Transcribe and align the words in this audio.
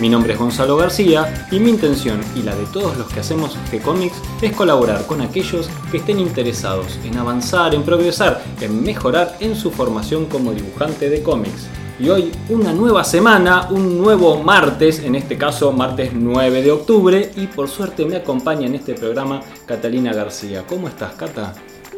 Mi 0.00 0.08
nombre 0.08 0.32
es 0.32 0.38
Gonzalo 0.38 0.78
García 0.78 1.46
y 1.50 1.60
mi 1.60 1.68
intención 1.68 2.22
y 2.34 2.42
la 2.42 2.56
de 2.56 2.64
todos 2.72 2.96
los 2.96 3.06
que 3.08 3.20
hacemos 3.20 3.58
G-Comics 3.70 4.16
es 4.40 4.52
colaborar 4.56 5.06
con 5.06 5.20
aquellos 5.20 5.68
que 5.90 5.98
estén 5.98 6.18
interesados 6.18 6.98
en 7.04 7.18
avanzar, 7.18 7.74
en 7.74 7.82
progresar, 7.82 8.42
en 8.62 8.82
mejorar 8.82 9.36
en 9.40 9.54
su 9.54 9.70
formación 9.70 10.24
como 10.24 10.54
dibujante 10.54 11.10
de 11.10 11.22
cómics. 11.22 11.68
Y 11.98 12.08
hoy 12.08 12.32
una 12.48 12.72
nueva 12.72 13.04
semana, 13.04 13.68
un 13.70 13.98
nuevo 13.98 14.42
martes, 14.42 15.00
en 15.00 15.16
este 15.16 15.36
caso 15.36 15.70
martes 15.70 16.12
9 16.14 16.62
de 16.62 16.72
octubre, 16.72 17.30
y 17.36 17.46
por 17.48 17.68
suerte 17.68 18.06
me 18.06 18.16
acompaña 18.16 18.66
en 18.66 18.76
este 18.76 18.94
programa 18.94 19.42
Catalina 19.66 20.14
García. 20.14 20.64
¿Cómo 20.66 20.88
estás, 20.88 21.12
Cata? 21.12 21.52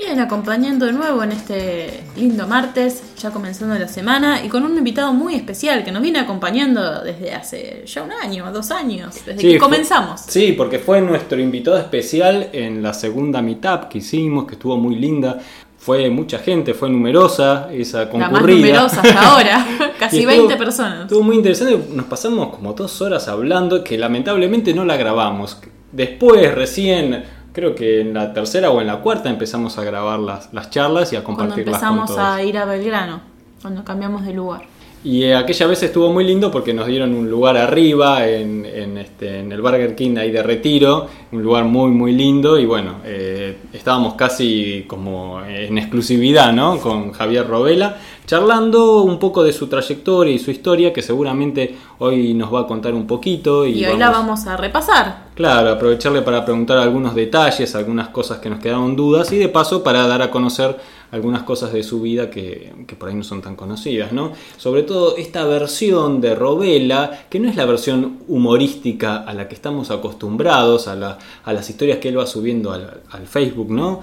Bien, 0.04 0.18
acompañando 0.18 0.86
de 0.86 0.92
nuevo 0.92 1.22
en 1.22 1.30
este 1.32 2.02
lindo 2.16 2.46
martes, 2.48 3.02
ya 3.20 3.30
comenzando 3.30 3.78
la 3.78 3.86
semana, 3.86 4.44
y 4.44 4.48
con 4.48 4.64
un 4.64 4.76
invitado 4.76 5.12
muy 5.12 5.34
especial 5.36 5.84
que 5.84 5.92
nos 5.92 6.02
viene 6.02 6.18
acompañando 6.18 7.02
desde 7.02 7.32
hace 7.34 7.84
ya 7.86 8.02
un 8.02 8.10
año, 8.10 8.50
dos 8.52 8.72
años, 8.72 9.14
desde 9.24 9.40
Sí, 9.40 9.46
que 9.46 9.50
fue- 9.52 9.58
comenzamos. 9.60 10.20
Sí, 10.22 10.54
porque 10.56 10.80
fue 10.80 11.00
nuestro 11.00 11.38
invitado 11.40 11.78
especial 11.78 12.48
en 12.52 12.82
la 12.82 12.94
segunda 12.94 13.40
mitad 13.42 13.88
que 13.88 13.98
hicimos, 13.98 14.46
que 14.46 14.54
estuvo 14.54 14.76
muy 14.76 14.96
linda. 14.96 15.38
Fue 15.78 16.10
mucha 16.10 16.38
gente, 16.38 16.74
fue 16.74 16.90
numerosa 16.90 17.68
esa 17.72 18.04
La 18.04 18.08
concurrida. 18.10 18.40
más 18.40 18.42
numerosa 18.50 19.00
hasta 19.02 19.22
ahora, 19.30 19.66
casi 20.00 20.18
estuvo- 20.18 20.36
20 20.36 20.56
personas. 20.56 21.00
Estuvo 21.02 21.22
muy 21.22 21.36
interesante, 21.36 21.78
nos 21.94 22.06
pasamos 22.06 22.48
como 22.54 22.72
dos 22.72 23.00
horas 23.02 23.28
hablando 23.28 23.84
que 23.84 23.96
lamentablemente 23.96 24.74
no 24.74 24.84
la 24.84 24.96
grabamos. 24.96 25.58
Después, 25.92 26.52
recién, 26.54 27.22
creo 27.52 27.74
que 27.74 28.00
en 28.00 28.14
la 28.14 28.32
tercera 28.32 28.70
o 28.70 28.80
en 28.80 28.86
la 28.86 28.98
cuarta 29.00 29.30
empezamos 29.30 29.78
a 29.78 29.84
grabar 29.84 30.18
las, 30.18 30.52
las 30.52 30.70
charlas 30.70 31.12
y 31.12 31.16
a 31.16 31.22
Cuando 31.22 31.42
compartirlas 31.44 31.80
con 31.80 31.88
empezamos 31.88 32.08
todos. 32.08 32.20
a 32.20 32.42
ir 32.42 32.58
a 32.58 32.64
Belgrano, 32.64 33.20
cuando 33.60 33.84
cambiamos 33.84 34.24
de 34.24 34.32
lugar. 34.32 34.62
Y 35.04 35.24
eh, 35.24 35.34
aquella 35.34 35.66
vez 35.66 35.82
estuvo 35.82 36.12
muy 36.12 36.24
lindo 36.24 36.52
porque 36.52 36.72
nos 36.72 36.86
dieron 36.86 37.12
un 37.12 37.28
lugar 37.28 37.56
arriba 37.56 38.28
en, 38.28 38.64
en, 38.64 38.98
este, 38.98 39.40
en 39.40 39.50
el 39.50 39.60
Burger 39.60 39.96
King 39.96 40.16
ahí 40.16 40.30
de 40.30 40.44
retiro, 40.44 41.08
un 41.32 41.42
lugar 41.42 41.64
muy 41.64 41.90
muy 41.90 42.12
lindo 42.12 42.56
y 42.56 42.66
bueno, 42.66 42.96
eh, 43.04 43.56
estábamos 43.72 44.14
casi 44.14 44.84
como 44.86 45.42
en 45.44 45.76
exclusividad 45.76 46.52
¿no? 46.52 46.78
con 46.78 47.10
Javier 47.10 47.48
Robela, 47.48 47.96
charlando 48.26 49.02
un 49.02 49.18
poco 49.18 49.42
de 49.42 49.52
su 49.52 49.66
trayectoria 49.68 50.32
y 50.34 50.38
su 50.38 50.50
historia 50.50 50.92
que 50.92 51.02
seguramente 51.02 51.76
hoy 51.98 52.34
nos 52.34 52.52
va 52.52 52.60
a 52.60 52.66
contar 52.66 52.94
un 52.94 53.06
poquito. 53.06 53.66
Y, 53.66 53.80
Y, 53.80 53.84
hoy 53.86 53.96
la 53.98 54.10
vamos 54.10 54.46
a 54.46 54.56
repasar. 54.56 55.30
Claro, 55.34 55.70
aprovecharle 55.70 56.22
para 56.22 56.44
preguntar 56.44 56.78
algunos 56.78 57.14
detalles, 57.14 57.74
algunas 57.74 58.08
cosas 58.08 58.38
que 58.38 58.50
nos 58.50 58.60
quedaron 58.60 58.94
dudas 58.96 59.32
y 59.32 59.38
de 59.38 59.48
paso 59.48 59.82
para 59.82 60.06
dar 60.06 60.22
a 60.22 60.30
conocer 60.30 60.76
algunas 61.10 61.42
cosas 61.42 61.72
de 61.74 61.82
su 61.82 62.00
vida 62.00 62.30
que, 62.30 62.72
que 62.86 62.96
por 62.96 63.08
ahí 63.10 63.14
no 63.14 63.22
son 63.24 63.42
tan 63.42 63.54
conocidas, 63.54 64.12
¿no? 64.12 64.32
Sobre 64.56 64.82
todo 64.82 65.16
esta 65.18 65.44
versión 65.44 66.20
de 66.22 66.34
Robela, 66.34 67.24
que 67.28 67.38
no 67.38 67.50
es 67.50 67.56
la 67.56 67.66
versión 67.66 68.18
humorística 68.28 69.16
a 69.16 69.34
la 69.34 69.46
que 69.48 69.54
estamos 69.54 69.90
acostumbrados, 69.90 70.88
a, 70.88 70.94
la- 70.94 71.18
a 71.44 71.52
las 71.52 71.68
historias 71.68 71.98
que 71.98 72.08
él 72.08 72.18
va 72.18 72.26
subiendo 72.26 72.72
al, 72.72 73.02
al 73.10 73.26
Facebook, 73.26 73.70
¿no? 73.70 74.00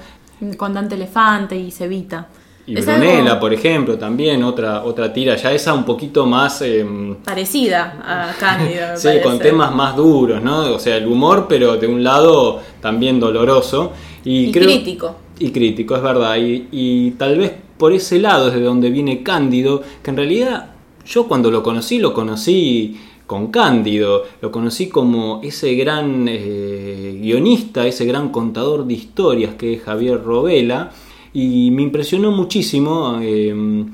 Con 0.58 0.74
Dante 0.74 0.96
Elefante 0.96 1.56
y 1.58 1.72
Cevita. 1.72 2.28
Y 2.70 2.78
Es 2.78 2.86
Brunella, 2.86 3.30
algo 3.32 3.40
por 3.40 3.54
ejemplo, 3.54 3.98
también 3.98 4.44
otra, 4.44 4.84
otra 4.84 5.12
tira, 5.12 5.36
ya 5.36 5.52
esa 5.52 5.74
un 5.74 5.84
poquito 5.86 6.26
más... 6.26 6.62
em, 6.62 7.16
parecida 7.16 8.00
a 8.06 8.34
Cándido. 8.40 8.90
me 8.92 8.98
Sí, 8.98 9.08
parece. 9.08 9.24
con 9.24 9.40
temas 9.40 9.74
más 9.74 9.96
duros, 9.96 10.42
¿no? 10.44 10.74
O 10.76 10.80
sea, 10.80 10.98
el 10.98 11.08
humor, 11.08 11.48
pero 11.50 11.78
de 11.78 11.88
un 11.88 12.04
lado 12.04 12.62
también 12.82 13.20
doloroso. 13.20 13.92
Y, 14.24 14.46
Y 14.46 14.52
creo- 14.52 14.66
crítico. 14.66 15.16
Y 15.40 15.52
crítico, 15.52 15.96
es 15.96 16.02
verdad. 16.04 16.36
Y, 16.38 16.68
y 16.72 17.12
tal 17.12 17.38
vez 17.40 17.54
por 17.78 17.94
ese 17.94 18.20
lado 18.20 18.50
es 18.50 18.54
de 18.56 18.62
donde 18.62 18.90
viene 18.92 19.24
Cándido, 19.24 19.82
que 20.04 20.12
en 20.12 20.18
realidad 20.18 20.72
yo 21.06 21.28
cuando 21.28 21.50
lo 21.50 21.64
conocí, 21.64 21.98
lo 21.98 22.14
conocí 22.14 23.00
con 23.26 23.48
Cándido, 23.48 24.24
lo 24.42 24.52
conocí 24.52 24.90
como 24.90 25.40
ese 25.44 25.74
gran 25.76 26.28
eh, 26.28 27.18
guionista, 27.22 27.88
ese 27.88 28.06
gran 28.06 28.30
contador 28.30 28.86
de 28.86 28.94
historias 28.96 29.54
que 29.56 29.74
es 29.76 29.82
Javier 29.84 30.22
Robela, 30.24 30.92
y 31.34 31.72
me 31.72 31.82
impresionó 31.84 32.32
muchísimo. 32.32 33.20
eh, 33.22 33.86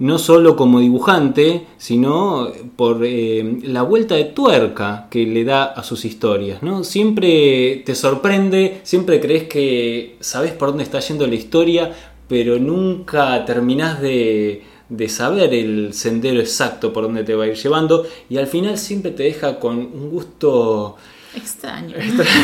no 0.00 0.18
solo 0.18 0.56
como 0.56 0.80
dibujante, 0.80 1.66
sino 1.76 2.50
por 2.74 3.04
eh, 3.04 3.58
la 3.64 3.82
vuelta 3.82 4.14
de 4.14 4.24
tuerca 4.24 5.08
que 5.10 5.26
le 5.26 5.44
da 5.44 5.64
a 5.64 5.82
sus 5.82 6.06
historias, 6.06 6.62
¿no? 6.62 6.84
Siempre 6.84 7.82
te 7.84 7.94
sorprende, 7.94 8.80
siempre 8.82 9.20
crees 9.20 9.44
que 9.44 10.16
sabes 10.20 10.52
por 10.52 10.68
dónde 10.68 10.84
está 10.84 11.00
yendo 11.00 11.26
la 11.26 11.34
historia, 11.34 11.92
pero 12.28 12.58
nunca 12.58 13.44
terminás 13.44 14.00
de, 14.00 14.62
de 14.88 15.08
saber 15.10 15.52
el 15.52 15.92
sendero 15.92 16.40
exacto 16.40 16.94
por 16.94 17.04
dónde 17.04 17.22
te 17.22 17.34
va 17.34 17.44
a 17.44 17.48
ir 17.48 17.56
llevando, 17.56 18.06
y 18.30 18.38
al 18.38 18.46
final 18.46 18.78
siempre 18.78 19.10
te 19.10 19.24
deja 19.24 19.60
con 19.60 19.76
un 19.76 20.08
gusto, 20.10 20.96
Extraño. 21.34 21.94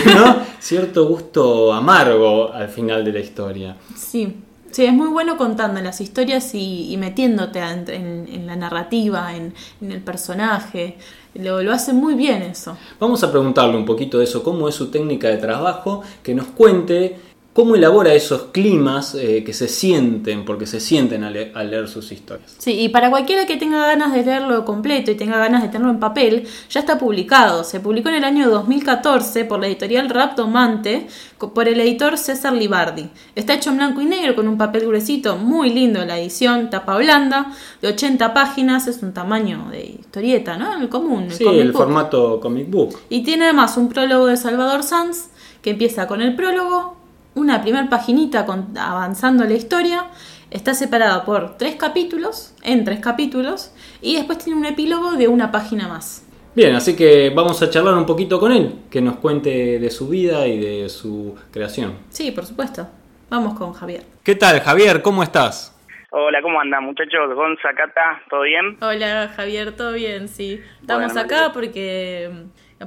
¿no? 0.06 0.36
Cierto 0.66 1.06
gusto 1.06 1.72
amargo 1.72 2.53
al 2.53 2.69
final 2.69 3.04
de 3.04 3.12
la 3.12 3.21
historia. 3.21 3.77
Sí, 3.94 4.34
sí, 4.72 4.84
es 4.84 4.93
muy 4.93 5.06
bueno 5.10 5.37
contando 5.37 5.81
las 5.81 6.00
historias 6.00 6.56
y, 6.56 6.93
y 6.93 6.97
metiéndote 6.97 7.60
en 7.60 8.49
la 8.49 8.56
narrativa, 8.56 9.32
en, 9.37 9.55
en 9.81 9.93
el 9.93 10.00
personaje. 10.00 10.97
Lo, 11.34 11.62
lo 11.62 11.71
hace 11.71 11.93
muy 11.93 12.15
bien 12.15 12.43
eso. 12.43 12.76
Vamos 12.99 13.22
a 13.22 13.31
preguntarle 13.31 13.76
un 13.76 13.84
poquito 13.84 14.19
de 14.19 14.25
eso, 14.25 14.43
cómo 14.43 14.69
es 14.69 14.75
su 14.75 14.91
técnica 14.91 15.28
de 15.28 15.37
trabajo, 15.37 16.03
que 16.25 16.34
nos 16.34 16.47
cuente 16.47 17.16
cómo 17.56 17.75
elabora 17.75 18.12
esos 18.12 18.49
climas 18.53 19.15
eh, 19.15 19.43
que 19.43 19.55
se 19.55 19.67
sienten, 19.67 20.44
porque 20.44 20.67
se 20.67 20.78
sienten 20.78 21.25
al, 21.25 21.33
le- 21.33 21.53
al 21.55 21.71
leer 21.71 21.89
sus 21.89 22.12
historias. 22.12 22.55
Sí, 22.59 22.72
y 22.78 22.91
para 22.91 23.09
cualquiera 23.09 23.47
que 23.47 23.56
tenga 23.56 23.78
ganas 23.87 24.12
de 24.12 24.22
leerlo 24.25 24.65
completo 24.67 25.11
y 25.11 25.15
tenga 25.15 25.39
ganas 25.39 25.62
de 25.62 25.69
tenerlo 25.71 25.91
en 25.91 25.99
papel, 25.99 26.47
ya 26.69 26.81
está 26.81 26.99
publicado. 26.99 27.65
Se 27.65 27.81
publicó 27.81 28.11
en 28.11 28.17
el 28.17 28.25
año 28.25 28.50
2014 28.50 29.47
por 29.47 29.59
la 29.59 29.69
editorial 29.69 30.11
Raptomante, 30.11 31.06
por 31.39 31.67
el 31.67 31.81
editor 31.81 32.19
César 32.19 32.53
Libardi. 32.53 33.09
Está 33.34 33.55
hecho 33.55 33.71
en 33.71 33.78
blanco 33.78 34.03
y 34.03 34.05
negro 34.05 34.37
con 34.37 34.49
un 34.49 34.59
papel 34.59 34.87
gruesito, 34.87 35.37
muy 35.37 35.71
lindo 35.71 36.05
la 36.05 36.19
edición, 36.19 36.69
tapa 36.69 36.97
blanda, 36.99 37.53
de 37.81 37.88
80 37.88 38.34
páginas, 38.34 38.87
es 38.87 39.03
un 39.03 39.15
tamaño 39.15 39.69
de 39.71 39.83
historieta, 39.99 40.59
¿no? 40.59 40.78
El 40.78 40.91
común, 40.91 41.23
el 41.25 41.33
Sí, 41.33 41.44
comic 41.44 41.61
el 41.62 41.73
book. 41.73 41.78
formato 41.83 42.38
comic 42.41 42.69
book. 42.71 42.99
Y 43.09 43.23
tiene 43.23 43.44
además 43.44 43.78
un 43.78 43.88
prólogo 43.88 44.27
de 44.27 44.37
Salvador 44.37 44.83
Sanz 44.83 45.28
que 45.62 45.71
empieza 45.71 46.06
con 46.06 46.21
el 46.21 46.37
prólogo, 46.37 46.97
una 47.36 47.62
primer 47.62 47.88
paginita 47.88 48.44
con- 48.44 48.76
avanzando 48.76 49.44
la 49.44 49.52
historia, 49.54 50.06
está 50.50 50.74
separada 50.74 51.24
por 51.24 51.56
tres 51.56 51.76
capítulos, 51.76 52.54
en 52.62 52.84
tres 52.84 52.98
capítulos, 53.00 53.72
y 54.02 54.16
después 54.16 54.38
tiene 54.38 54.58
un 54.58 54.66
epílogo 54.66 55.12
de 55.12 55.28
una 55.28 55.52
página 55.52 55.86
más. 55.86 56.25
Bien, 56.54 56.75
así 56.75 56.96
que 56.96 57.30
vamos 57.30 57.60
a 57.62 57.69
charlar 57.69 57.94
un 57.94 58.06
poquito 58.06 58.41
con 58.41 58.50
él, 58.50 58.76
que 58.91 59.00
nos 59.02 59.16
cuente 59.16 59.78
de 59.78 59.91
su 59.91 60.08
vida 60.08 60.46
y 60.46 60.58
de 60.58 60.88
su 60.88 61.36
creación. 61.52 61.98
Sí, 62.08 62.30
por 62.32 62.46
supuesto. 62.46 62.88
Vamos 63.28 63.58
con 63.58 63.72
Javier. 63.75 64.04
¿Qué 64.25 64.34
tal, 64.36 64.60
Javier? 64.60 65.02
¿Cómo 65.02 65.22
estás? 65.22 65.76
Hola, 66.12 66.41
¿cómo 66.41 66.58
andan 66.60 66.84
muchachos? 66.84 67.34
Gonza, 67.34 67.69
Cata, 67.76 68.22
¿todo 68.30 68.42
bien? 68.42 68.78
Hola 68.80 69.30
Javier, 69.36 69.76
¿todo 69.76 69.92
bien? 69.92 70.28
Sí. 70.28 70.60
Estamos 70.80 71.12
Bueno, 71.12 71.26
acá 71.26 71.50
porque 71.52 72.30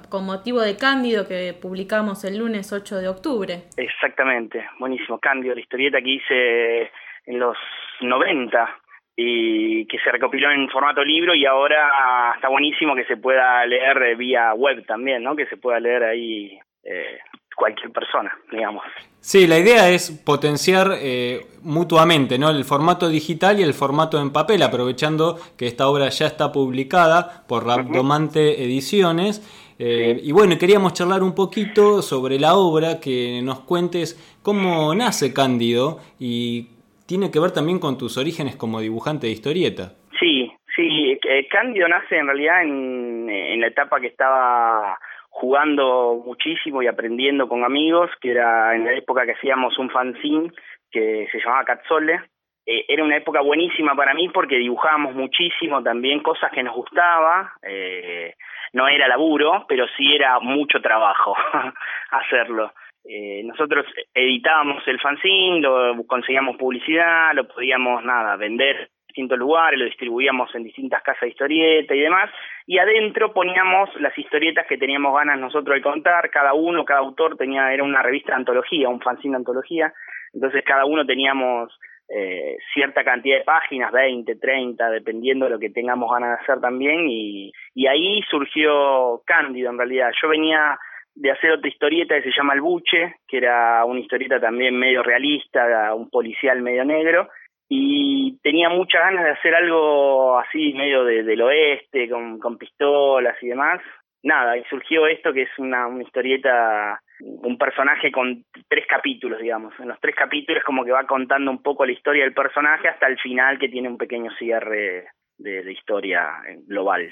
con 0.10 0.26
motivo 0.26 0.62
de 0.62 0.78
Cándido 0.78 1.28
que 1.28 1.54
publicamos 1.60 2.24
el 2.24 2.38
lunes 2.38 2.72
8 2.72 2.98
de 2.98 3.08
octubre. 3.08 3.64
Exactamente, 3.78 4.66
buenísimo. 4.80 5.20
Cambio, 5.20 5.54
la 5.54 5.62
historieta 5.62 6.02
que 6.02 6.10
hice 6.10 6.92
en 7.26 7.40
los 7.40 7.58
90 8.02 8.78
y 9.16 9.86
que 9.88 10.00
se 10.00 10.12
recopiló 10.12 10.52
en 10.52 10.70
formato 10.70 11.04
libro 11.04 11.36
y 11.36 11.46
ahora 11.46 12.34
está 12.36 12.48
buenísimo 12.48 12.96
que 12.96 13.06
se 13.06 13.18
pueda 13.18 13.66
leer 13.66 14.16
vía 14.16 14.54
web 14.54 14.86
también, 14.86 15.24
¿no? 15.24 15.36
Que 15.36 15.46
se 15.48 15.58
pueda 15.58 15.80
leer 15.80 16.04
ahí 16.04 16.58
eh, 16.84 17.20
cualquier 17.60 17.92
persona, 17.92 18.32
digamos. 18.50 18.84
Sí, 19.20 19.46
la 19.46 19.60
idea 19.60 19.90
es 19.90 20.12
potenciar 20.26 20.94
eh, 21.02 21.42
mutuamente 21.62 22.40
¿no? 22.40 22.50
el 22.50 22.64
formato 22.64 23.10
digital 23.10 23.60
y 23.60 23.64
el 23.64 23.74
formato 23.74 24.22
en 24.22 24.32
papel, 24.32 24.64
aprovechando 24.64 25.38
que 25.58 25.68
esta 25.68 25.90
obra 25.90 26.08
ya 26.08 26.28
está 26.28 26.54
publicada 26.54 27.44
por 27.48 27.66
Rapdomante 27.66 28.64
Ediciones. 28.64 29.42
Eh, 29.80 30.20
Y 30.22 30.34
bueno, 30.34 30.58
queríamos 30.60 30.94
charlar 30.94 31.24
un 31.24 31.34
poquito 31.34 32.02
sobre 32.02 32.38
la 32.38 32.56
obra, 32.56 33.00
que 33.00 33.42
nos 33.42 33.62
cuentes 33.62 34.20
cómo 34.44 34.94
nace 34.94 35.34
Cándido 35.34 36.00
y 36.20 36.68
tiene 37.08 37.32
que 37.32 37.40
ver 37.40 37.52
también 37.52 37.80
con 37.80 37.98
tus 37.98 38.18
orígenes 38.18 38.58
como 38.58 38.82
dibujante 38.82 39.28
de 39.28 39.34
historieta. 39.34 39.94
Sí, 40.20 40.52
sí, 40.76 41.18
eh, 41.24 41.48
Cándido 41.48 41.88
nace 41.88 42.18
en 42.18 42.28
realidad 42.28 42.62
en, 42.64 43.62
la 43.62 43.68
etapa 43.68 44.00
que 44.00 44.08
estaba 44.08 44.98
jugando 45.30 46.22
muchísimo 46.26 46.82
y 46.82 46.88
aprendiendo 46.88 47.48
con 47.48 47.64
amigos, 47.64 48.10
que 48.22 48.32
era 48.32 48.76
en 48.76 48.86
la 48.86 48.94
época 48.94 49.26
que 49.26 49.34
hacíamos 49.34 49.78
un 49.78 49.90
fanzine 49.90 50.52
que 50.92 51.28
se 51.32 51.40
llamaba 51.40 51.66
Catzole. 51.66 52.22
Eh, 52.66 52.86
era 52.88 53.04
una 53.04 53.18
época 53.18 53.42
buenísima 53.42 53.96
para 53.96 54.14
mí 54.14 54.30
porque 54.30 54.58
dibujábamos 54.58 55.16
muchísimo 55.16 55.82
también 55.84 56.22
cosas 56.22 56.52
que 56.52 56.64
nos 56.64 56.76
gustaba. 56.76 57.54
Eh, 57.64 58.34
no 58.74 58.88
era 58.88 59.08
laburo, 59.08 59.66
pero 59.68 59.86
sí 59.98 60.16
era 60.16 60.40
mucho 60.40 60.82
trabajo 60.82 61.36
hacerlo. 62.12 62.72
Eh, 63.06 63.42
nosotros 63.44 63.86
editábamos 64.14 64.88
el 64.88 65.00
fanzine, 65.00 65.62
lo 65.62 66.04
conseguíamos 66.06 66.58
publicidad, 66.58 67.34
lo 67.34 67.48
podíamos 67.48 68.04
nada 68.04 68.36
vender 68.36 68.76
en 68.76 68.88
distintos 69.08 69.40
lugares, 69.40 69.80
lo 69.80 69.86
distribuíamos 69.86 70.54
en 70.54 70.64
distintas 70.64 71.02
casas 71.02 71.22
de 71.22 71.30
historieta 71.30 71.96
y 71.96 72.02
demás, 72.02 72.30
y 72.68 72.78
adentro 72.78 73.34
poníamos 73.34 73.90
las 74.00 74.16
historietas 74.18 74.68
que 74.68 74.78
teníamos 74.78 75.16
ganas 75.16 75.40
nosotros 75.40 75.76
de 75.76 75.82
contar, 75.82 76.30
cada 76.30 76.54
uno, 76.54 76.86
cada 76.86 77.00
autor 77.00 77.36
tenía, 77.36 77.74
era 77.74 77.84
una 77.84 78.04
revista 78.04 78.34
de 78.34 78.40
antología, 78.40 78.90
un 78.90 79.02
fanzine 79.02 79.32
de 79.32 79.38
antología, 79.38 79.94
entonces 80.34 80.64
cada 80.64 80.86
uno 80.86 81.06
teníamos 81.06 81.74
eh, 82.10 82.58
cierta 82.74 83.04
cantidad 83.04 83.38
de 83.38 83.44
páginas, 83.44 83.92
20, 83.92 84.36
30, 84.36 84.90
dependiendo 84.90 85.46
de 85.46 85.52
lo 85.52 85.60
que 85.60 85.70
tengamos 85.70 86.12
ganas 86.12 86.38
de 86.38 86.44
hacer 86.44 86.60
también, 86.60 87.08
y, 87.08 87.52
ahí 87.88 88.22
surgió 88.30 89.22
Cándido 89.26 89.70
en 89.70 89.78
realidad. 89.78 90.12
Yo 90.22 90.28
venía 90.28 90.78
de 91.16 91.32
hacer 91.32 91.52
otra 91.52 91.70
historieta 91.70 92.16
que 92.16 92.24
se 92.24 92.36
llama 92.36 92.54
El 92.54 92.62
Buche, 92.62 93.16
que 93.28 93.38
era 93.38 93.84
una 93.86 94.00
historieta 94.00 94.40
también 94.40 94.78
medio 94.78 95.04
realista, 95.04 95.94
un 95.94 96.10
policial 96.10 96.62
medio 96.62 96.84
negro, 96.84 97.30
y 97.68 98.40
tenía 98.42 98.70
muchas 98.70 99.02
ganas 99.02 99.26
de 99.26 99.32
hacer 99.32 99.54
algo 99.54 100.40
así, 100.40 100.74
medio 100.74 101.04
del 101.04 101.42
oeste, 101.42 102.10
con, 102.10 102.40
con 102.40 102.58
pistolas 102.58 103.36
y 103.42 103.48
demás. 103.48 103.82
Nada, 104.24 104.58
y 104.58 104.64
surgió 104.66 105.06
esto 105.08 105.32
que 105.32 105.44
es 105.44 105.60
una 105.60 105.88
historieta, 106.02 107.00
un 107.20 107.58
personaje 107.58 108.12
con 108.12 108.46
tres 108.68 108.86
capítulos, 108.88 109.40
digamos. 109.40 109.74
En 109.80 109.90
los 109.90 110.00
tres 110.00 110.16
capítulos 110.16 110.64
como 110.64 110.86
que 110.86 110.92
va 110.92 111.06
contando 111.06 111.52
un 111.52 111.62
poco 111.62 111.86
la 111.86 111.92
historia 111.92 112.24
del 112.24 112.34
personaje 112.34 112.88
hasta 112.88 113.08
el 113.08 113.20
final 113.20 113.60
que 113.60 113.70
tiene 113.70 113.90
un 113.90 113.98
pequeño 113.98 114.32
cierre 114.38 115.08
de, 115.38 115.64
de 115.64 115.72
historia 115.72 116.42
global. 116.68 117.10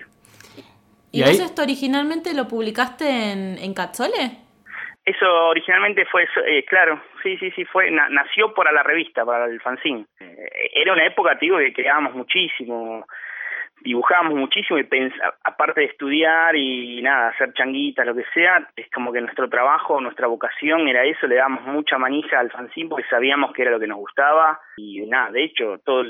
¿Y, 1.12 1.22
vos 1.22 1.40
esto 1.40 1.64
originalmente 1.64 2.34
lo 2.34 2.48
publicaste 2.48 3.32
en, 3.32 3.58
en 3.58 3.74
Cazzole? 3.74 4.48
Eso 5.08 5.26
originalmente 5.48 6.06
fue, 6.06 6.28
eh, 6.48 6.66
claro, 6.66 7.02
sí, 7.24 7.38
sí, 7.38 7.50
sí, 7.52 7.64
fue, 7.64 7.90
nació 7.90 8.54
para 8.54 8.74
la 8.74 8.84
revista, 8.84 9.24
para 9.24 9.46
el 9.46 9.62
fanzine. 9.62 10.06
Eh, 10.20 10.50
era 10.74 10.92
una 10.92 11.06
época, 11.06 11.38
digo, 11.40 11.60
que 11.60 11.72
creábamos 11.72 12.14
muchísimo, 12.14 13.06
dibujábamos 13.82 14.36
muchísimo 14.36 14.80
y 14.80 14.88
aparte 15.44 15.82
de 15.82 15.88
estudiar 15.88 16.56
y 16.56 17.02
nada, 17.02 17.30
hacer 17.30 17.54
changuitas, 17.54 18.06
lo 18.06 18.16
que 18.16 18.26
sea, 18.34 18.68
es 18.76 18.90
como 18.92 19.12
que 19.12 19.22
nuestro 19.22 19.50
trabajo, 19.50 20.02
nuestra 20.02 20.28
vocación 20.28 20.88
era 20.88 21.04
eso, 21.06 21.28
le 21.28 21.36
dábamos 21.36 21.64
mucha 21.66 21.98
manija 21.98 22.40
al 22.40 22.52
fanzine 22.52 22.90
porque 22.90 23.08
sabíamos 23.10 23.54
que 23.54 23.62
era 23.62 23.72
lo 23.72 23.80
que 23.80 23.88
nos 23.88 23.98
gustaba 23.98 24.60
y 24.78 25.06
nada, 25.06 25.32
de 25.32 25.44
hecho, 25.44 25.80
todo, 25.84 26.04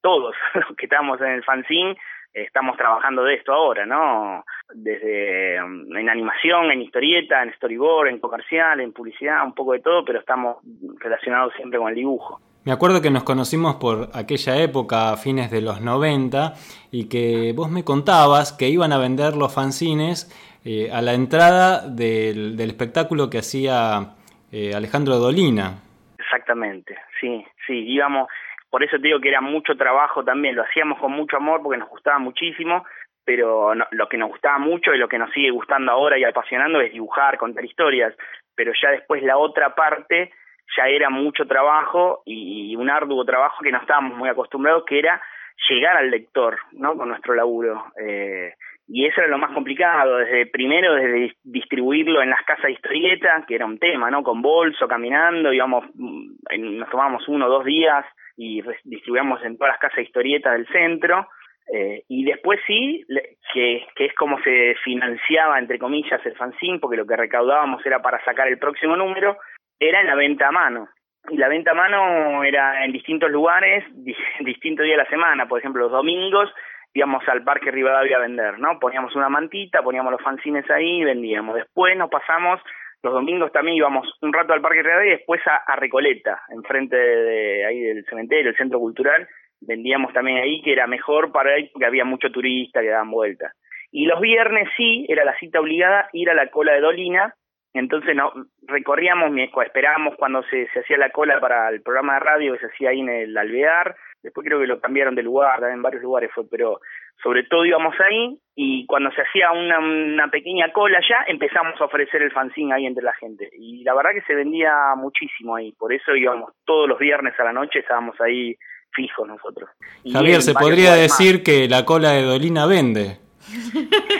todos 0.00 0.34
los 0.54 0.76
que 0.76 0.86
estábamos 0.86 1.20
en 1.20 1.28
el 1.28 1.44
fanzine 1.44 1.96
estamos 2.32 2.76
trabajando 2.76 3.24
de 3.24 3.34
esto 3.34 3.52
ahora, 3.52 3.84
¿no? 3.86 4.44
Desde 4.72 5.60
mm, 5.60 5.96
en 5.96 6.08
animación, 6.08 6.70
en 6.70 6.82
historieta, 6.82 7.42
en 7.42 7.52
storyboard, 7.54 8.08
en 8.08 8.20
comercial, 8.20 8.80
en 8.80 8.92
publicidad, 8.92 9.44
un 9.44 9.54
poco 9.54 9.72
de 9.72 9.80
todo, 9.80 10.04
pero 10.04 10.20
estamos 10.20 10.58
relacionados 10.98 11.52
siempre 11.54 11.78
con 11.78 11.88
el 11.88 11.94
dibujo. 11.94 12.40
Me 12.62 12.72
acuerdo 12.72 13.00
que 13.00 13.10
nos 13.10 13.24
conocimos 13.24 13.76
por 13.76 14.10
aquella 14.12 14.62
época, 14.62 15.12
a 15.12 15.16
fines 15.16 15.50
de 15.50 15.62
los 15.62 15.80
90, 15.80 16.52
y 16.92 17.08
que 17.08 17.54
vos 17.56 17.70
me 17.70 17.84
contabas 17.84 18.52
que 18.52 18.68
iban 18.68 18.92
a 18.92 18.98
vender 18.98 19.34
los 19.34 19.54
fanzines 19.54 20.28
eh, 20.66 20.90
a 20.92 21.00
la 21.00 21.14
entrada 21.14 21.88
del, 21.88 22.60
espectáculo 22.60 23.30
que 23.30 23.38
hacía 23.38 24.12
eh, 24.52 24.74
Alejandro 24.74 25.16
Dolina. 25.16 25.80
Exactamente, 26.18 26.98
sí, 27.18 27.42
sí, 27.66 27.72
íbamos, 27.72 28.28
por 28.68 28.84
eso 28.84 28.98
te 28.98 29.08
digo 29.08 29.20
que 29.20 29.30
era 29.30 29.40
mucho 29.40 29.74
trabajo 29.74 30.22
también, 30.22 30.54
lo 30.54 30.62
hacíamos 30.62 30.98
con 30.98 31.12
mucho 31.12 31.38
amor 31.38 31.62
porque 31.62 31.78
nos 31.78 31.88
gustaba 31.88 32.18
muchísimo, 32.18 32.84
pero 33.24 33.72
lo 33.74 34.08
que 34.08 34.18
nos 34.18 34.28
gustaba 34.28 34.58
mucho 34.58 34.92
y 34.92 34.98
lo 34.98 35.08
que 35.08 35.18
nos 35.18 35.32
sigue 35.32 35.50
gustando 35.50 35.92
ahora 35.92 36.18
y 36.18 36.24
apasionando 36.24 36.78
es 36.82 36.92
dibujar, 36.92 37.38
contar 37.38 37.64
historias, 37.64 38.14
pero 38.54 38.72
ya 38.80 38.90
después 38.90 39.22
la 39.22 39.38
otra 39.38 39.74
parte 39.74 40.30
ya 40.76 40.88
era 40.88 41.10
mucho 41.10 41.46
trabajo 41.46 42.22
y, 42.24 42.74
un 42.76 42.88
arduo 42.88 43.24
trabajo 43.24 43.62
que 43.62 43.72
no 43.72 43.78
estábamos 43.78 44.16
muy 44.16 44.28
acostumbrados, 44.28 44.84
que 44.86 44.98
era 44.98 45.20
llegar 45.68 45.96
al 45.96 46.10
lector, 46.10 46.58
¿no? 46.72 46.96
Con 46.96 47.08
nuestro 47.08 47.34
laburo. 47.34 47.86
Eh, 48.00 48.54
y 48.88 49.06
eso 49.06 49.20
era 49.20 49.28
lo 49.28 49.38
más 49.38 49.52
complicado, 49.52 50.16
desde 50.16 50.46
primero, 50.46 50.94
desde 50.94 51.36
distribuirlo 51.44 52.22
en 52.22 52.30
las 52.30 52.42
casas 52.44 52.64
de 52.64 52.72
historieta, 52.72 53.44
que 53.46 53.54
era 53.54 53.66
un 53.66 53.78
tema, 53.78 54.10
¿no? 54.10 54.22
Con 54.22 54.42
bolso, 54.42 54.88
caminando, 54.88 55.52
íbamos, 55.52 55.84
mm, 55.94 56.78
nos 56.78 56.90
tomábamos 56.90 57.28
uno 57.28 57.46
o 57.46 57.50
dos 57.50 57.64
días 57.64 58.04
y 58.36 58.62
distribuíamos 58.84 59.44
en 59.44 59.58
todas 59.58 59.74
las 59.74 59.80
casas 59.80 59.96
de 59.96 60.02
historieta 60.02 60.52
del 60.52 60.66
centro. 60.68 61.28
Eh, 61.72 62.02
y 62.08 62.24
después 62.24 62.58
sí, 62.66 63.06
que, 63.52 63.86
que 63.94 64.06
es 64.06 64.14
como 64.14 64.40
se 64.42 64.74
financiaba, 64.82 65.58
entre 65.58 65.78
comillas, 65.78 66.24
el 66.24 66.34
fanzine, 66.34 66.80
porque 66.80 66.96
lo 66.96 67.06
que 67.06 67.16
recaudábamos 67.16 67.84
era 67.86 68.02
para 68.02 68.24
sacar 68.24 68.48
el 68.48 68.58
próximo 68.58 68.96
número, 68.96 69.36
era 69.80 70.02
la 70.04 70.14
venta 70.14 70.48
a 70.48 70.52
mano. 70.52 70.88
Y 71.28 71.36
la 71.36 71.48
venta 71.48 71.72
a 71.72 71.74
mano 71.74 72.44
era 72.44 72.84
en 72.84 72.92
distintos 72.92 73.30
lugares, 73.30 73.84
distintos 74.40 74.84
días 74.84 74.98
de 74.98 75.04
la 75.04 75.10
semana. 75.10 75.48
Por 75.48 75.58
ejemplo, 75.58 75.82
los 75.82 75.92
domingos 75.92 76.52
íbamos 76.94 77.26
al 77.28 77.42
Parque 77.42 77.70
Rivadavia 77.70 78.16
a 78.16 78.20
vender, 78.20 78.58
¿no? 78.58 78.78
Poníamos 78.78 79.14
una 79.16 79.28
mantita, 79.28 79.82
poníamos 79.82 80.12
los 80.12 80.22
fanzines 80.22 80.68
ahí 80.70 81.00
y 81.00 81.04
vendíamos. 81.04 81.56
Después 81.56 81.96
nos 81.96 82.10
pasamos 82.10 82.60
los 83.02 83.14
domingos 83.14 83.50
también 83.52 83.76
íbamos 83.76 84.06
un 84.20 84.32
rato 84.32 84.52
al 84.52 84.60
Parque 84.60 84.82
Real 84.82 85.06
y 85.06 85.10
después 85.10 85.40
a, 85.46 85.74
Recoleta, 85.76 86.42
enfrente 86.50 86.96
de, 86.96 87.64
ahí 87.64 87.80
del 87.80 88.04
cementerio, 88.04 88.50
el 88.50 88.56
centro 88.56 88.78
cultural, 88.78 89.26
vendíamos 89.60 90.12
también 90.12 90.38
ahí 90.38 90.60
que 90.62 90.72
era 90.72 90.86
mejor 90.86 91.32
para 91.32 91.54
ahí 91.54 91.70
porque 91.72 91.86
había 91.86 92.04
mucho 92.04 92.30
turista 92.30 92.80
que 92.80 92.88
daban 92.88 93.10
vuelta. 93.10 93.52
Y 93.90 94.06
los 94.06 94.20
viernes 94.20 94.68
sí, 94.76 95.06
era 95.08 95.24
la 95.24 95.36
cita 95.38 95.60
obligada 95.60 96.08
ir 96.12 96.28
a 96.30 96.34
la 96.34 96.48
cola 96.48 96.72
de 96.72 96.80
Dolina, 96.80 97.34
entonces 97.72 98.16
no 98.16 98.32
recorríamos, 98.66 99.30
esperábamos 99.64 100.16
cuando 100.16 100.42
se, 100.44 100.68
se 100.72 100.80
hacía 100.80 100.98
la 100.98 101.10
cola 101.10 101.40
para 101.40 101.68
el 101.68 101.82
programa 101.82 102.14
de 102.14 102.20
radio 102.20 102.52
que 102.52 102.60
se 102.60 102.66
hacía 102.66 102.90
ahí 102.90 103.00
en 103.00 103.08
el 103.08 103.36
Alvear, 103.36 103.94
después 104.22 104.46
creo 104.46 104.60
que 104.60 104.66
lo 104.66 104.80
cambiaron 104.80 105.14
de 105.14 105.22
lugar, 105.22 105.62
en 105.64 105.82
varios 105.82 106.02
lugares 106.02 106.30
fue, 106.34 106.44
pero 106.50 106.80
sobre 107.22 107.44
todo 107.44 107.64
íbamos 107.64 107.94
ahí 108.00 108.38
y 108.56 108.86
cuando 108.86 109.10
se 109.12 109.22
hacía 109.22 109.52
una, 109.52 109.78
una 109.78 110.28
pequeña 110.28 110.72
cola 110.72 111.00
ya 111.08 111.24
empezamos 111.28 111.80
a 111.80 111.84
ofrecer 111.84 112.22
el 112.22 112.32
fanzine 112.32 112.74
ahí 112.74 112.86
entre 112.86 113.04
la 113.04 113.14
gente 113.14 113.48
y 113.52 113.84
la 113.84 113.94
verdad 113.94 114.10
que 114.14 114.22
se 114.22 114.34
vendía 114.34 114.72
muchísimo 114.96 115.56
ahí, 115.56 115.72
por 115.72 115.92
eso 115.92 116.14
íbamos 116.16 116.52
todos 116.64 116.88
los 116.88 116.98
viernes 116.98 117.34
a 117.38 117.44
la 117.44 117.52
noche, 117.52 117.80
estábamos 117.80 118.20
ahí 118.20 118.56
fijos 118.92 119.28
nosotros. 119.28 119.70
Javier, 120.12 120.42
¿se 120.42 120.54
podría 120.54 120.94
decir 120.94 121.44
que 121.44 121.68
la 121.68 121.84
cola 121.84 122.10
de 122.10 122.22
Dolina 122.22 122.66
vende? 122.66 123.29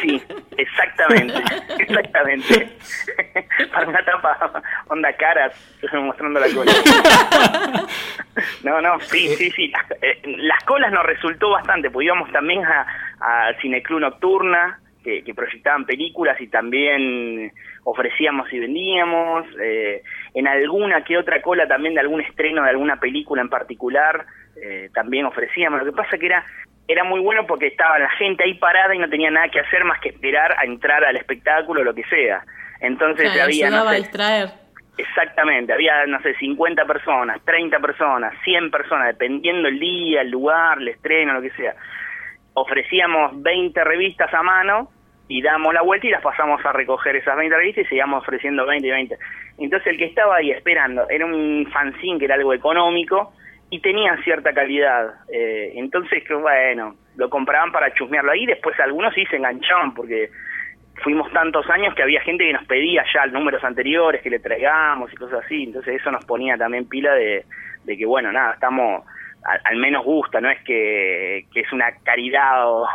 Sí, 0.03 0.23
exactamente, 0.57 1.35
exactamente. 1.79 2.69
Para 3.73 3.89
una 3.89 4.05
tapa 4.05 4.63
onda 4.89 5.13
caras, 5.15 5.53
mostrando 5.93 6.41
la 6.41 6.47
cola. 6.55 6.73
No, 8.63 8.81
no, 8.81 8.99
sí, 9.01 9.29
sí, 9.37 9.51
sí. 9.51 9.73
Eh, 10.01 10.23
las, 10.39 10.63
colas 10.65 10.91
nos 10.93 11.05
resultó 11.05 11.51
bastante, 11.51 11.91
pues 11.91 12.07
íbamos 12.07 12.31
también 12.33 12.65
a, 12.65 12.87
a 13.21 13.53
Cineclub 13.61 14.01
Nocturna, 14.01 14.79
que, 15.03 15.23
que, 15.25 15.35
proyectaban 15.35 15.85
películas 15.85 16.41
y 16.41 16.47
también 16.47 17.53
ofrecíamos 17.85 18.51
y 18.53 18.61
vendíamos. 18.61 19.47
Eh, 19.61 20.03
en 20.35 20.47
alguna 20.47 21.03
que 21.05 21.19
otra 21.19 21.43
cola 21.43 21.67
también 21.67 21.95
de 21.95 22.01
algún 22.01 22.21
estreno 22.21 22.63
de 22.63 22.71
alguna 22.71 22.99
película 22.99 23.43
en 23.43 23.49
particular, 23.49 24.25
eh, 24.63 24.91
también 24.95 25.27
ofrecíamos. 25.27 25.81
Lo 25.81 25.87
que 25.87 25.97
pasa 25.97 26.19
que 26.19 26.27
era 26.27 26.45
era 26.91 27.05
muy 27.05 27.21
bueno 27.21 27.47
porque 27.47 27.69
estaba 27.69 27.99
la 27.99 28.11
gente 28.11 28.45
ahí 28.45 28.55
parada 28.55 28.95
y 28.95 28.99
no 28.99 29.09
tenía 29.09 29.31
nada 29.31 29.49
que 29.49 29.61
hacer 29.61 29.85
más 29.85 30.01
que 30.01 30.09
esperar 30.09 30.57
a 30.59 30.65
entrar 30.65 31.05
al 31.05 31.17
espectáculo 31.17 31.83
o 31.83 31.85
lo 31.85 31.95
que 31.95 32.05
sea. 32.05 32.43
Entonces 32.81 33.31
había... 33.41 33.71
No 33.71 33.83
sé, 33.83 33.89
a 33.89 33.93
distraer. 33.93 34.49
Exactamente, 34.99 35.73
había, 35.73 36.05
no 36.07 36.21
sé, 36.21 36.35
50 36.35 36.85
personas, 36.85 37.41
30 37.45 37.79
personas, 37.79 38.35
100 38.45 38.71
personas, 38.71 39.07
dependiendo 39.07 39.69
el 39.69 39.79
día, 39.79 40.21
el 40.21 40.31
lugar, 40.31 40.79
el 40.79 40.89
estreno, 40.89 41.33
lo 41.35 41.43
que 41.43 41.51
sea. 41.51 41.75
Ofrecíamos 42.55 43.41
20 43.41 43.83
revistas 43.85 44.33
a 44.35 44.43
mano 44.43 44.91
y 45.29 45.41
damos 45.41 45.73
la 45.73 45.83
vuelta 45.83 46.07
y 46.07 46.11
las 46.11 46.23
pasamos 46.23 46.61
a 46.67 46.73
recoger 46.73 47.17
esas 47.17 47.37
20 47.37 47.57
revistas 47.57 47.85
y 47.85 47.89
seguíamos 47.89 48.23
ofreciendo 48.23 48.67
20 48.67 48.87
y 48.87 48.91
20. 48.91 49.19
Entonces 49.59 49.87
el 49.87 49.97
que 49.97 50.07
estaba 50.07 50.37
ahí 50.37 50.51
esperando 50.51 51.09
era 51.09 51.25
un 51.25 51.67
fanzine 51.73 52.19
que 52.19 52.25
era 52.27 52.35
algo 52.35 52.53
económico 52.53 53.33
y 53.71 53.81
tenía 53.81 54.17
cierta 54.23 54.53
calidad. 54.53 55.15
Eh, 55.33 55.73
entonces, 55.77 56.23
bueno, 56.29 56.97
lo 57.17 57.31
compraban 57.31 57.73
para 57.73 57.95
chusmearlo 57.95 58.33
ahí, 58.33 58.47
después 58.47 58.79
algunos 58.81 59.15
sí 59.15 59.25
se 59.27 59.37
enganchaban 59.37 59.95
porque 59.95 60.31
fuimos 61.03 61.33
tantos 61.33 61.69
años 61.71 61.95
que 61.95 62.03
había 62.03 62.21
gente 62.23 62.45
que 62.45 62.53
nos 62.53 62.65
pedía 62.67 63.05
ya 63.15 63.27
números 63.27 63.63
anteriores 63.65 64.23
que 64.23 64.31
le 64.31 64.39
traigamos 64.39 65.13
y 65.13 65.17
cosas 65.17 65.45
así, 65.45 65.65
entonces 65.65 66.01
eso 66.01 66.11
nos 66.11 66.25
ponía 66.25 66.57
también 66.57 66.87
pila 66.89 67.15
de, 67.15 67.45
de 67.85 67.97
que, 67.97 68.05
bueno, 68.05 68.33
nada, 68.33 68.55
estamos, 68.55 69.05
al, 69.45 69.77
menos 69.77 70.05
gusta, 70.05 70.41
no 70.41 70.51
es 70.51 70.63
que, 70.65 71.47
que 71.53 71.61
es 71.61 71.73
una 71.73 71.93
caridad 72.03 72.69
o, 72.69 72.87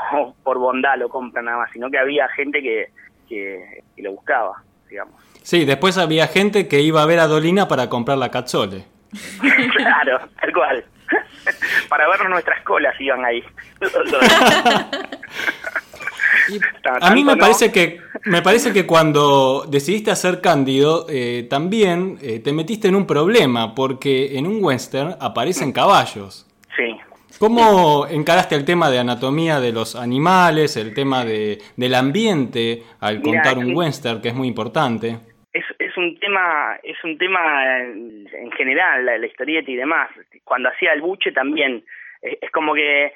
por 0.44 0.60
bondad 0.60 0.98
lo 0.98 1.10
compran 1.10 1.46
nada 1.46 1.58
más, 1.58 1.72
sino 1.72 1.89
que 1.89 1.98
había 1.98 2.27
gente 2.29 2.62
que, 2.62 2.89
que, 3.27 3.84
lo 3.98 4.12
buscaba, 4.12 4.62
digamos. 4.89 5.15
Sí, 5.41 5.65
después 5.65 5.98
había 5.98 6.27
gente 6.27 6.67
que 6.67 6.82
iba 6.82 7.01
a 7.01 7.05
ver 7.05 7.20
a 7.20 7.27
Dolina 7.27 7.67
para 7.67 7.89
comprar 7.89 8.17
la 8.17 8.29
cazzole. 8.29 8.95
claro, 9.78 10.20
tal 10.40 10.54
cual. 10.54 10.86
para 11.90 12.08
ver 12.10 12.30
nuestras 12.30 12.62
colas 12.64 12.94
iban 13.00 13.26
ahí. 13.26 13.44
a 17.02 17.14
mí 17.14 17.24
me 17.24 17.38
parece 17.38 17.72
que 17.72 18.00
me 18.26 18.42
parece 18.42 18.74
que 18.74 18.86
cuando 18.86 19.66
decidiste 19.70 20.12
hacer 20.12 20.42
Cándido 20.42 21.06
eh, 21.10 21.48
también 21.50 22.18
eh, 22.22 22.40
te 22.40 22.54
metiste 22.54 22.88
en 22.88 22.96
un 22.96 23.06
problema 23.06 23.76
porque 23.76 24.38
en 24.38 24.48
un 24.48 24.64
western 24.64 25.16
aparecen 25.20 25.72
caballos. 25.72 26.48
Sí. 26.76 26.98
¿Cómo 27.38 28.08
encaraste 28.08 28.56
el 28.56 28.64
tema 28.64 28.90
de 28.90 29.00
anatomía 29.00 29.60
de 29.60 29.74
los 29.74 29.96
animales, 29.96 30.78
el 30.78 30.94
tema 30.94 31.26
de, 31.26 31.62
del 31.76 31.94
ambiente 31.94 32.84
al 33.02 33.22
contar 33.22 33.58
un 33.58 33.76
western 33.76 34.22
que 34.22 34.30
es 34.30 34.36
muy 34.36 34.48
importante? 34.48 35.20
Es, 35.52 35.66
es 35.96 35.98
un 35.98 36.20
tema 36.20 36.78
es 36.84 37.02
un 37.04 37.18
tema 37.18 37.80
en 37.82 38.52
general 38.58 39.06
la, 39.06 39.25
historieta 39.25 39.72
y 39.72 39.75
demás. 39.75 40.10
Cuando 40.44 40.70
hacía 40.70 40.94
el 40.94 41.02
buche 41.02 41.32
también 41.32 41.84
es 42.22 42.52
como 42.52 42.74
que 42.74 43.14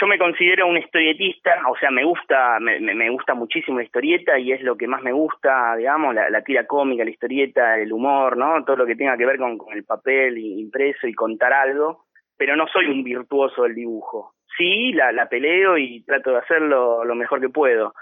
yo 0.00 0.06
me 0.06 0.18
considero 0.18 0.66
un 0.66 0.78
historietista, 0.78 1.50
o 1.68 1.76
sea, 1.76 1.90
me 1.90 2.02
gusta, 2.02 2.58
me, 2.60 2.80
me, 2.80 3.10
gusta 3.10 3.34
muchísimo 3.34 3.78
la 3.78 3.84
historieta 3.84 4.38
y 4.38 4.52
es 4.52 4.62
lo 4.62 4.76
que 4.76 4.86
más 4.86 5.02
me 5.02 5.12
gusta, 5.12 5.76
digamos, 5.76 6.14
la, 6.14 6.42
tira 6.42 6.66
cómica, 6.66 7.04
la 7.04 7.10
historieta, 7.10 7.78
el 7.78 7.92
humor, 7.92 8.38
¿no? 8.38 8.64
Todo 8.64 8.76
lo 8.76 8.86
que 8.86 8.96
tenga 8.96 9.18
que 9.18 9.26
ver 9.26 9.36
con, 9.36 9.58
con 9.58 9.74
el 9.74 9.84
papel 9.84 10.38
impreso 10.38 11.06
y 11.06 11.12
contar 11.12 11.52
algo, 11.52 12.06
pero 12.38 12.56
no 12.56 12.66
soy 12.68 12.86
un 12.86 13.04
virtuoso 13.04 13.64
del 13.64 13.74
dibujo. 13.74 14.32
Sí, 14.56 14.94
la, 14.94 15.12
la 15.12 15.28
peleo 15.28 15.76
y 15.76 16.02
trato 16.04 16.30
de 16.30 16.38
hacerlo 16.38 17.04
lo 17.04 17.14
mejor 17.14 17.42
que 17.42 17.50
puedo. 17.50 17.92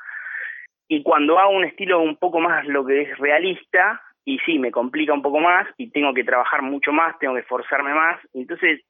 Y 0.86 1.02
cuando 1.02 1.38
hago 1.38 1.52
un 1.52 1.64
estilo 1.64 2.00
un 2.00 2.16
poco 2.16 2.38
más 2.38 2.66
lo 2.66 2.84
que 2.84 3.02
es 3.02 3.18
realista, 3.18 4.00
y 4.24 4.38
sí, 4.40 4.58
me 4.58 4.70
complica 4.70 5.12
un 5.12 5.22
poco 5.22 5.40
más 5.40 5.66
y 5.76 5.90
tengo 5.90 6.14
que 6.14 6.24
trabajar 6.24 6.62
mucho 6.62 6.92
más, 6.92 7.18
tengo 7.18 7.34
que 7.34 7.40
esforzarme 7.40 7.94
más. 7.94 8.20
Entonces, 8.34 8.82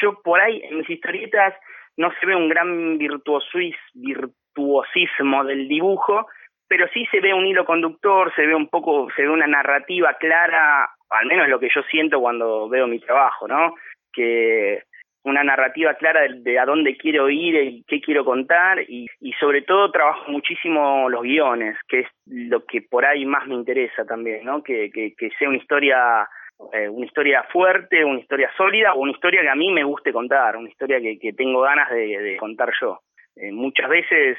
yo 0.00 0.20
por 0.22 0.40
ahí 0.40 0.62
en 0.62 0.78
mis 0.78 0.90
historietas 0.90 1.54
no 1.96 2.10
se 2.18 2.26
ve 2.26 2.34
un 2.34 2.48
gran 2.48 2.98
virtuosismo 2.98 5.44
del 5.44 5.68
dibujo, 5.68 6.26
pero 6.68 6.86
sí 6.92 7.06
se 7.10 7.20
ve 7.20 7.34
un 7.34 7.46
hilo 7.46 7.64
conductor, 7.64 8.32
se 8.34 8.46
ve 8.46 8.54
un 8.54 8.68
poco, 8.68 9.08
se 9.14 9.22
ve 9.22 9.30
una 9.30 9.46
narrativa 9.46 10.14
clara, 10.14 10.90
al 11.10 11.26
menos 11.26 11.48
lo 11.48 11.60
que 11.60 11.68
yo 11.74 11.82
siento 11.90 12.20
cuando 12.20 12.68
veo 12.68 12.86
mi 12.86 12.98
trabajo, 12.98 13.46
¿no? 13.46 13.74
Que 14.12 14.82
una 15.24 15.42
narrativa 15.42 15.94
clara 15.94 16.20
de, 16.28 16.58
a 16.58 16.66
dónde 16.66 16.96
quiero 16.96 17.28
ir 17.28 17.54
y 17.56 17.84
qué 17.88 18.00
quiero 18.00 18.24
contar 18.24 18.80
y, 18.88 19.06
y 19.20 19.32
sobre 19.34 19.62
todo 19.62 19.90
trabajo 19.90 20.30
muchísimo 20.30 21.08
los 21.08 21.22
guiones, 21.22 21.76
que 21.88 22.00
es 22.00 22.08
lo 22.26 22.64
que 22.64 22.82
por 22.82 23.04
ahí 23.04 23.24
más 23.24 23.46
me 23.46 23.54
interesa 23.54 24.04
también, 24.04 24.44
¿no? 24.44 24.62
Que 24.62 25.14
sea 25.38 25.48
una 25.48 25.58
historia 25.58 26.28
eh, 26.72 26.88
una 26.88 27.04
historia 27.04 27.42
fuerte, 27.52 28.04
una 28.04 28.20
historia 28.20 28.50
sólida 28.56 28.94
o 28.94 29.00
una 29.00 29.12
historia 29.12 29.42
que 29.42 29.48
a 29.48 29.56
mí 29.56 29.72
me 29.72 29.82
guste 29.82 30.12
contar, 30.12 30.56
una 30.56 30.68
historia 30.68 31.00
que, 31.00 31.18
que 31.18 31.32
tengo 31.32 31.60
ganas 31.62 31.90
de, 31.90 32.36
contar 32.38 32.70
yo. 32.80 33.00
Eh, 33.36 33.50
muchas 33.50 33.88
veces 33.88 34.38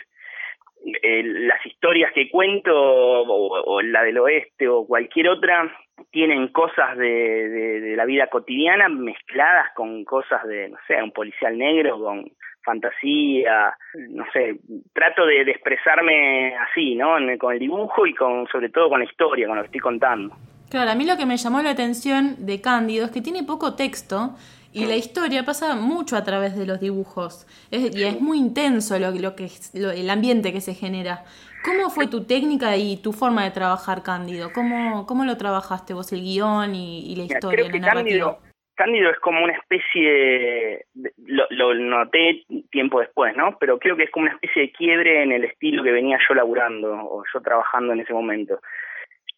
eh, 1.04 1.24
las 1.24 1.64
historias 1.66 2.14
que 2.14 2.30
cuento 2.30 2.72
o, 2.74 3.82
la 3.82 4.04
del 4.04 4.18
oeste 4.20 4.68
o 4.68 4.88
cualquier 4.88 5.28
otra 5.30 5.70
tienen 6.16 6.48
cosas 6.48 6.98
de, 6.98 7.50
de, 7.82 7.96
la 7.98 8.06
vida 8.06 8.28
cotidiana 8.28 8.88
mezcladas 8.88 9.74
con 9.76 10.06
cosas 10.06 10.48
de, 10.48 10.70
no 10.70 10.78
sé, 10.88 11.04
un 11.04 11.12
policial 11.12 11.58
negro, 11.58 12.00
con 12.00 12.32
fantasía, 12.64 13.76
no 14.12 14.24
sé, 14.32 14.62
trato 14.94 15.26
de, 15.26 15.44
de 15.44 15.52
expresarme 15.52 16.56
así, 16.56 16.96
¿no? 16.96 17.18
Con 17.38 17.52
el 17.52 17.60
dibujo 17.60 18.08
y 18.08 18.14
con 18.14 18.48
sobre 18.48 18.70
todo 18.70 18.88
con 18.88 19.00
la 19.00 19.06
historia, 19.06 19.46
con 19.46 19.58
lo 19.58 19.64
que 19.64 19.66
estoy 19.66 19.82
contando. 19.82 20.34
Claro, 20.70 20.90
a 20.90 20.96
mí 20.96 21.06
lo 21.06 21.18
que 21.18 21.26
me 21.26 21.36
llamó 21.36 21.62
la 21.62 21.72
atención 21.72 22.46
de 22.46 22.62
Cándido 22.62 23.08
es 23.08 23.12
que 23.12 23.20
tiene 23.20 23.44
poco 23.44 23.76
texto 23.76 24.38
y 24.72 24.86
la 24.86 24.96
historia 24.96 25.44
pasa 25.44 25.76
mucho 25.76 26.16
a 26.16 26.24
través 26.24 26.58
de 26.58 26.66
los 26.66 26.80
dibujos. 26.80 27.46
Es, 27.72 27.94
y 27.94 28.04
es 28.04 28.22
muy 28.22 28.38
intenso 28.38 28.98
lo, 29.00 29.12
lo 29.12 29.36
que 29.36 29.50
el 29.74 30.10
ambiente 30.10 30.54
que 30.54 30.62
se 30.62 30.74
genera. 30.74 31.26
¿Cómo 31.66 31.90
fue 31.90 32.06
tu 32.08 32.28
técnica 32.28 32.78
y 32.78 33.02
tu 33.02 33.12
forma 33.12 33.44
de 33.44 33.50
trabajar 33.50 34.04
Cándido? 34.04 34.50
¿Cómo, 34.54 35.08
cómo 35.08 35.26
lo 35.26 35.36
trabajaste 35.36 35.96
vos, 35.96 36.14
el 36.14 36.22
guion 36.22 36.76
y, 36.76 37.16
la 37.16 37.24
historia, 37.24 37.66
la 37.66 37.94
Cándido, 37.94 38.38
Cándido 38.76 39.10
es 39.10 39.20
como 39.20 39.44
una 39.44 39.54
especie, 39.54 40.86
lo, 41.26 41.48
lo, 41.50 41.74
noté 41.74 42.44
tiempo 42.70 43.00
después, 43.00 43.36
¿no? 43.36 43.58
Pero 43.58 43.80
creo 43.80 43.96
que 43.96 44.04
es 44.04 44.12
como 44.12 44.26
una 44.26 44.36
especie 44.36 44.64
de 44.64 44.72
quiebre 44.74 45.24
en 45.24 45.32
el 45.32 45.46
estilo 45.46 45.82
que 45.82 45.92
venía 45.92 46.20
yo 46.28 46.36
laburando 46.36 46.94
o 46.94 47.24
yo 47.34 47.42
trabajando 47.42 47.94
en 47.94 48.02
ese 48.02 48.14
momento. 48.14 48.60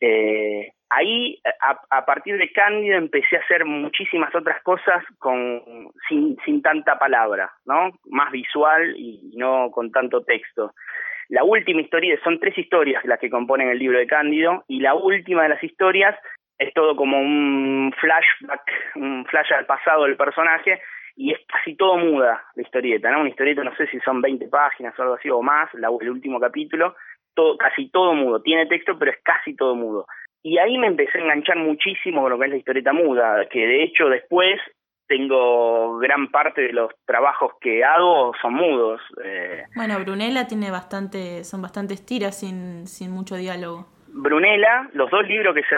Eh, 0.02 0.72
ahí, 0.90 1.40
a, 1.62 1.80
a, 1.90 2.06
partir 2.06 2.38
de 2.38 2.52
Cándido, 2.52 2.98
empecé 2.98 3.38
a 3.38 3.42
hacer 3.42 3.64
muchísimas 3.64 4.36
otras 4.36 4.62
cosas 4.64 5.02
con 5.18 5.64
sin, 6.10 6.36
sin 6.44 6.62
tanta 6.62 7.00
palabra, 7.00 7.52
¿no? 7.66 7.92
Más 8.10 8.32
visual 8.32 8.96
y 8.98 9.34
no 9.38 9.72
con 9.72 9.92
tanto 9.92 10.24
texto. 10.24 10.74
La 11.30 11.44
última 11.44 11.82
historia, 11.82 12.18
son 12.24 12.40
tres 12.40 12.58
historias 12.58 13.04
las 13.06 13.20
que 13.20 13.30
componen 13.30 13.70
el 13.70 13.80
libro 13.80 14.00
de 14.00 14.08
Cándido, 14.08 14.64
y 14.68 14.80
la 14.80 14.94
última 14.96 15.44
de 15.44 15.50
las 15.50 15.64
historias 15.64 16.16
es 16.58 16.74
todo 16.74 16.96
como 16.96 17.20
un 17.20 17.94
flashback, 18.00 18.96
un 18.96 19.26
flash 19.26 19.52
al 19.54 19.66
pasado 19.66 20.04
del 20.04 20.16
personaje, 20.16 20.82
y 21.16 21.34
es 21.34 21.40
casi 21.48 21.76
todo 21.76 21.98
muda 21.98 22.44
la 22.56 22.62
historieta, 22.62 23.12
¿no? 23.12 23.22
Una 23.22 23.30
historieta, 23.30 23.64
no 23.64 23.76
sé 23.76 23.88
si 23.88 24.00
son 24.02 24.22
20 24.22 24.48
páginas 24.48 24.98
o 24.98 25.02
algo 25.02 25.16
así 25.16 25.30
o 25.30 25.42
más, 25.42 25.70
el 25.74 26.10
último 26.10 26.40
capítulo, 26.40 26.96
todo, 27.34 27.58
casi 27.58 27.90
todo 27.90 28.14
mudo. 28.14 28.42
Tiene 28.42 28.68
texto, 28.68 28.98
pero 28.98 29.12
es 29.12 29.18
casi 29.24 29.56
todo 29.56 29.76
mudo. 29.76 30.06
Y 30.44 30.60
ahí 30.60 30.78
me 30.78 30.88
empecé 30.88 31.18
a 31.18 31.22
enganchar 31.22 31.58
muchísimo 31.58 32.22
con 32.22 32.32
lo 32.32 32.40
que 32.40 32.46
es 32.46 32.52
la 32.52 32.58
historieta 32.58 32.94
muda, 32.94 33.48
que 33.50 33.60
de 33.60 33.84
hecho 33.84 34.10
después 34.10 34.60
tengo 35.08 35.98
gran 36.00 36.30
parte 36.30 36.62
de 36.62 36.74
los 36.74 36.92
trabajos 37.06 37.54
que 37.62 37.84
hago 37.84 38.34
son 38.42 38.54
mudos. 38.54 39.02
Eh. 39.24 39.64
Bueno, 39.76 40.00
Brunella 40.00 40.48
tiene 40.48 40.72
bastante, 40.72 41.44
son 41.44 41.62
bastantes 41.62 42.06
tiras 42.06 42.40
sin, 42.40 42.88
sin 42.88 43.12
mucho 43.12 43.36
diálogo. 43.36 43.88
Brunella, 44.10 44.90
los 44.94 45.10
dos 45.12 45.28
libros 45.28 45.54
que 45.54 45.64
se 45.64 45.78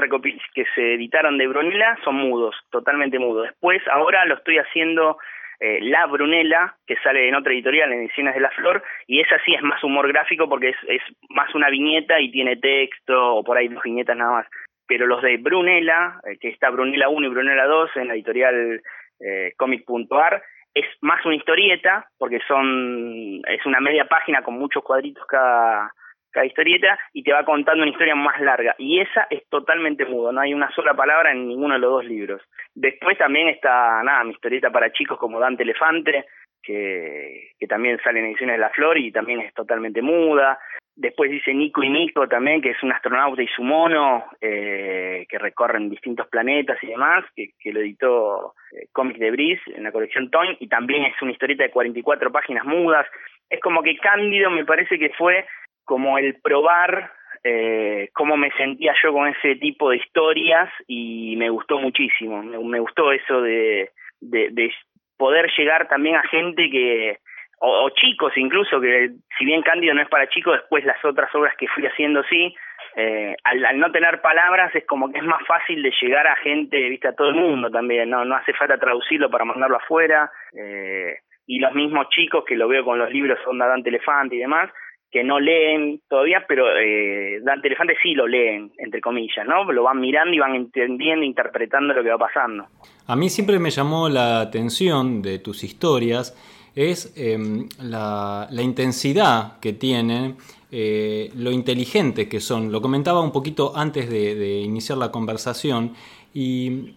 que 0.54 0.66
se 0.76 0.94
editaron 0.94 1.38
de 1.38 1.48
Brunella 1.48 1.98
son 2.04 2.16
mudos, 2.16 2.56
totalmente 2.70 3.20
mudos. 3.20 3.48
Después, 3.48 3.82
ahora 3.92 4.26
lo 4.26 4.36
estoy 4.36 4.58
haciendo 4.58 5.18
eh, 5.60 5.80
La 5.82 6.06
Brunella, 6.06 6.76
que 6.88 6.96
sale 7.04 7.28
en 7.28 7.36
otra 7.36 7.52
editorial, 7.52 7.92
en 7.92 8.00
Ediciones 8.00 8.34
de 8.34 8.40
la 8.40 8.52
Flor, 8.52 8.82
y 9.08 9.20
esa 9.20 9.36
sí 9.44 9.54
es 9.54 9.62
más 9.62 9.84
humor 9.84 10.08
gráfico 10.08 10.48
porque 10.48 10.70
es, 10.70 10.78
es 10.88 11.02
más 11.30 11.54
una 11.54 11.70
viñeta 11.70 12.20
y 12.20 12.32
tiene 12.32 12.56
texto, 12.56 13.36
o 13.36 13.44
por 13.44 13.58
ahí 13.58 13.68
dos 13.68 13.84
viñetas 13.84 14.16
nada 14.16 14.32
más. 14.32 14.48
Pero 14.88 15.06
los 15.06 15.22
de 15.22 15.38
Brunella, 15.38 16.20
eh, 16.26 16.38
que 16.40 16.50
está 16.50 16.70
Brunella 16.70 17.10
1 17.10 17.28
y 17.28 17.30
Brunella 17.30 17.66
2 17.66 17.98
en 17.98 18.08
la 18.08 18.14
editorial 18.14 18.82
eh, 19.20 19.54
comic.ar, 19.58 20.42
es 20.74 20.86
más 21.02 21.26
una 21.26 21.36
historieta, 21.36 22.08
porque 22.18 22.40
son 22.48 23.42
es 23.48 23.66
una 23.66 23.80
media 23.80 24.06
página 24.06 24.44
con 24.44 24.56
muchos 24.56 24.84
cuadritos 24.84 25.26
cada, 25.26 25.92
cada 26.32 26.46
historieta 26.46 26.98
y 27.14 27.24
te 27.24 27.34
va 27.34 27.44
contando 27.44 27.84
una 27.84 27.92
historia 27.92 28.16
más 28.16 28.40
larga. 28.40 28.76
Y 28.78 29.00
esa 29.00 29.28
es 29.30 29.48
totalmente 29.50 30.06
mudo, 30.06 30.32
no 30.32 30.42
hay 30.42 30.54
una 30.54 30.72
sola 30.72 30.94
palabra 30.94 31.32
en 31.32 31.48
ninguno 31.48 31.74
de 31.74 31.80
los 31.80 31.92
dos 31.92 32.06
libros. 32.06 32.42
Después 32.76 33.18
también 33.18 33.50
está, 33.50 34.02
nada, 34.04 34.24
mi 34.24 34.32
historieta 34.32 34.70
para 34.70 34.92
chicos 34.92 35.18
como 35.18 35.40
Dante 35.40 35.64
Elefante, 35.64 36.26
que, 36.62 37.52
también 37.68 38.00
sale 38.04 38.20
en 38.20 38.26
Ediciones 38.26 38.56
de 38.56 38.62
la 38.62 38.70
Flor 38.70 38.98
y 38.98 39.12
también 39.12 39.42
es 39.42 39.54
totalmente 39.54 40.02
muda. 40.02 40.60
Después 40.96 41.32
dice 41.32 41.54
Nico 41.54 41.84
y 41.84 41.90
Nico 41.90 42.28
también, 42.28 42.62
que 42.62 42.72
es 42.72 42.84
un 42.84 42.92
astronauta 42.92 43.42
y 43.42 43.48
su 43.48 43.64
mono, 43.64 44.26
eh, 44.42 45.26
que 45.30 45.38
recorren 45.38 45.90
distintos 45.90 46.28
planetas 46.28 46.78
y 46.84 46.88
demás, 46.88 47.24
que, 47.36 47.52
que 47.60 47.72
lo 47.72 47.80
editó 47.80 48.54
eh, 48.72 48.88
de 49.18 49.32
Brice 49.32 49.62
en 49.76 49.84
la 49.84 49.92
colección 49.92 50.30
Toyn, 50.30 50.58
y 50.60 50.68
también 50.68 51.06
es 51.06 51.22
una 51.22 51.32
historieta 51.32 51.64
de 51.64 51.72
44 51.72 52.32
páginas 52.32 52.66
mudas. 52.66 53.08
Es 53.50 53.62
como 53.62 53.82
que 53.82 53.98
Cándido 53.98 54.50
me 54.50 54.66
parece 54.66 55.00
que 55.00 55.10
fue 55.18 55.46
como 55.86 56.18
el 56.18 56.36
probar 56.42 57.12
eh, 57.44 58.10
cómo 58.14 58.36
me 58.36 58.52
sentía 58.52 58.94
yo 59.02 59.14
con 59.14 59.28
ese 59.28 59.56
tipo 59.56 59.90
de 59.90 59.98
historias 59.98 60.70
y 60.88 61.36
me 61.38 61.50
gustó 61.50 61.80
muchísimo, 61.80 62.44
me, 62.44 62.80
gustó 62.80 63.14
eso 63.14 63.42
de, 63.42 63.92
de, 64.20 64.72
poder 65.20 65.52
llegar 65.56 65.88
también 65.90 66.16
a 66.16 66.24
gente 66.24 66.70
que, 66.72 67.20
o, 67.60 67.90
chicos 67.90 68.32
incluso, 68.38 68.80
que 68.80 69.12
si 69.38 69.46
bien 69.46 69.62
Cándido 69.62 69.94
no 69.94 70.02
es 70.02 70.08
para 70.08 70.30
chicos, 70.30 70.54
después 70.54 70.86
las 70.86 71.04
otras 71.04 71.34
obras 71.36 71.56
que 71.58 71.68
fui 71.68 71.86
haciendo 71.86 72.24
sí, 72.24 72.56
eh, 72.96 73.36
al, 73.44 73.78
no 73.78 73.92
tener 73.92 74.22
palabras 74.22 74.74
es 74.74 74.86
como 74.88 75.12
que 75.12 75.20
es 75.20 75.26
más 75.26 75.46
fácil 75.46 75.84
de 75.84 75.92
llegar 76.02 76.26
a 76.26 76.38
gente, 76.38 76.90
viste, 76.90 77.10
a 77.10 77.16
todo 77.16 77.30
el 77.30 77.36
mundo 77.36 77.70
también, 77.70 78.10
no, 78.10 78.24
no 78.24 78.36
hace 78.36 78.54
falta 78.54 78.78
traducirlo 78.78 79.30
para 79.30 79.46
mandarlo 79.46 79.76
afuera, 79.76 80.32
eh, 80.58 81.18
y 81.46 81.60
los 81.60 81.74
mismos 81.74 82.08
chicos 82.10 82.46
que 82.46 82.56
lo 82.56 82.70
veo 82.70 82.86
con 82.86 82.98
los 82.98 83.12
libros 83.12 83.40
Onda 83.46 83.68
Dante 83.68 83.90
Elefante 83.90 84.36
y 84.36 84.40
demás, 84.40 84.72
que 85.12 85.24
no 85.24 85.40
leen 85.40 86.02
todavía, 86.08 86.46
pero 86.48 86.66
eh, 86.78 87.40
Dante 87.42 87.68
Elefante 87.68 87.96
sí 88.02 88.14
lo 88.14 88.28
leen, 88.28 88.72
entre 88.78 89.02
comillas, 89.02 89.46
¿no? 89.48 89.72
Lo 89.72 89.84
van 89.84 90.00
mirando 90.00 90.36
y 90.36 90.40
van 90.40 90.56
entendiendo, 90.56 91.26
interpretando 91.26 91.94
lo 91.94 92.04
que 92.04 92.10
va 92.10 92.18
pasando. 92.18 92.66
A 93.08 93.16
mí 93.16 93.30
siempre 93.30 93.58
me 93.58 93.72
llamó 93.72 94.08
la 94.08 94.42
atención 94.42 95.22
de 95.22 95.40
tus 95.40 95.64
historias 95.64 96.36
es 96.76 97.12
em, 97.18 97.68
la, 97.82 98.48
intensidad 98.52 99.60
que 99.60 99.74
tienen 99.74 100.38
eh, 100.72 101.32
lo 101.36 101.52
inteligentes 101.52 102.28
que 102.28 102.40
son. 102.40 102.72
Lo 102.72 102.82
comentaba 102.82 103.22
un 103.22 103.32
poquito 103.32 103.74
antes 103.76 104.10
de, 104.10 104.62
iniciar 104.62 104.98
la 104.98 105.12
conversación 105.12 105.94
y 106.34 106.94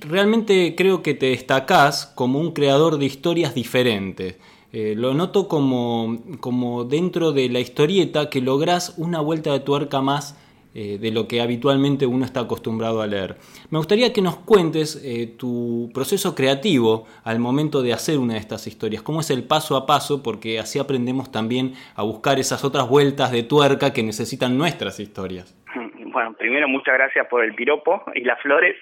realmente 0.00 0.74
creo 0.76 1.02
que 1.02 1.14
te 1.14 1.26
destacás 1.26 2.06
como 2.14 2.38
un 2.38 2.52
creador 2.52 2.98
de 2.98 3.06
historias 3.06 3.54
diferentes. 3.54 4.38
Eh, 4.72 4.94
lo 4.96 5.14
noto 5.14 5.48
como, 5.48 6.18
como 6.40 6.84
dentro 6.84 7.32
de 7.32 7.48
la 7.48 7.60
historieta 7.60 8.30
que 8.30 8.40
lográs 8.40 8.94
una 8.98 9.20
vuelta 9.20 9.52
de 9.52 9.60
tuerca 9.60 10.00
más 10.00 10.36
eh, 10.78 10.98
de 10.98 11.10
lo 11.10 11.26
que 11.26 11.40
habitualmente 11.40 12.04
uno 12.04 12.26
está 12.26 12.40
acostumbrado 12.40 13.00
a 13.00 13.06
leer. 13.06 13.36
Me 13.70 13.78
gustaría 13.78 14.12
que 14.12 14.20
nos 14.20 14.36
cuentes 14.36 15.02
eh, 15.02 15.26
tu 15.38 15.90
proceso 15.94 16.34
creativo 16.34 17.06
al 17.24 17.38
momento 17.38 17.80
de 17.80 17.94
hacer 17.94 18.18
una 18.18 18.34
de 18.34 18.40
estas 18.40 18.66
historias, 18.66 19.02
cómo 19.02 19.20
es 19.20 19.30
el 19.30 19.44
paso 19.44 19.74
a 19.78 19.86
paso, 19.86 20.22
porque 20.22 20.58
así 20.58 20.78
aprendemos 20.78 21.32
también 21.32 21.72
a 21.94 22.02
buscar 22.02 22.38
esas 22.38 22.62
otras 22.62 22.90
vueltas 22.90 23.32
de 23.32 23.42
tuerca 23.42 23.94
que 23.94 24.02
necesitan 24.02 24.58
nuestras 24.58 25.00
historias. 25.00 25.56
Bueno, 26.16 26.32
primero 26.32 26.66
muchas 26.66 26.94
gracias 26.94 27.26
por 27.26 27.44
el 27.44 27.54
piropo 27.54 28.02
y 28.14 28.22
las 28.22 28.40
flores. 28.40 28.74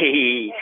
Y, 0.00 0.52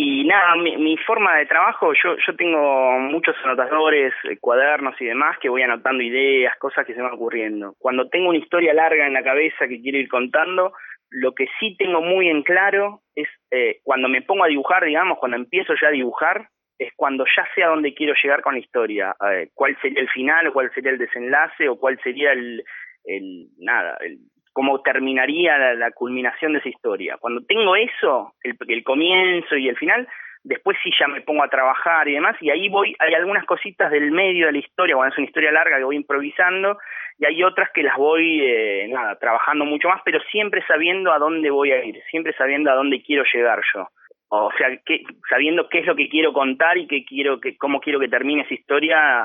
y 0.00 0.22
nada, 0.22 0.54
mi, 0.54 0.96
forma 0.98 1.38
de 1.38 1.46
trabajo, 1.46 1.92
yo, 1.92 2.14
yo 2.24 2.36
tengo 2.36 3.00
muchos 3.00 3.34
anotadores, 3.42 4.14
eh, 4.30 4.38
cuadernos 4.40 4.94
y 5.00 5.06
demás 5.06 5.36
que 5.40 5.48
voy 5.48 5.62
anotando 5.62 6.04
ideas, 6.04 6.56
cosas 6.60 6.86
que 6.86 6.94
se 6.94 7.02
van 7.02 7.14
ocurriendo. 7.14 7.74
Cuando 7.80 8.08
tengo 8.08 8.28
una 8.28 8.38
historia 8.38 8.72
larga 8.72 9.08
en 9.08 9.12
la 9.12 9.24
cabeza 9.24 9.66
que 9.66 9.82
quiero 9.82 9.98
ir 9.98 10.08
contando, 10.08 10.72
lo 11.10 11.32
que 11.34 11.48
sí 11.58 11.74
tengo 11.76 12.00
muy 12.00 12.28
en 12.28 12.44
claro 12.44 13.00
es 13.16 13.26
eh, 13.50 13.80
cuando 13.82 14.08
me 14.08 14.22
pongo 14.22 14.44
a 14.44 14.48
dibujar, 14.48 14.84
digamos, 14.84 15.18
cuando 15.18 15.36
empiezo 15.36 15.74
ya 15.82 15.88
a 15.88 15.90
dibujar, 15.90 16.46
es 16.78 16.92
cuando 16.94 17.24
ya 17.36 17.44
sé 17.56 17.64
a 17.64 17.68
dónde 17.70 17.92
quiero 17.92 18.14
llegar 18.22 18.40
con 18.40 18.54
la 18.54 18.60
historia, 18.60 19.16
eh, 19.32 19.48
cuál 19.52 19.76
sería 19.82 20.00
el 20.00 20.08
final, 20.10 20.46
o 20.46 20.52
cuál 20.52 20.72
sería 20.74 20.92
el 20.92 20.98
desenlace, 20.98 21.68
o 21.68 21.76
cuál 21.76 21.98
sería 22.04 22.30
el, 22.30 22.62
el 23.02 23.48
nada, 23.58 23.98
el, 24.02 24.18
cómo 24.58 24.80
terminaría 24.80 25.56
la, 25.76 25.92
culminación 25.92 26.52
de 26.52 26.58
esa 26.58 26.68
historia. 26.68 27.16
Cuando 27.20 27.42
tengo 27.46 27.76
eso, 27.76 28.32
el, 28.42 28.82
comienzo 28.82 29.56
y 29.56 29.68
el 29.68 29.76
final, 29.76 30.08
después 30.42 30.76
sí 30.82 30.90
ya 30.98 31.06
me 31.06 31.20
pongo 31.20 31.44
a 31.44 31.48
trabajar 31.48 32.08
y 32.08 32.14
demás, 32.14 32.34
y 32.40 32.50
ahí 32.50 32.68
voy, 32.68 32.92
hay 32.98 33.14
algunas 33.14 33.46
cositas 33.46 33.88
del 33.92 34.10
medio 34.10 34.46
de 34.46 34.52
la 34.52 34.58
historia, 34.58 34.96
cuando 34.96 35.12
es 35.12 35.18
una 35.18 35.28
historia 35.28 35.52
larga 35.52 35.78
que 35.78 35.84
voy 35.84 35.94
improvisando, 35.94 36.76
y 37.20 37.26
hay 37.26 37.40
otras 37.44 37.70
que 37.72 37.84
las 37.84 37.96
voy, 37.96 38.40
eh, 38.42 38.88
nada, 38.90 39.16
trabajando 39.20 39.64
mucho 39.64 39.88
más, 39.90 40.02
pero 40.04 40.18
siempre 40.28 40.64
sabiendo 40.66 41.12
a 41.12 41.20
dónde 41.20 41.50
voy 41.50 41.70
a 41.70 41.84
ir, 41.84 42.02
siempre 42.10 42.32
sabiendo 42.32 42.72
a 42.72 42.74
dónde 42.74 43.00
quiero 43.00 43.22
llegar 43.32 43.60
yo. 43.72 43.86
O 44.30 44.50
sea, 44.58 44.76
que, 44.84 45.04
sabiendo 45.30 45.68
qué 45.68 45.78
es 45.78 45.86
lo 45.86 45.94
que 45.94 46.08
quiero 46.08 46.32
contar 46.32 46.78
y 46.78 46.88
qué 46.88 47.04
quiero 47.04 47.38
que, 47.38 47.56
cómo 47.56 47.78
quiero 47.78 48.00
que 48.00 48.08
termine 48.08 48.42
esa 48.42 48.54
historia, 48.54 49.24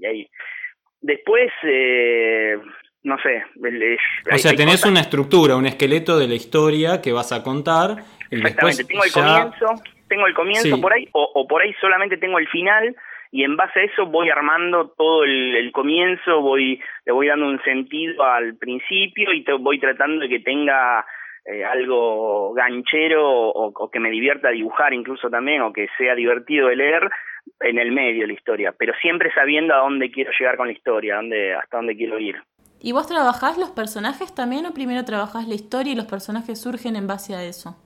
y 0.00 0.06
ahí. 0.06 0.28
Después, 1.02 1.50
eh, 1.62 2.58
no 3.10 3.18
sé. 3.18 3.44
o 4.32 4.38
sea, 4.38 4.54
tenés 4.54 4.86
una 4.86 5.00
estructura, 5.00 5.56
un 5.56 5.66
esqueleto 5.66 6.16
de 6.16 6.28
la 6.28 6.34
historia 6.34 7.02
que 7.02 7.12
vas 7.12 7.32
a 7.32 7.42
contar. 7.42 7.96
Y 8.30 8.36
Exactamente, 8.36 8.84
tengo 8.84 9.04
el 9.04 9.12
comienzo, 9.12 9.66
tengo 10.08 10.26
el 10.26 10.34
comienzo 10.34 10.80
por 10.80 10.92
ahí, 10.92 11.08
o, 11.12 11.46
por 11.48 11.62
ahí 11.62 11.74
solamente 11.80 12.16
tengo 12.16 12.38
el 12.38 12.46
final, 12.48 12.94
y 13.32 13.42
en 13.42 13.56
base 13.56 13.80
a 13.80 13.82
eso 13.82 14.06
voy 14.06 14.30
armando 14.30 14.94
todo 14.96 15.24
el, 15.24 15.70
comienzo, 15.72 16.40
voy 16.40 16.80
le 17.04 17.12
voy 17.12 17.26
dando 17.26 17.46
un 17.46 17.60
sentido 17.62 18.24
al 18.24 18.56
principio 18.56 19.32
y 19.32 19.42
te, 19.42 19.52
voy 19.54 19.80
tratando 19.80 20.20
de 20.22 20.28
que 20.28 20.40
tenga 20.40 21.04
eh, 21.44 21.64
algo 21.64 22.52
ganchero 22.54 23.28
o, 23.28 23.90
que 23.90 23.98
me 23.98 24.10
divierta 24.10 24.50
dibujar 24.50 24.94
incluso 24.94 25.28
también, 25.28 25.62
o 25.62 25.72
que 25.72 25.88
sea 25.98 26.14
divertido 26.14 26.68
de 26.68 26.76
leer 26.76 27.10
en 27.60 27.78
el 27.78 27.90
medio 27.90 28.26
la 28.26 28.32
historia, 28.32 28.72
pero 28.78 28.92
siempre 29.00 29.32
sabiendo 29.34 29.74
a 29.74 29.78
dónde 29.78 30.12
quiero 30.12 30.30
llegar 30.38 30.56
con 30.56 30.68
la 30.68 30.72
historia, 30.72 31.16
dónde, 31.16 31.54
hasta 31.54 31.76
dónde 31.78 31.96
quiero 31.96 32.18
ir. 32.20 32.36
¿Y 32.82 32.92
vos 32.92 33.06
trabajás 33.06 33.58
los 33.58 33.70
personajes 33.70 34.34
también 34.34 34.64
o 34.64 34.72
primero 34.72 35.04
trabajás 35.04 35.46
la 35.46 35.54
historia 35.54 35.92
y 35.92 35.96
los 35.96 36.06
personajes 36.06 36.58
surgen 36.58 36.96
en 36.96 37.06
base 37.06 37.34
a 37.34 37.44
eso? 37.44 37.76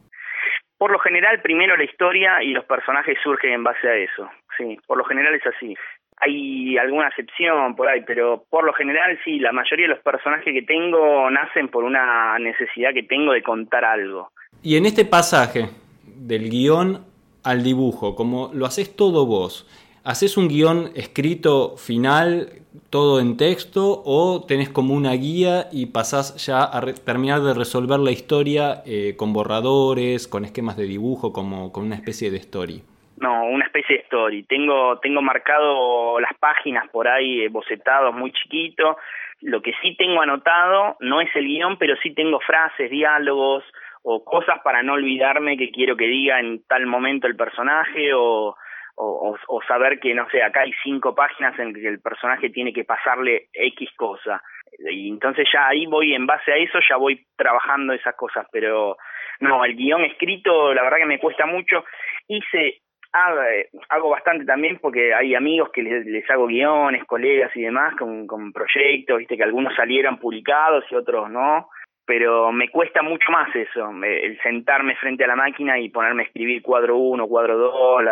Por 0.78 0.92
lo 0.92 1.00
general, 1.00 1.42
primero 1.42 1.76
la 1.76 1.84
historia 1.84 2.42
y 2.42 2.50
los 2.52 2.64
personajes 2.64 3.18
surgen 3.22 3.52
en 3.52 3.64
base 3.64 3.88
a 3.88 3.96
eso. 3.96 4.30
Sí, 4.56 4.78
por 4.86 4.98
lo 4.98 5.04
general 5.04 5.34
es 5.34 5.46
así. 5.46 5.74
Hay 6.18 6.78
alguna 6.78 7.08
excepción 7.08 7.74
por 7.74 7.88
ahí, 7.88 8.02
pero 8.06 8.44
por 8.48 8.64
lo 8.64 8.72
general 8.72 9.18
sí, 9.24 9.40
la 9.40 9.50
mayoría 9.50 9.88
de 9.88 9.94
los 9.94 10.02
personajes 10.02 10.52
que 10.52 10.62
tengo 10.62 11.28
nacen 11.28 11.68
por 11.68 11.82
una 11.82 12.38
necesidad 12.38 12.94
que 12.94 13.02
tengo 13.02 13.32
de 13.32 13.42
contar 13.42 13.84
algo. 13.84 14.30
Y 14.62 14.76
en 14.76 14.86
este 14.86 15.04
pasaje 15.04 15.70
del 16.04 16.50
guion 16.50 17.04
al 17.42 17.64
dibujo, 17.64 18.14
como 18.14 18.50
lo 18.54 18.64
haces 18.64 18.94
todo 18.94 19.26
vos, 19.26 19.68
¿Haces 20.06 20.36
un 20.36 20.48
guion 20.48 20.90
escrito 20.94 21.78
final, 21.78 22.48
todo 22.90 23.20
en 23.20 23.38
texto, 23.38 24.02
o 24.04 24.44
tenés 24.46 24.68
como 24.68 24.92
una 24.92 25.12
guía 25.12 25.68
y 25.72 25.86
pasás 25.86 26.36
ya 26.44 26.60
a 26.60 26.82
terminar 27.06 27.40
de 27.40 27.54
resolver 27.54 27.98
la 27.98 28.10
historia 28.10 28.82
eh, 28.84 29.14
con 29.16 29.32
borradores, 29.32 30.28
con 30.28 30.44
esquemas 30.44 30.76
de 30.76 30.84
dibujo, 30.84 31.32
como 31.32 31.72
con 31.72 31.84
una 31.84 31.94
especie 31.94 32.30
de 32.30 32.36
story? 32.36 32.82
No, 33.16 33.46
una 33.46 33.64
especie 33.64 33.96
de 33.96 34.02
story. 34.02 34.42
Tengo, 34.42 34.98
tengo 34.98 35.22
marcado 35.22 36.20
las 36.20 36.34
páginas 36.38 36.86
por 36.90 37.08
ahí, 37.08 37.40
eh, 37.40 37.48
bocetados 37.48 38.14
muy 38.14 38.30
chiquitos. 38.30 38.96
Lo 39.40 39.62
que 39.62 39.72
sí 39.80 39.96
tengo 39.96 40.20
anotado 40.20 40.98
no 41.00 41.22
es 41.22 41.34
el 41.34 41.46
guion, 41.46 41.78
pero 41.78 41.96
sí 42.02 42.12
tengo 42.12 42.40
frases, 42.40 42.90
diálogos 42.90 43.64
o 44.02 44.22
cosas 44.22 44.60
para 44.62 44.82
no 44.82 44.92
olvidarme 44.92 45.56
que 45.56 45.70
quiero 45.70 45.96
que 45.96 46.04
diga 46.04 46.40
en 46.40 46.62
tal 46.68 46.84
momento 46.84 47.26
el 47.26 47.36
personaje 47.36 48.12
o 48.12 48.54
o, 48.96 49.36
o, 49.48 49.62
saber 49.62 49.98
que, 49.98 50.14
no 50.14 50.28
sé, 50.30 50.42
acá 50.42 50.62
hay 50.62 50.72
cinco 50.82 51.14
páginas 51.14 51.58
en 51.58 51.74
que 51.74 51.86
el 51.86 52.00
personaje 52.00 52.50
tiene 52.50 52.72
que 52.72 52.84
pasarle 52.84 53.48
X 53.52 53.90
cosa. 53.96 54.42
Y 54.78 55.08
entonces 55.08 55.48
ya 55.52 55.68
ahí 55.68 55.86
voy, 55.86 56.14
en 56.14 56.26
base 56.26 56.52
a 56.52 56.56
eso, 56.56 56.78
ya 56.88 56.96
voy 56.96 57.24
trabajando 57.36 57.92
esas 57.92 58.14
cosas, 58.14 58.46
pero 58.52 58.96
no, 59.40 59.64
el 59.64 59.76
guion 59.76 60.04
escrito, 60.04 60.72
la 60.74 60.82
verdad 60.82 60.98
que 60.98 61.06
me 61.06 61.18
cuesta 61.18 61.46
mucho. 61.46 61.84
Hice, 62.28 62.82
hago 63.12 64.10
bastante 64.10 64.44
también 64.44 64.78
porque 64.78 65.14
hay 65.14 65.34
amigos 65.34 65.70
que 65.72 65.82
les, 65.82 66.06
les 66.06 66.28
hago 66.30 66.46
guiones, 66.46 67.04
colegas 67.04 67.50
y 67.56 67.62
demás 67.62 67.94
con, 67.96 68.26
con 68.26 68.52
proyectos, 68.52 69.18
viste 69.18 69.36
que 69.36 69.44
algunos 69.44 69.74
salieron 69.74 70.18
publicados 70.18 70.84
y 70.90 70.94
otros 70.94 71.30
no 71.30 71.68
pero 72.06 72.52
me 72.52 72.68
cuesta 72.68 73.02
mucho 73.02 73.30
más 73.30 73.48
eso, 73.54 73.90
el 74.02 74.38
sentarme 74.42 74.94
frente 74.96 75.24
a 75.24 75.28
la 75.28 75.36
máquina 75.36 75.78
y 75.78 75.88
ponerme 75.88 76.22
a 76.22 76.26
escribir 76.26 76.62
cuadro 76.62 76.96
uno, 76.96 77.26
cuadro 77.26 77.56
dos, 77.56 78.02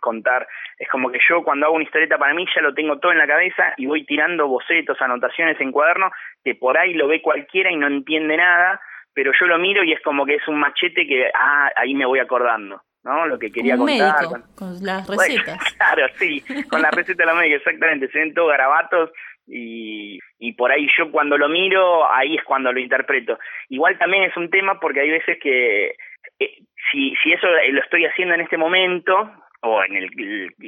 contar. 0.00 0.46
Es 0.78 0.88
como 0.90 1.10
que 1.10 1.18
yo 1.28 1.42
cuando 1.42 1.66
hago 1.66 1.76
una 1.76 1.84
historieta 1.84 2.18
para 2.18 2.34
mí 2.34 2.44
ya 2.54 2.60
lo 2.60 2.74
tengo 2.74 2.98
todo 2.98 3.12
en 3.12 3.18
la 3.18 3.26
cabeza 3.26 3.72
y 3.78 3.86
voy 3.86 4.04
tirando 4.04 4.48
bocetos, 4.48 5.00
anotaciones 5.00 5.58
en 5.60 5.72
cuaderno, 5.72 6.10
que 6.44 6.54
por 6.54 6.76
ahí 6.76 6.92
lo 6.92 7.08
ve 7.08 7.22
cualquiera 7.22 7.70
y 7.70 7.76
no 7.76 7.86
entiende 7.86 8.36
nada, 8.36 8.80
pero 9.14 9.32
yo 9.38 9.46
lo 9.46 9.58
miro 9.58 9.82
y 9.82 9.92
es 9.92 10.02
como 10.02 10.26
que 10.26 10.34
es 10.34 10.46
un 10.48 10.58
machete 10.58 11.06
que, 11.06 11.30
ah, 11.34 11.70
ahí 11.76 11.94
me 11.94 12.06
voy 12.06 12.18
acordando. 12.18 12.82
¿no? 13.04 13.26
Lo 13.26 13.38
que 13.38 13.50
quería 13.50 13.76
contar. 13.76 14.26
con, 14.54 14.74
las 14.82 15.08
recetas. 15.08 15.58
claro, 15.74 16.06
sí, 16.18 16.44
con 16.68 16.82
la 16.82 16.90
receta 16.90 17.24
de 17.24 17.26
la 17.26 17.34
médica, 17.34 17.56
exactamente. 17.56 18.08
Se 18.08 18.18
ven 18.18 18.34
todos 18.34 18.50
garabatos 18.50 19.10
y, 19.46 20.18
y 20.38 20.52
por 20.52 20.70
ahí 20.70 20.86
yo 20.96 21.10
cuando 21.10 21.36
lo 21.36 21.48
miro, 21.48 22.10
ahí 22.12 22.36
es 22.36 22.44
cuando 22.44 22.72
lo 22.72 22.80
interpreto. 22.80 23.38
Igual 23.68 23.98
también 23.98 24.24
es 24.24 24.36
un 24.36 24.50
tema 24.50 24.78
porque 24.80 25.00
hay 25.00 25.10
veces 25.10 25.38
que 25.40 25.94
eh, 26.38 26.58
si, 26.90 27.14
si 27.22 27.32
eso 27.32 27.46
lo 27.46 27.80
estoy 27.80 28.04
haciendo 28.06 28.34
en 28.34 28.42
este 28.42 28.56
momento 28.56 29.30
o 29.64 29.84
en 29.84 29.94
el, 29.94 30.10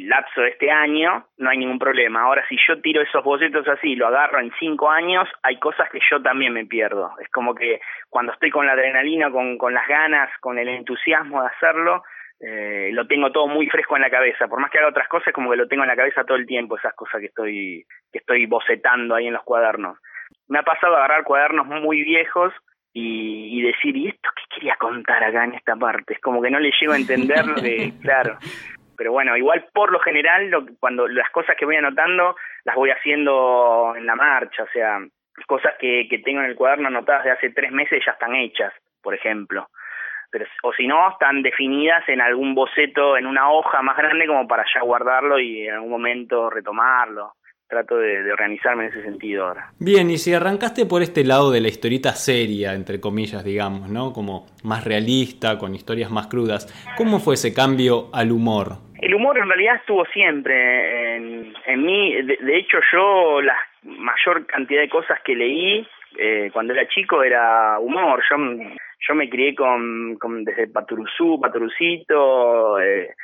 lapso 0.08 0.40
de 0.40 0.50
este 0.50 0.70
año, 0.70 1.26
no 1.38 1.50
hay 1.50 1.58
ningún 1.58 1.80
problema. 1.80 2.22
Ahora, 2.22 2.44
si 2.48 2.56
yo 2.68 2.80
tiro 2.80 3.02
esos 3.02 3.24
bocetos 3.24 3.66
así, 3.66 3.96
lo 3.96 4.06
agarro 4.06 4.38
en 4.38 4.52
cinco 4.60 4.88
años, 4.88 5.28
hay 5.42 5.58
cosas 5.58 5.90
que 5.90 5.98
yo 6.08 6.22
también 6.22 6.52
me 6.52 6.64
pierdo. 6.64 7.10
Es 7.20 7.28
como 7.30 7.54
que 7.54 7.80
cuando 8.08 8.32
estoy 8.32 8.50
con 8.50 8.66
la 8.66 8.72
adrenalina, 8.72 9.30
con, 9.32 9.58
con 9.58 9.74
las 9.74 9.88
ganas, 9.88 10.30
con 10.38 10.58
el 10.58 10.68
entusiasmo 10.68 11.42
de 11.42 11.48
hacerlo, 11.48 12.04
eh, 12.46 12.90
lo 12.92 13.06
tengo 13.06 13.32
todo 13.32 13.46
muy 13.46 13.66
fresco 13.68 13.96
en 13.96 14.02
la 14.02 14.10
cabeza. 14.10 14.48
Por 14.48 14.60
más 14.60 14.70
que 14.70 14.78
haga 14.78 14.88
otras 14.88 15.08
cosas, 15.08 15.32
como 15.32 15.50
que 15.50 15.56
lo 15.56 15.66
tengo 15.66 15.82
en 15.82 15.88
la 15.88 15.96
cabeza 15.96 16.24
todo 16.24 16.36
el 16.36 16.46
tiempo, 16.46 16.76
esas 16.76 16.92
cosas 16.94 17.20
que 17.20 17.28
estoy, 17.28 17.86
que 18.12 18.18
estoy 18.18 18.44
bocetando 18.44 19.14
ahí 19.14 19.26
en 19.26 19.32
los 19.32 19.42
cuadernos. 19.44 19.98
Me 20.48 20.58
ha 20.58 20.62
pasado 20.62 20.94
a 20.94 20.98
agarrar 20.98 21.24
cuadernos 21.24 21.66
muy 21.66 22.02
viejos 22.02 22.52
y, 22.92 23.62
decir, 23.62 23.96
¿y 23.96 24.08
esto 24.08 24.28
qué 24.36 24.56
quería 24.56 24.76
contar 24.76 25.24
acá 25.24 25.44
en 25.44 25.54
esta 25.54 25.74
parte? 25.74 26.14
Es 26.14 26.20
como 26.20 26.42
que 26.42 26.50
no 26.50 26.60
le 26.60 26.70
llego 26.78 26.92
a 26.92 26.98
entender 26.98 27.46
de, 27.46 27.92
claro. 28.02 28.36
Pero 28.96 29.12
bueno, 29.12 29.36
igual 29.36 29.66
por 29.72 29.90
lo 29.90 29.98
general, 30.00 30.50
lo, 30.50 30.66
cuando 30.78 31.08
las 31.08 31.30
cosas 31.30 31.56
que 31.56 31.64
voy 31.64 31.76
anotando, 31.76 32.36
las 32.64 32.76
voy 32.76 32.90
haciendo 32.90 33.94
en 33.96 34.06
la 34.06 34.16
marcha, 34.16 34.64
o 34.64 34.68
sea, 34.68 34.98
cosas 35.46 35.74
que, 35.80 36.06
que 36.08 36.18
tengo 36.18 36.40
en 36.40 36.50
el 36.50 36.56
cuaderno 36.56 36.88
anotadas 36.88 37.24
de 37.24 37.30
hace 37.30 37.50
tres 37.50 37.72
meses 37.72 38.02
ya 38.04 38.12
están 38.12 38.34
hechas, 38.36 38.72
por 39.02 39.14
ejemplo 39.14 39.66
o 40.62 40.72
si 40.72 40.86
no, 40.86 41.10
están 41.10 41.42
definidas 41.42 42.08
en 42.08 42.20
algún 42.20 42.54
boceto, 42.54 43.16
en 43.16 43.26
una 43.26 43.50
hoja 43.50 43.82
más 43.82 43.96
grande 43.96 44.26
como 44.26 44.46
para 44.46 44.64
ya 44.74 44.80
guardarlo 44.82 45.38
y 45.38 45.66
en 45.66 45.74
algún 45.74 45.90
momento 45.90 46.50
retomarlo. 46.50 47.32
Trato 47.66 47.96
de, 47.96 48.30
organizarme 48.30 48.84
en 48.84 48.90
ese 48.90 49.02
sentido 49.02 49.46
ahora. 49.46 49.70
Bien, 49.80 50.10
y 50.10 50.18
si 50.18 50.34
arrancaste 50.34 50.84
por 50.84 51.02
este 51.02 51.24
lado 51.24 51.50
de 51.50 51.62
la 51.62 51.68
historieta 51.68 52.10
seria, 52.10 52.74
entre 52.74 53.00
comillas, 53.00 53.42
digamos, 53.42 53.88
¿no? 53.88 54.12
Como 54.12 54.46
más 54.62 54.84
realista, 54.84 55.58
con 55.58 55.74
historias 55.74 56.10
más 56.10 56.26
crudas, 56.26 56.66
¿cómo 56.96 57.20
fue 57.20 57.34
ese 57.34 57.54
cambio 57.54 58.10
al 58.12 58.32
humor? 58.32 58.76
El 59.00 59.14
humor 59.14 59.38
en 59.38 59.48
realidad 59.48 59.76
estuvo 59.76 60.04
siempre 60.06 61.16
en, 61.16 61.54
en 61.66 61.84
mí. 61.84 62.14
De, 62.22 62.56
hecho, 62.58 62.78
yo 62.92 63.40
las, 63.40 63.58
mayor 63.82 64.46
cantidad 64.46 64.80
de 64.80 64.88
cosas 64.88 65.18
que 65.24 65.34
leí 65.34 65.86
eh, 66.18 66.50
cuando 66.52 66.72
era 66.72 66.86
chico 66.88 67.22
era 67.22 67.78
humor. 67.78 68.22
Yo, 68.28 68.36
yo 69.06 69.14
me 69.14 69.28
crié 69.28 69.54
con, 69.54 70.16
con 70.16 70.44
desde 70.44 70.68
Paturuzú, 70.68 71.40
Paturucito, 71.40 72.80
eh, 72.80 73.14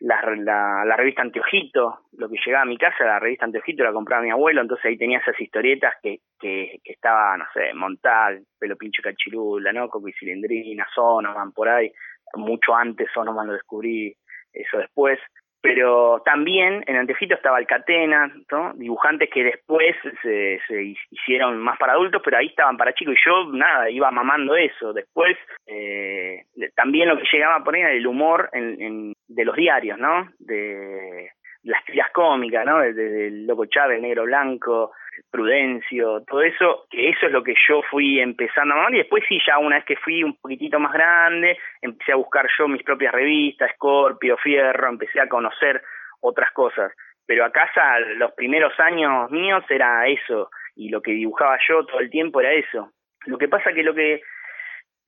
la, 0.00 0.84
la, 0.84 0.96
revista 0.96 1.22
Anteojito, 1.22 2.00
lo 2.12 2.28
que 2.28 2.38
llegaba 2.44 2.62
a 2.62 2.66
mi 2.66 2.78
casa, 2.78 3.04
la 3.04 3.18
revista 3.18 3.44
Anteojito 3.44 3.82
la 3.82 3.92
compraba 3.92 4.22
mi 4.22 4.30
abuelo, 4.30 4.62
entonces 4.62 4.86
ahí 4.86 4.96
tenía 4.96 5.18
esas 5.18 5.38
historietas 5.40 5.94
que, 6.02 6.20
que, 6.38 6.78
que 6.84 6.92
estaba, 6.92 7.36
no 7.36 7.44
sé, 7.52 7.74
Montag, 7.74 8.40
Pelo 8.58 8.76
Pincho 8.76 9.02
Cachirula, 9.02 9.72
¿no? 9.72 9.88
Coco 9.88 10.08
y 10.08 10.12
Cilindrina, 10.12 10.86
Sonoman, 10.94 11.52
por 11.52 11.68
ahí, 11.68 11.92
mucho 12.34 12.74
antes 12.74 13.08
Sonoman 13.12 13.48
lo 13.48 13.52
descubrí, 13.54 14.14
eso 14.52 14.78
después 14.78 15.18
pero 15.60 16.22
también 16.24 16.84
en 16.86 16.96
Antefito 16.96 17.34
estaba 17.34 17.58
Alcatena, 17.58 18.32
¿no? 18.50 18.72
dibujantes 18.74 19.28
que 19.30 19.42
después 19.42 19.96
se, 20.22 20.60
se, 20.68 20.94
hicieron 21.10 21.58
más 21.58 21.78
para 21.78 21.94
adultos, 21.94 22.22
pero 22.24 22.38
ahí 22.38 22.46
estaban 22.46 22.76
para 22.76 22.94
chicos 22.94 23.14
y 23.14 23.28
yo 23.28 23.52
nada, 23.52 23.90
iba 23.90 24.10
mamando 24.10 24.54
eso. 24.56 24.92
Después 24.92 25.36
eh, 25.66 26.44
también 26.74 27.08
lo 27.08 27.18
que 27.18 27.26
llegaba 27.32 27.56
a 27.56 27.64
poner 27.64 27.82
era 27.82 27.92
el 27.92 28.06
humor 28.06 28.48
en, 28.52 28.80
en, 28.80 29.12
de 29.26 29.44
los 29.44 29.56
diarios, 29.56 29.98
¿no? 29.98 30.30
De 30.38 31.32
las 31.64 31.84
tiras 31.84 32.10
cómicas, 32.12 32.64
¿no? 32.64 32.78
Desde 32.78 33.26
el 33.26 33.46
Loco 33.46 33.66
Chávez, 33.66 34.00
Negro 34.00 34.24
Blanco, 34.24 34.92
Prudencio, 35.30 36.22
todo 36.26 36.42
eso, 36.42 36.86
que 36.90 37.10
eso 37.10 37.26
es 37.26 37.32
lo 37.32 37.42
que 37.42 37.54
yo 37.68 37.82
fui 37.90 38.20
empezando 38.20 38.74
a 38.74 38.90
y 38.90 38.98
después 38.98 39.24
sí, 39.28 39.38
ya 39.46 39.58
una 39.58 39.76
vez 39.76 39.84
que 39.84 39.96
fui 39.96 40.22
un 40.22 40.36
poquitito 40.36 40.78
más 40.78 40.92
grande, 40.92 41.58
empecé 41.82 42.12
a 42.12 42.16
buscar 42.16 42.46
yo 42.58 42.68
mis 42.68 42.82
propias 42.82 43.12
revistas, 43.12 43.70
Scorpio, 43.74 44.36
Fierro, 44.38 44.88
empecé 44.88 45.20
a 45.20 45.28
conocer 45.28 45.82
otras 46.20 46.50
cosas. 46.52 46.92
Pero 47.26 47.44
a 47.44 47.52
casa 47.52 48.00
los 48.16 48.32
primeros 48.32 48.72
años 48.80 49.30
míos 49.30 49.64
era 49.68 50.06
eso, 50.08 50.50
y 50.76 50.88
lo 50.88 51.02
que 51.02 51.12
dibujaba 51.12 51.58
yo 51.68 51.84
todo 51.84 52.00
el 52.00 52.10
tiempo 52.10 52.40
era 52.40 52.52
eso. 52.52 52.92
Lo 53.26 53.36
que 53.36 53.48
pasa 53.48 53.72
que 53.72 53.82
lo 53.82 53.94
que 53.94 54.22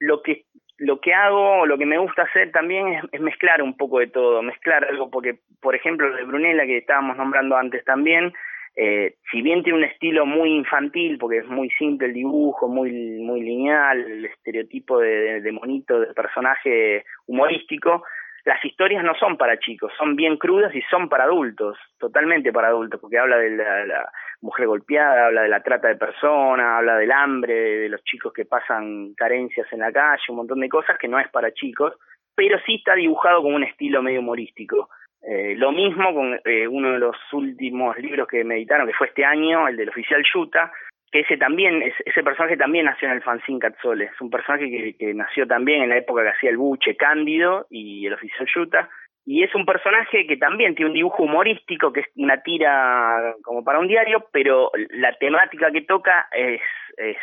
lo 0.00 0.22
que 0.22 0.44
lo 0.80 0.98
que 0.98 1.12
hago, 1.12 1.66
lo 1.66 1.76
que 1.76 1.84
me 1.84 1.98
gusta 1.98 2.22
hacer 2.22 2.52
también 2.52 2.88
es, 2.88 3.04
es, 3.12 3.20
mezclar 3.20 3.62
un 3.62 3.76
poco 3.76 3.98
de 3.98 4.06
todo, 4.06 4.42
mezclar 4.42 4.82
algo, 4.86 5.10
porque, 5.10 5.40
por 5.60 5.74
ejemplo, 5.74 6.10
de 6.14 6.24
Brunella, 6.24 6.64
que 6.64 6.78
estábamos 6.78 7.18
nombrando 7.18 7.54
antes 7.54 7.84
también, 7.84 8.32
eh, 8.76 9.16
si 9.30 9.42
bien 9.42 9.62
tiene 9.62 9.78
un 9.78 9.85
estilo 9.85 10.26
muy 10.26 10.50
infantil, 10.50 11.18
porque 11.18 11.38
es 11.38 11.46
muy 11.46 11.70
simple 11.70 12.06
el 12.06 12.14
dibujo, 12.14 12.68
muy, 12.68 12.90
muy 12.92 13.42
lineal, 13.42 14.00
el 14.00 14.24
estereotipo 14.24 14.98
de, 14.98 15.40
de 15.40 15.52
monito, 15.52 16.00
de 16.00 16.14
personaje 16.14 17.04
humorístico, 17.26 18.04
las 18.44 18.64
historias 18.64 19.04
no 19.04 19.14
son 19.14 19.37
para 19.37 19.59
chicos, 19.59 19.92
son 19.98 20.16
bien 20.16 20.38
crudas 20.38 20.74
y 20.74 20.80
son 20.83 21.09
para 21.09 21.24
adultos, 21.24 21.76
totalmente 21.98 22.52
para 22.52 22.68
adultos, 22.68 23.00
porque 23.00 23.18
habla 23.18 23.37
de 23.37 23.50
la, 23.50 23.85
la 23.85 24.11
mujer 24.40 24.66
golpeada, 24.66 25.26
habla 25.26 25.42
de 25.42 25.48
la 25.48 25.62
trata 25.62 25.88
de 25.88 25.96
personas, 25.96 26.78
habla 26.78 26.96
del 26.96 27.12
hambre, 27.12 27.52
de 27.52 27.88
los 27.88 28.02
chicos 28.04 28.33
que 28.33 28.46
pasan 28.46 29.12
carencias 29.14 29.66
en 29.72 29.80
la 29.80 29.92
calle, 29.92 30.22
un 30.30 30.37
montón 30.37 30.61
de 30.61 30.68
cosas 30.68 30.96
que 30.98 31.09
no 31.09 31.18
es 31.18 31.28
para 31.28 31.52
chicos, 31.52 31.94
pero 32.35 32.59
sí 32.64 32.76
está 32.76 32.94
dibujado 32.94 33.42
con 33.42 33.54
un 33.54 33.64
estilo 33.64 34.02
medio 34.02 34.20
humorístico. 34.20 34.88
Eh, 35.22 35.54
lo 35.56 35.70
mismo 35.70 36.14
con 36.14 36.40
eh, 36.44 36.66
uno 36.66 36.92
de 36.92 36.98
los 36.98 37.16
últimos 37.33 37.96
libros 37.98 38.26
que 38.26 38.42
me 38.42 38.56
editaron, 38.56 38.87
que 38.87 38.94
fue 38.94 39.09
este 39.09 39.24
año, 39.24 39.68
el 39.68 39.76
del 39.76 39.90
oficial 39.90 40.22
Yuta, 40.35 40.72
que 41.12 41.20
ese 41.20 41.37
también, 41.37 41.83
ese 41.83 42.22
personaje 42.22 42.56
también 42.56 42.87
nació 42.87 43.09
en 43.09 43.14
el 43.14 43.22
fanzine 43.22 43.59
Catzole. 43.59 44.04
Es 44.06 44.20
un 44.20 44.30
personaje 44.30 44.96
que, 44.96 45.14
nació 45.14 45.46
también 45.46 45.83
en 45.83 45.90
la 45.90 45.98
época 45.98 46.22
que 46.22 46.30
hacía 46.30 46.50
el 46.50 46.56
buche 46.56 46.96
Cándido 46.96 47.66
y 47.68 48.06
el 48.06 48.14
oficial 48.14 48.48
Yuta. 48.54 48.88
Y 49.26 49.42
es 49.42 49.54
un 49.54 49.66
personaje 49.66 50.26
que 50.26 50.37
también 50.37 50.74
tiene 50.74 50.90
un 50.90 50.94
dibujo 50.94 51.24
humorístico, 51.24 51.92
que 51.92 52.00
es 52.00 52.06
una 52.16 52.42
tira 52.42 53.35
como 53.42 53.62
para 53.62 53.78
un 53.78 53.88
diario, 53.88 54.26
pero 54.33 54.70
la 54.90 55.12
temática 55.18 55.70
que 55.70 55.83
toca 55.83 56.28
es, 56.33 56.62
es, 56.96 57.18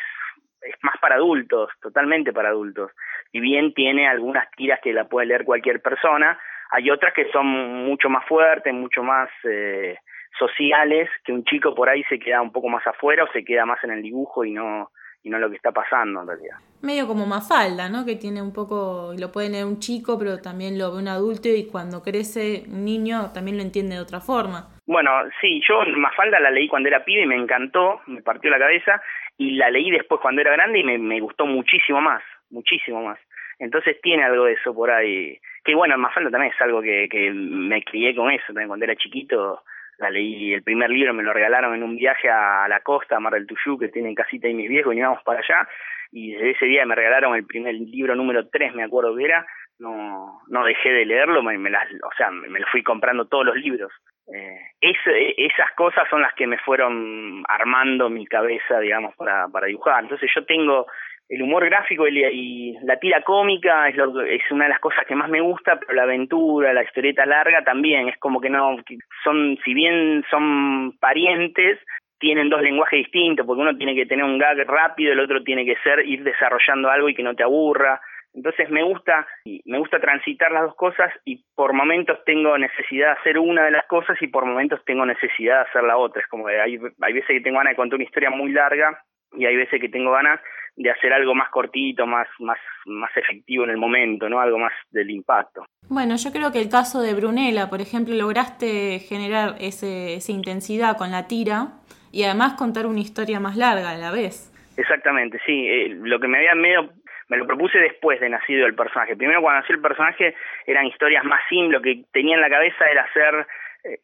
es 0.62 0.76
más 0.84 0.96
para 1.02 1.16
adultos, 1.16 1.72
totalmente 1.82 2.32
para 2.32 2.50
adultos. 2.50 2.92
Y 3.32 3.40
bien 3.40 3.74
tiene 3.74 4.08
algunas 4.08 4.50
tiras 4.52 4.80
que 4.82 4.94
la 4.94 5.06
puede 5.06 5.28
leer 5.28 5.44
cualquier 5.44 5.82
persona, 5.82 6.38
hay 6.72 6.90
otras 6.90 7.14
que 7.14 7.30
son 7.32 7.46
mucho 7.86 8.10
más 8.10 8.26
fuertes, 8.26 8.74
mucho 8.74 9.04
más 9.04 9.30
eh, 9.44 9.98
sociales, 10.38 11.10
que 11.24 11.32
un 11.32 11.44
chico 11.44 11.74
por 11.74 11.90
ahí 11.90 12.04
se 12.04 12.20
queda 12.20 12.42
un 12.42 12.52
poco 12.52 12.70
más 12.70 12.86
afuera 12.86 13.24
o 13.24 13.32
se 13.32 13.44
queda 13.44 13.66
más 13.66 13.84
en 13.84 13.92
el 13.92 14.02
dibujo 14.02 14.46
y 14.46 14.52
no 14.52 14.92
y 15.24 15.30
no 15.30 15.40
lo 15.40 15.50
que 15.50 15.58
está 15.58 15.72
pasando 15.72 16.22
en 16.22 16.28
realidad. 16.28 16.58
Medio 16.82 17.08
como 17.08 17.26
Mafalda, 17.26 17.90
¿no? 17.90 18.06
Que 18.06 18.16
tiene 18.16 18.42
un 18.42 18.54
poco, 18.54 19.14
lo 19.20 19.32
puede 19.32 19.50
leer 19.50 19.66
un 19.66 19.80
chico, 19.80 20.18
pero 20.18 20.40
también 20.40 20.78
lo 20.78 20.92
ve 20.92 21.00
un 21.00 21.08
adulto 21.08 21.50
y 21.50 21.68
cuando 21.68 22.02
crece 22.02 22.64
un 22.68 22.86
niño 22.86 23.32
también 23.34 23.58
lo 23.58 23.64
entiende 23.64 23.96
de 23.96 24.02
otra 24.02 24.22
forma. 24.22 24.70
Bueno, 24.86 25.12
sí, 25.42 25.60
yo 25.68 25.82
Mafalda 25.98 26.40
la 26.40 26.52
leí 26.52 26.68
cuando 26.68 26.88
era 26.88 27.04
pibe 27.04 27.24
y 27.24 27.28
me 27.28 27.36
encantó, 27.36 28.02
me 28.08 28.22
partió 28.22 28.50
la 28.50 28.60
cabeza, 28.60 29.02
y 29.38 29.52
la 29.52 29.70
leí 29.70 29.92
después 29.92 30.22
cuando 30.22 30.42
era 30.42 30.52
grande 30.52 30.80
y 30.80 30.84
me, 30.84 30.98
me 30.98 31.20
gustó 31.20 31.46
muchísimo 31.46 32.00
más, 32.00 32.24
muchísimo 32.50 33.04
más. 33.04 33.20
Entonces 33.60 34.00
tiene 34.02 34.24
algo 34.24 34.46
de 34.46 34.54
eso 34.54 34.74
por 34.74 34.92
ahí. 34.92 35.40
Que 35.68 35.76
bueno, 35.76 35.98
Mafalda 35.98 36.32
también 36.32 36.54
es 36.56 36.62
algo 36.62 36.82
que, 36.82 37.10
que 37.12 37.30
me 37.30 37.84
crié 37.84 38.16
con 38.16 38.32
eso, 38.32 38.46
también 38.48 38.70
cuando 38.70 38.86
era 38.86 38.96
chiquito 38.96 39.64
la 39.98 40.10
leí, 40.10 40.54
el 40.54 40.64
primer 40.64 40.90
libro 40.90 41.14
me 41.14 41.24
lo 41.24 41.34
regalaron 41.34 41.76
en 41.76 41.84
un 41.84 41.98
viaje 41.98 42.30
a 42.30 42.66
la 42.70 42.80
costa, 42.80 43.18
a 43.18 43.20
Mar 43.20 43.34
del 43.34 43.48
Tuyú, 43.48 43.78
que 43.78 43.90
tienen 43.90 44.16
casita 44.16 44.48
y 44.48 44.54
mis 44.54 44.70
viejos, 44.70 44.94
y 44.94 45.00
íbamos 45.00 45.22
para 45.24 45.40
allá, 45.40 45.68
y 46.14 46.32
desde 46.32 46.52
ese 46.52 46.66
día 46.68 46.86
me 46.86 46.96
regalaron 46.96 47.36
el 47.36 47.46
primer 47.46 47.76
libro 47.76 48.16
número 48.16 48.48
3, 48.48 48.76
me 48.76 48.84
acuerdo 48.84 49.14
que 49.18 49.26
era, 49.26 49.46
no, 49.80 50.40
no 50.48 50.64
dejé 50.64 50.90
de 50.90 51.06
leerlo, 51.06 51.44
me, 51.44 51.70
las, 51.70 51.86
o 51.92 52.16
sea, 52.16 52.32
me, 52.32 52.48
me, 52.48 52.64
fui 52.72 52.82
comprando 52.82 53.26
todos 53.26 53.48
los 53.48 53.58
libros. 53.58 53.92
Eh, 54.34 54.60
es, 54.80 54.98
esas 55.38 55.74
cosas 55.74 56.08
son 56.10 56.22
las 56.22 56.34
que 56.34 56.48
me 56.48 56.60
fueron 56.60 57.44
armando 57.46 58.10
mi 58.10 58.26
cabeza, 58.26 58.80
digamos, 58.80 59.14
para, 59.18 59.50
para 59.50 59.68
dibujar. 59.68 60.02
Entonces 60.02 60.32
yo 60.34 60.46
tengo 60.46 60.88
el 61.30 61.42
humor 61.42 61.66
gráfico 61.66 62.08
y, 62.08 62.78
la 62.84 63.00
tira 63.00 63.22
cómica 63.22 63.90
es, 63.90 63.96
lo, 63.96 64.22
es 64.22 64.42
una 64.52 64.66
de 64.66 64.70
las 64.70 64.80
cosas 64.80 65.06
que 65.06 65.16
más 65.16 65.30
me 65.30 65.42
gusta, 65.42 65.80
pero 65.80 65.94
la 65.94 66.04
aventura, 66.04 66.74
la 66.74 66.84
historieta 66.84 67.26
larga 67.26 67.64
también, 67.64 68.08
es 68.08 68.18
como 68.18 68.40
que 68.40 68.50
no, 68.50 68.78
son, 69.24 69.58
si 69.64 69.74
bien 69.74 70.24
son 70.30 70.98
parientes, 71.00 71.80
tienen 72.20 72.50
dos 72.50 72.62
lenguajes 72.62 73.00
distintos, 73.00 73.46
porque 73.46 73.62
uno 73.62 73.78
tiene 73.78 73.94
que 73.94 74.06
tener 74.06 74.24
un 74.24 74.38
gag 74.38 74.58
rápido, 74.68 75.12
el 75.12 75.20
otro 75.20 75.44
tiene 75.44 75.66
que 75.66 75.76
ser 75.84 76.06
ir 76.08 76.24
desarrollando 76.24 76.90
algo 76.90 77.10
y 77.10 77.16
que 77.16 77.24
no 77.24 77.36
te 77.36 77.44
aburra. 77.44 78.02
Entonces 78.34 78.70
me 78.70 78.84
gusta, 78.84 79.28
me 79.66 79.80
gusta 79.80 80.00
transitar 80.00 80.52
las 80.52 80.64
dos 80.64 80.76
cosas 80.76 81.12
y 81.26 81.44
por 81.56 81.74
momentos 81.74 82.20
tengo 82.26 82.58
necesidad 82.58 83.08
de 83.08 83.20
hacer 83.20 83.40
una 83.40 83.66
de 83.66 83.72
las 83.72 83.86
cosas 83.88 84.18
y 84.22 84.28
por 84.28 84.46
momentos 84.46 84.84
tengo 84.86 85.06
necesidad 85.06 85.56
de 85.56 85.70
hacer 85.70 85.84
la 85.84 85.98
otra. 85.98 86.22
Es 86.22 86.28
como 86.28 86.46
que 86.46 86.60
hay, 86.60 86.78
hay 87.02 87.14
veces 87.14 87.28
que 87.28 87.42
tengo 87.42 87.58
ganas 87.58 87.72
de 87.72 87.78
contar 87.78 87.96
una 87.96 88.04
historia 88.04 88.30
muy 88.30 88.52
larga 88.52 89.04
y 89.34 89.46
hay 89.46 89.56
veces 89.56 89.80
que 89.82 89.90
tengo 89.90 90.12
ganas 90.12 90.40
de 90.76 90.92
hacer 90.92 91.12
algo 91.12 91.34
más 91.34 91.50
cortito, 91.50 92.06
más, 92.06 92.28
más, 92.40 92.60
más 92.86 93.10
efectivo 93.18 93.64
en 93.64 93.72
el 93.72 93.78
momento, 93.78 94.30
¿no? 94.30 94.40
Algo 94.40 94.60
más 94.60 94.74
del 94.92 95.10
impacto. 95.10 95.66
Bueno, 95.90 96.16
yo 96.18 96.32
creo 96.32 96.52
que 96.52 96.60
el 96.60 96.70
caso 96.70 97.02
de 97.02 97.16
Brunella, 97.16 97.70
por 97.70 97.82
ejemplo, 97.82 98.14
lograste 98.14 99.00
generar 99.00 99.56
ese, 99.60 100.14
esa 100.14 100.32
intensidad 100.32 100.96
con 100.96 101.12
la 101.12 101.28
tira 101.28 101.80
y 102.12 102.24
además 102.24 102.54
contar 102.54 102.86
una 102.86 103.00
historia 103.00 103.40
más 103.40 103.58
larga 103.58 103.90
a 103.90 103.98
la 103.98 104.12
vez. 104.12 104.54
Exactamente, 104.78 105.40
sí. 105.46 105.68
Eh, 105.68 105.90
lo 105.90 106.20
que 106.20 106.28
me 106.28 106.38
había 106.38 106.54
medio 106.54 106.92
me 107.30 107.38
lo 107.38 107.48
propuse 107.48 107.80
después 107.80 108.20
de 108.20 108.30
nacido 108.30 108.68
el 108.68 108.76
personaje. 108.76 109.16
Primero 109.16 109.42
cuando 109.42 109.62
nació 109.62 109.76
el 109.76 109.82
personaje 109.82 110.36
eran 110.66 110.86
historias 110.86 111.24
más 111.26 111.42
simples, 111.50 111.72
lo 111.72 111.82
que 111.82 112.04
tenía 112.14 112.36
en 112.36 112.42
la 112.42 112.50
cabeza 112.50 112.90
era 112.90 113.04
hacer 113.04 113.48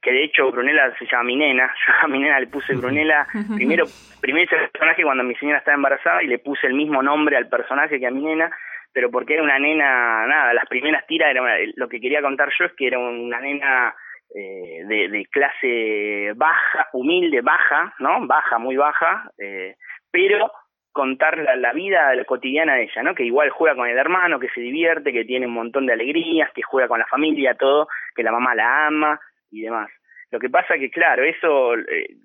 que 0.01 0.11
de 0.11 0.23
hecho 0.23 0.51
Brunella 0.51 0.93
se 0.97 1.05
llama 1.05 1.23
mi 1.23 1.35
nena, 1.35 1.67
yo 1.87 1.93
a 2.01 2.07
mi 2.07 2.19
nena 2.19 2.39
le 2.39 2.47
puse 2.47 2.75
Brunella, 2.75 3.27
primero, 3.55 3.85
primero 4.21 4.45
hice 4.45 4.55
el 4.55 4.69
personaje 4.69 5.03
cuando 5.03 5.23
mi 5.23 5.35
señora 5.35 5.59
estaba 5.59 5.75
embarazada 5.75 6.23
y 6.23 6.27
le 6.27 6.39
puse 6.39 6.67
el 6.67 6.73
mismo 6.73 7.01
nombre 7.01 7.37
al 7.37 7.49
personaje 7.49 7.99
que 7.99 8.07
a 8.07 8.11
mi 8.11 8.23
nena, 8.23 8.51
pero 8.93 9.09
porque 9.09 9.33
era 9.33 9.43
una 9.43 9.59
nena, 9.59 10.25
nada, 10.27 10.53
las 10.53 10.67
primeras 10.67 11.05
tiras, 11.07 11.31
era 11.31 11.41
lo 11.75 11.89
que 11.89 11.99
quería 11.99 12.21
contar 12.21 12.49
yo 12.57 12.65
es 12.65 12.73
que 12.73 12.87
era 12.87 12.99
una 12.99 13.39
nena 13.39 13.95
eh, 14.35 14.83
de, 14.85 15.09
de, 15.09 15.25
clase 15.25 16.33
baja, 16.35 16.89
humilde, 16.93 17.41
baja, 17.41 17.93
¿no? 17.99 18.25
Baja, 18.25 18.57
muy 18.57 18.75
baja, 18.75 19.31
eh, 19.37 19.75
pero 20.11 20.51
contar 20.91 21.37
la, 21.39 21.55
la, 21.55 21.73
vida 21.73 22.11
cotidiana 22.25 22.75
de 22.75 22.83
ella, 22.83 23.03
¿no? 23.03 23.15
Que 23.15 23.25
igual 23.25 23.49
juega 23.49 23.75
con 23.75 23.87
el 23.87 23.97
hermano, 23.97 24.39
que 24.39 24.49
se 24.49 24.61
divierte, 24.61 25.11
que 25.11 25.25
tiene 25.25 25.47
un 25.47 25.53
montón 25.53 25.85
de 25.85 25.93
alegrías, 25.93 26.51
que 26.53 26.61
juega 26.61 26.87
con 26.87 26.99
la 26.99 27.07
familia, 27.07 27.55
todo, 27.55 27.87
que 28.15 28.23
la 28.23 28.31
mamá 28.31 28.55
la 28.55 28.87
ama, 28.87 29.19
y 29.53 29.61
demás. 29.61 29.89
Lo 30.31 30.39
que 30.39 30.49
pasa 30.49 30.79
que, 30.79 30.89
claro, 30.89 31.23
eso 31.23 31.75
eh, 31.75 32.17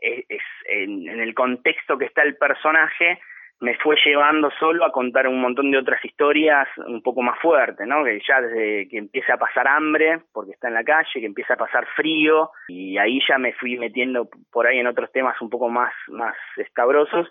es, 0.00 0.42
en, 0.68 1.08
el 1.08 1.34
contexto 1.34 1.98
que 1.98 2.06
está 2.06 2.22
el 2.22 2.36
personaje 2.36 3.18
me 3.60 3.76
fue 3.76 3.96
llevando 4.02 4.50
solo 4.58 4.86
a 4.86 4.92
contar 4.92 5.28
un 5.28 5.40
montón 5.40 5.70
de 5.70 5.76
otras 5.76 6.02
historias 6.02 6.66
un 6.78 7.02
poco 7.02 7.20
más 7.20 7.38
fuertes, 7.40 7.86
¿no? 7.86 8.04
Que 8.04 8.18
ya 8.26 8.40
desde 8.40 8.88
que 8.88 8.96
empieza 8.96 9.34
a 9.34 9.38
pasar 9.38 9.68
hambre, 9.68 10.20
porque 10.32 10.52
está 10.52 10.68
en 10.68 10.74
la 10.74 10.84
calle, 10.84 11.20
que 11.20 11.26
empieza 11.26 11.54
a 11.54 11.58
pasar 11.58 11.86
frío, 11.94 12.50
y 12.68 12.96
ahí 12.96 13.20
ya 13.28 13.36
me 13.36 13.52
fui 13.52 13.76
metiendo 13.76 14.30
por 14.50 14.66
ahí 14.66 14.78
en 14.78 14.86
otros 14.86 15.12
temas 15.12 15.38
un 15.42 15.50
poco 15.50 15.68
más, 15.68 15.92
más 16.08 16.34
escabrosos. 16.56 17.28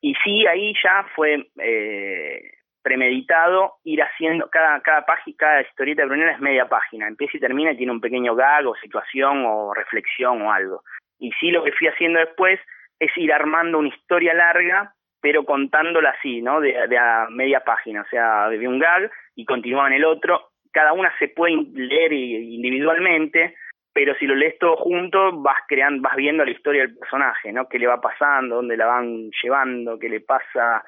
Y 0.00 0.14
sí, 0.22 0.46
ahí 0.46 0.74
ya 0.80 1.04
fue 1.16 1.48
eh, 1.58 2.53
premeditado 2.84 3.76
ir 3.82 4.02
haciendo, 4.02 4.48
cada, 4.50 4.78
cada 4.82 5.06
página, 5.06 5.36
cada 5.38 5.62
historieta 5.62 6.02
de 6.02 6.08
Brunella 6.08 6.32
es 6.32 6.40
media 6.40 6.68
página, 6.68 7.08
empieza 7.08 7.38
y 7.38 7.40
termina 7.40 7.72
y 7.72 7.76
tiene 7.78 7.92
un 7.92 8.00
pequeño 8.00 8.36
gag 8.36 8.66
o 8.66 8.76
situación 8.76 9.44
o 9.46 9.72
reflexión 9.74 10.42
o 10.42 10.52
algo. 10.52 10.84
Y 11.18 11.32
sí 11.40 11.50
lo 11.50 11.64
que 11.64 11.72
fui 11.72 11.88
haciendo 11.88 12.20
después 12.20 12.60
es 13.00 13.10
ir 13.16 13.32
armando 13.32 13.78
una 13.78 13.88
historia 13.88 14.34
larga, 14.34 14.94
pero 15.20 15.44
contándola 15.44 16.10
así, 16.10 16.42
¿no? 16.42 16.60
De, 16.60 16.76
a 16.98 17.26
media 17.30 17.60
página, 17.60 18.02
o 18.02 18.08
sea, 18.10 18.48
de 18.50 18.68
un 18.68 18.78
gag 18.78 19.10
y 19.34 19.46
continúa 19.46 19.86
en 19.86 19.94
el 19.94 20.04
otro. 20.04 20.50
Cada 20.70 20.92
una 20.92 21.10
se 21.18 21.28
puede 21.28 21.56
leer 21.72 22.12
individualmente, 22.12 23.56
pero 23.94 24.14
si 24.16 24.26
lo 24.26 24.34
lees 24.34 24.58
todo 24.58 24.76
junto, 24.76 25.40
vas 25.40 25.60
creando, 25.68 26.02
vas 26.02 26.16
viendo 26.16 26.44
la 26.44 26.50
historia 26.50 26.82
del 26.82 26.98
personaje, 26.98 27.52
¿no? 27.52 27.68
Qué 27.68 27.78
le 27.78 27.86
va 27.86 28.00
pasando, 28.00 28.56
dónde 28.56 28.76
la 28.76 28.86
van 28.86 29.30
llevando, 29.42 29.98
qué 29.98 30.08
le 30.08 30.20
pasa, 30.20 30.84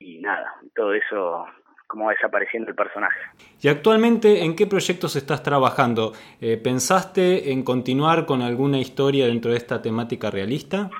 y 0.00 0.18
nada, 0.18 0.54
todo 0.74 0.94
eso 0.94 1.46
cómo 1.86 2.04
va 2.04 2.12
desapareciendo 2.12 2.70
el 2.70 2.76
personaje. 2.76 3.18
¿Y 3.62 3.68
actualmente 3.68 4.44
en 4.44 4.54
qué 4.54 4.66
proyectos 4.66 5.16
estás 5.16 5.42
trabajando? 5.42 6.12
Eh, 6.40 6.58
¿Pensaste 6.62 7.50
en 7.50 7.64
continuar 7.64 8.26
con 8.26 8.42
alguna 8.42 8.78
historia 8.78 9.26
dentro 9.26 9.50
de 9.50 9.56
esta 9.56 9.80
temática 9.80 10.30
realista? 10.30 10.90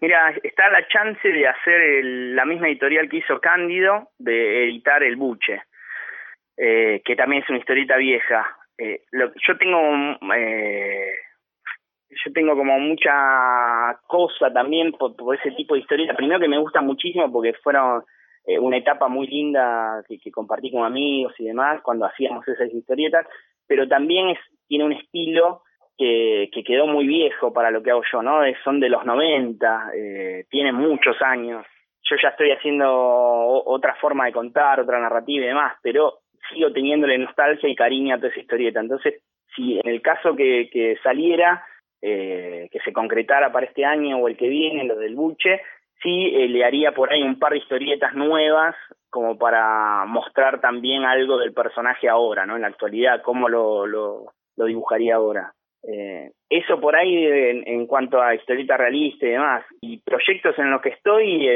Mira, 0.00 0.34
está 0.42 0.68
la 0.70 0.86
chance 0.88 1.28
de 1.28 1.46
hacer 1.46 2.04
la 2.04 2.44
misma 2.44 2.68
editorial 2.68 3.08
que 3.08 3.18
hizo 3.18 3.40
Cándido, 3.40 4.10
de 4.18 4.64
editar 4.64 5.02
El 5.02 5.16
Buche, 5.16 5.62
eh, 6.56 7.02
que 7.04 7.16
también 7.16 7.42
es 7.42 7.48
una 7.48 7.58
historieta 7.58 7.96
vieja. 7.96 8.46
Eh, 8.80 9.02
yo 9.12 9.58
tengo 9.58 9.80
yo 12.24 12.32
tengo 12.32 12.56
como 12.56 12.78
mucha 12.78 14.00
cosa 14.06 14.52
también 14.52 14.92
por, 14.92 15.14
por, 15.16 15.36
ese 15.36 15.52
tipo 15.52 15.74
de 15.74 15.80
historieta. 15.80 16.14
Primero 16.14 16.40
que 16.40 16.48
me 16.48 16.58
gusta 16.58 16.80
muchísimo 16.80 17.30
porque 17.30 17.52
fueron 17.62 18.02
eh, 18.46 18.58
una 18.58 18.78
etapa 18.78 19.08
muy 19.08 19.26
linda 19.26 20.02
que, 20.08 20.18
compartí 20.30 20.70
con 20.72 20.84
amigos 20.84 21.34
y 21.38 21.44
demás 21.44 21.80
cuando 21.82 22.06
hacíamos 22.06 22.46
esas 22.48 22.72
historietas, 22.72 23.26
pero 23.66 23.86
también 23.86 24.30
es, 24.30 24.38
tiene 24.66 24.84
un 24.84 24.92
estilo 24.92 25.62
que, 25.96 26.48
que 26.52 26.64
quedó 26.64 26.86
muy 26.86 27.06
viejo 27.06 27.52
para 27.52 27.70
lo 27.70 27.82
que 27.82 27.90
hago 27.90 28.02
yo, 28.10 28.22
¿no? 28.22 28.40
son 28.64 28.80
de 28.80 28.88
los 28.88 29.04
90, 29.04 29.90
eh, 29.94 30.46
tiene 30.50 30.72
muchos 30.72 31.20
años. 31.20 31.66
Yo 32.02 32.16
ya 32.20 32.30
estoy 32.30 32.50
haciendo 32.50 32.90
otra 32.90 33.94
forma 33.96 34.24
de 34.24 34.32
contar, 34.32 34.80
otra 34.80 34.98
narrativa 34.98 35.44
y 35.44 35.48
demás, 35.48 35.76
pero 35.82 36.19
sigo 36.52 36.72
teniéndole 36.72 37.18
nostalgia 37.18 37.68
y 37.68 37.74
cariño 37.74 38.14
a 38.14 38.18
toda 38.18 38.30
esa 38.30 38.40
historieta. 38.40 38.80
Entonces, 38.80 39.22
si 39.54 39.78
en 39.78 39.88
el 39.88 40.02
caso 40.02 40.36
que, 40.36 40.68
que 40.72 40.96
saliera, 41.02 41.64
eh, 42.02 42.68
que 42.70 42.78
se 42.80 42.92
concretara 42.92 43.52
para 43.52 43.66
este 43.66 43.84
año 43.84 44.18
o 44.18 44.28
el 44.28 44.36
que 44.36 44.48
viene, 44.48 44.84
lo 44.84 44.96
del 44.96 45.14
buche, 45.14 45.60
sí 46.02 46.32
eh, 46.34 46.48
le 46.48 46.64
haría 46.64 46.92
por 46.92 47.12
ahí 47.12 47.22
un 47.22 47.38
par 47.38 47.52
de 47.52 47.58
historietas 47.58 48.14
nuevas 48.14 48.74
como 49.10 49.36
para 49.36 50.04
mostrar 50.06 50.60
también 50.60 51.04
algo 51.04 51.36
del 51.36 51.52
personaje 51.52 52.08
ahora, 52.08 52.46
¿no? 52.46 52.56
En 52.56 52.62
la 52.62 52.68
actualidad, 52.68 53.22
cómo 53.22 53.48
lo, 53.48 53.86
lo, 53.86 54.32
dibujaría 54.56 55.16
ahora. 55.16 55.52
Eh, 55.82 56.30
eso 56.48 56.78
por 56.78 56.94
ahí 56.94 57.24
en, 57.24 57.86
cuanto 57.86 58.20
a 58.20 58.34
historieta 58.34 58.76
realista 58.76 59.26
y 59.26 59.30
demás. 59.30 59.64
Y 59.80 59.98
proyectos 59.98 60.58
en 60.58 60.70
los 60.70 60.80
que 60.80 60.90
estoy, 60.90 61.48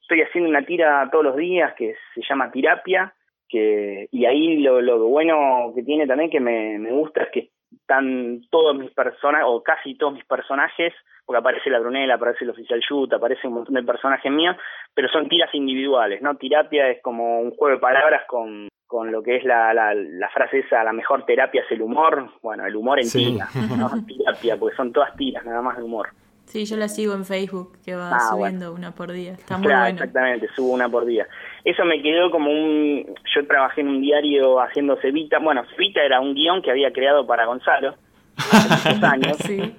estoy 0.00 0.22
haciendo 0.22 0.50
una 0.50 0.66
tira 0.66 1.08
todos 1.10 1.24
los 1.24 1.36
días 1.36 1.72
que 1.74 1.94
se 2.14 2.20
llama 2.28 2.50
Terapia, 2.50 3.14
que, 3.48 4.08
y 4.10 4.24
ahí 4.26 4.58
lo, 4.58 4.80
lo 4.80 4.98
bueno 5.06 5.72
que 5.74 5.82
tiene 5.82 6.06
también 6.06 6.30
que 6.30 6.40
me, 6.40 6.78
me 6.78 6.92
gusta 6.92 7.22
es 7.22 7.30
que 7.30 7.50
están 7.72 8.42
todos 8.50 8.76
mis 8.76 8.90
personajes, 8.92 9.46
o 9.48 9.62
casi 9.62 9.94
todos 9.96 10.14
mis 10.14 10.24
personajes, 10.24 10.92
porque 11.24 11.40
aparece 11.40 11.70
la 11.70 11.80
Brunella, 11.80 12.14
aparece 12.14 12.44
el 12.44 12.50
oficial 12.50 12.80
Yut, 12.88 13.12
aparece 13.12 13.46
un 13.46 13.54
montón 13.54 13.74
de 13.74 13.82
personajes 13.82 14.30
míos, 14.30 14.56
pero 14.94 15.08
son 15.08 15.28
tiras 15.28 15.54
individuales, 15.54 16.22
¿no? 16.22 16.36
Terapia 16.36 16.88
es 16.88 17.02
como 17.02 17.40
un 17.40 17.50
juego 17.50 17.76
de 17.76 17.80
palabras 17.80 18.22
con, 18.26 18.68
con 18.86 19.12
lo 19.12 19.22
que 19.22 19.36
es 19.36 19.44
la, 19.44 19.74
la, 19.74 19.94
la 19.94 20.28
frase 20.30 20.60
esa, 20.60 20.82
la 20.84 20.92
mejor 20.92 21.24
terapia 21.26 21.62
es 21.62 21.70
el 21.70 21.82
humor, 21.82 22.30
bueno, 22.42 22.66
el 22.66 22.76
humor 22.76 23.00
en 23.00 23.10
tira, 23.10 23.48
¿no? 23.76 23.90
Terapia, 24.06 24.56
porque 24.56 24.76
son 24.76 24.92
todas 24.92 25.14
tiras, 25.16 25.44
nada 25.44 25.62
más 25.62 25.76
de 25.76 25.82
humor. 25.82 26.08
Sí, 26.48 26.64
yo 26.64 26.78
la 26.78 26.88
sigo 26.88 27.12
en 27.12 27.26
Facebook, 27.26 27.76
que 27.84 27.94
va 27.94 28.16
ah, 28.16 28.20
subiendo 28.30 28.72
una 28.72 28.92
por 28.92 29.12
día. 29.12 29.32
Está 29.32 29.58
muy 29.58 29.66
bueno. 29.66 29.88
Exactamente, 29.88 30.48
subo 30.56 30.72
una 30.72 30.88
por 30.88 31.04
día. 31.04 31.28
Eso 31.68 31.84
me 31.84 32.00
quedó 32.00 32.30
como 32.30 32.50
un... 32.50 33.14
Yo 33.34 33.46
trabajé 33.46 33.82
en 33.82 33.88
un 33.88 34.00
diario 34.00 34.58
haciendo 34.58 34.96
Cevita. 35.02 35.38
Bueno, 35.38 35.64
Cevita 35.70 36.02
era 36.02 36.18
un 36.18 36.34
guion 36.34 36.62
que 36.62 36.70
había 36.70 36.90
creado 36.92 37.26
para 37.26 37.44
Gonzalo 37.44 37.94
hace 38.36 38.90
muchos 38.90 39.02
años. 39.12 39.36
Sí. 39.38 39.74